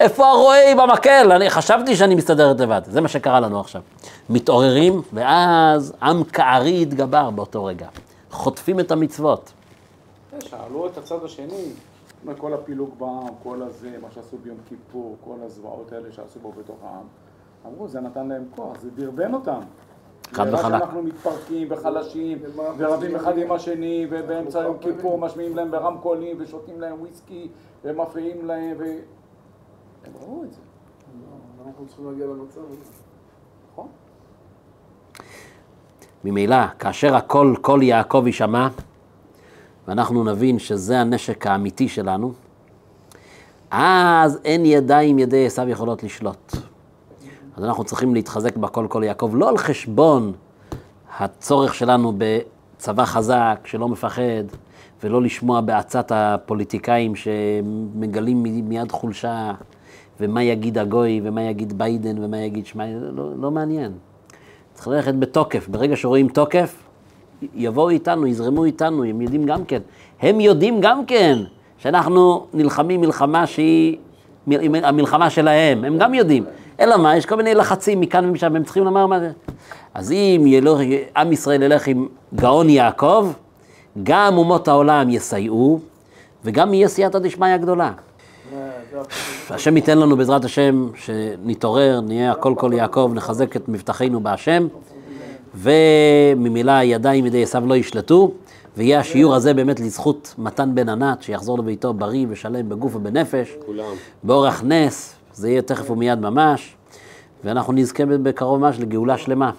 איפה 0.00 0.26
הרועי 0.26 0.74
במקל? 0.74 1.32
אני 1.32 1.50
חשבתי 1.50 1.96
שאני 1.96 2.14
מסתדרת 2.14 2.60
לבד. 2.60 2.82
זה 2.84 3.00
מה 3.00 3.08
שקרה 3.08 3.40
לנו 3.40 3.60
עכשיו. 3.60 3.82
מתעוררים, 4.30 5.02
ואז 5.12 5.92
עם 6.02 6.24
כארי 6.24 6.82
התגבר 6.82 7.30
באותו 7.30 7.64
רגע. 7.64 7.88
חוטפים 8.30 8.80
את 8.80 8.92
המצוות. 8.92 9.52
שאלו 10.40 10.86
את 10.86 10.98
הצד 10.98 11.24
השני, 11.24 11.72
כל 12.38 12.54
הפילוג 12.54 12.90
בעם, 12.98 13.26
כל 13.42 13.62
הזה, 13.62 13.90
מה 14.02 14.08
שעשו 14.14 14.36
ביום 14.42 14.56
כיפור, 14.68 15.16
כל 15.24 15.36
הזוועות 15.46 15.92
האלה 15.92 16.12
שעשו 16.12 16.40
בו 16.40 16.52
בתוך 16.58 16.76
העם. 16.84 17.04
אמרו, 17.66 17.88
זה 17.88 18.00
נתן 18.00 18.28
להם 18.28 18.44
כוח, 18.56 18.80
זה 18.80 18.90
דרבן 18.90 19.34
אותם. 19.34 19.60
חד 20.32 20.46
נראה 20.46 20.60
וחלק. 20.60 20.78
שאנחנו 20.78 21.02
מתפרקים 21.02 21.68
וחלשים, 21.70 22.38
ורבים 22.76 23.16
אחד 23.16 23.38
עם 23.38 23.52
השני, 23.52 24.06
ובאמצע 24.10 24.58
יום 24.58 24.78
כיפור 24.80 25.18
משמיעים 25.18 25.56
להם 25.56 25.70
ברמקולים, 25.70 26.36
ושותים 26.40 26.80
להם 26.80 27.00
וויסקי, 27.00 27.48
ומפריעים 27.84 28.46
להם, 28.46 28.76
ו... 28.78 28.84
הם 30.06 30.12
ראו 30.20 30.44
את 30.44 30.52
זה, 30.52 30.60
אנחנו 31.66 31.86
צריכים 31.86 32.06
להגיע 32.06 32.26
למצב 32.26 32.60
הזה. 32.70 32.90
נכון? 33.72 33.88
ממילא, 36.24 36.66
כאשר 36.78 37.16
הקול, 37.16 37.56
קול 37.56 37.82
יעקב 37.82 38.22
יישמע, 38.26 38.68
ואנחנו 39.88 40.24
נבין 40.24 40.58
שזה 40.58 41.00
הנשק 41.00 41.46
האמיתי 41.46 41.88
שלנו, 41.88 42.32
אז 43.70 44.38
אין 44.44 44.66
ידיים 44.66 45.18
ידי 45.18 45.46
עשיו 45.46 45.68
יכולות 45.68 46.02
לשלוט. 46.02 46.52
אז 47.56 47.64
אנחנו 47.64 47.84
צריכים 47.84 48.14
להתחזק 48.14 48.56
בקול 48.56 48.86
קול 48.86 49.04
יעקב, 49.04 49.30
לא 49.34 49.48
על 49.48 49.58
חשבון 49.58 50.32
הצורך 51.18 51.74
שלנו 51.74 52.12
בצבא 52.18 53.04
חזק, 53.04 53.60
שלא 53.64 53.88
מפחד, 53.88 54.44
ולא 55.02 55.22
לשמוע 55.22 55.60
בעצת 55.60 56.12
הפוליטיקאים 56.14 57.16
שמגלים 57.16 58.42
מיד 58.42 58.92
חולשה, 58.92 59.52
ומה 60.20 60.42
יגיד 60.42 60.78
הגוי, 60.78 61.20
ומה 61.24 61.42
יגיד 61.42 61.78
ביידן, 61.78 62.24
ומה 62.24 62.38
יגיד 62.38 62.66
שמע, 62.66 62.84
לא, 63.12 63.30
לא 63.40 63.50
מעניין. 63.50 63.92
צריך 64.74 64.88
ללכת 64.88 65.14
בתוקף. 65.14 65.68
ברגע 65.68 65.96
שרואים 65.96 66.28
תוקף, 66.28 66.76
יבואו 67.54 67.88
איתנו, 67.88 68.26
יזרמו 68.26 68.64
איתנו, 68.64 69.04
הם 69.04 69.20
יודעים 69.20 69.46
גם 69.46 69.64
כן. 69.64 69.80
הם 70.20 70.40
יודעים 70.40 70.80
גם 70.80 71.06
כן 71.06 71.38
שאנחנו 71.78 72.46
נלחמים 72.54 73.00
מלחמה 73.00 73.46
שהיא 73.46 73.96
המלחמה 74.82 75.30
שלהם, 75.30 75.84
הם 75.84 75.98
גם 75.98 76.14
יודעים. 76.14 76.44
אלא 76.80 76.96
מה, 76.96 77.16
יש 77.16 77.26
כל 77.26 77.36
מיני 77.36 77.54
לחצים 77.54 78.00
מכאן 78.00 78.28
ומשם, 78.28 78.56
הם 78.56 78.64
צריכים 78.64 78.84
לומר 78.84 79.06
מה 79.06 79.20
זה. 79.20 79.30
אז 79.94 80.12
אם 80.12 80.44
ילוך, 80.46 80.78
עם 81.16 81.32
ישראל 81.32 81.62
ילך 81.62 81.86
עם 81.86 82.06
גאון 82.34 82.68
יעקב, 82.68 83.32
גם 84.02 84.36
אומות 84.36 84.68
העולם 84.68 85.10
יסייעו, 85.10 85.80
וגם 86.44 86.74
יהיה 86.74 86.88
סייעתא 86.88 87.18
דשמיא 87.18 87.56
גדולה. 87.56 87.92
אה, 88.98 89.02
זה 89.02 89.10
הפילוג. 89.10 89.54
השם 89.60 89.76
ייתן 89.76 89.98
לנו 89.98 90.16
בעזרת 90.16 90.44
השם, 90.44 90.88
שנתעורר, 90.94 92.00
נהיה 92.00 92.32
הכל 92.32 92.54
כל 92.56 92.70
יעקב, 92.74 93.10
נחזק 93.14 93.56
את 93.56 93.68
מבטחנו 93.68 94.20
בהשם, 94.20 94.66
וממילא 95.54 96.72
הידיים 96.72 97.26
ידי 97.26 97.42
עשיו 97.42 97.66
לא 97.66 97.74
ישלטו, 97.74 98.30
ויהיה 98.76 99.00
השיעור 99.00 99.34
הזה 99.34 99.54
באמת 99.54 99.80
לזכות 99.80 100.34
מתן 100.38 100.74
בן 100.74 100.88
ענת, 100.88 101.22
שיחזור 101.22 101.58
לביתו 101.58 101.94
בריא 101.94 102.26
ושלם 102.28 102.68
בגוף 102.68 102.96
ובנפש, 102.96 103.56
כולם. 103.66 103.84
באורח 104.22 104.62
נס, 104.66 105.14
זה 105.34 105.48
יהיה 105.48 105.62
תכף 105.62 105.90
ומיד 105.90 106.18
ממש, 106.18 106.74
ואנחנו 107.44 107.72
נזכה 107.72 108.06
בקרוב 108.06 108.60
ממש 108.60 108.80
לגאולה 108.80 109.18
שלמה. 109.18 109.50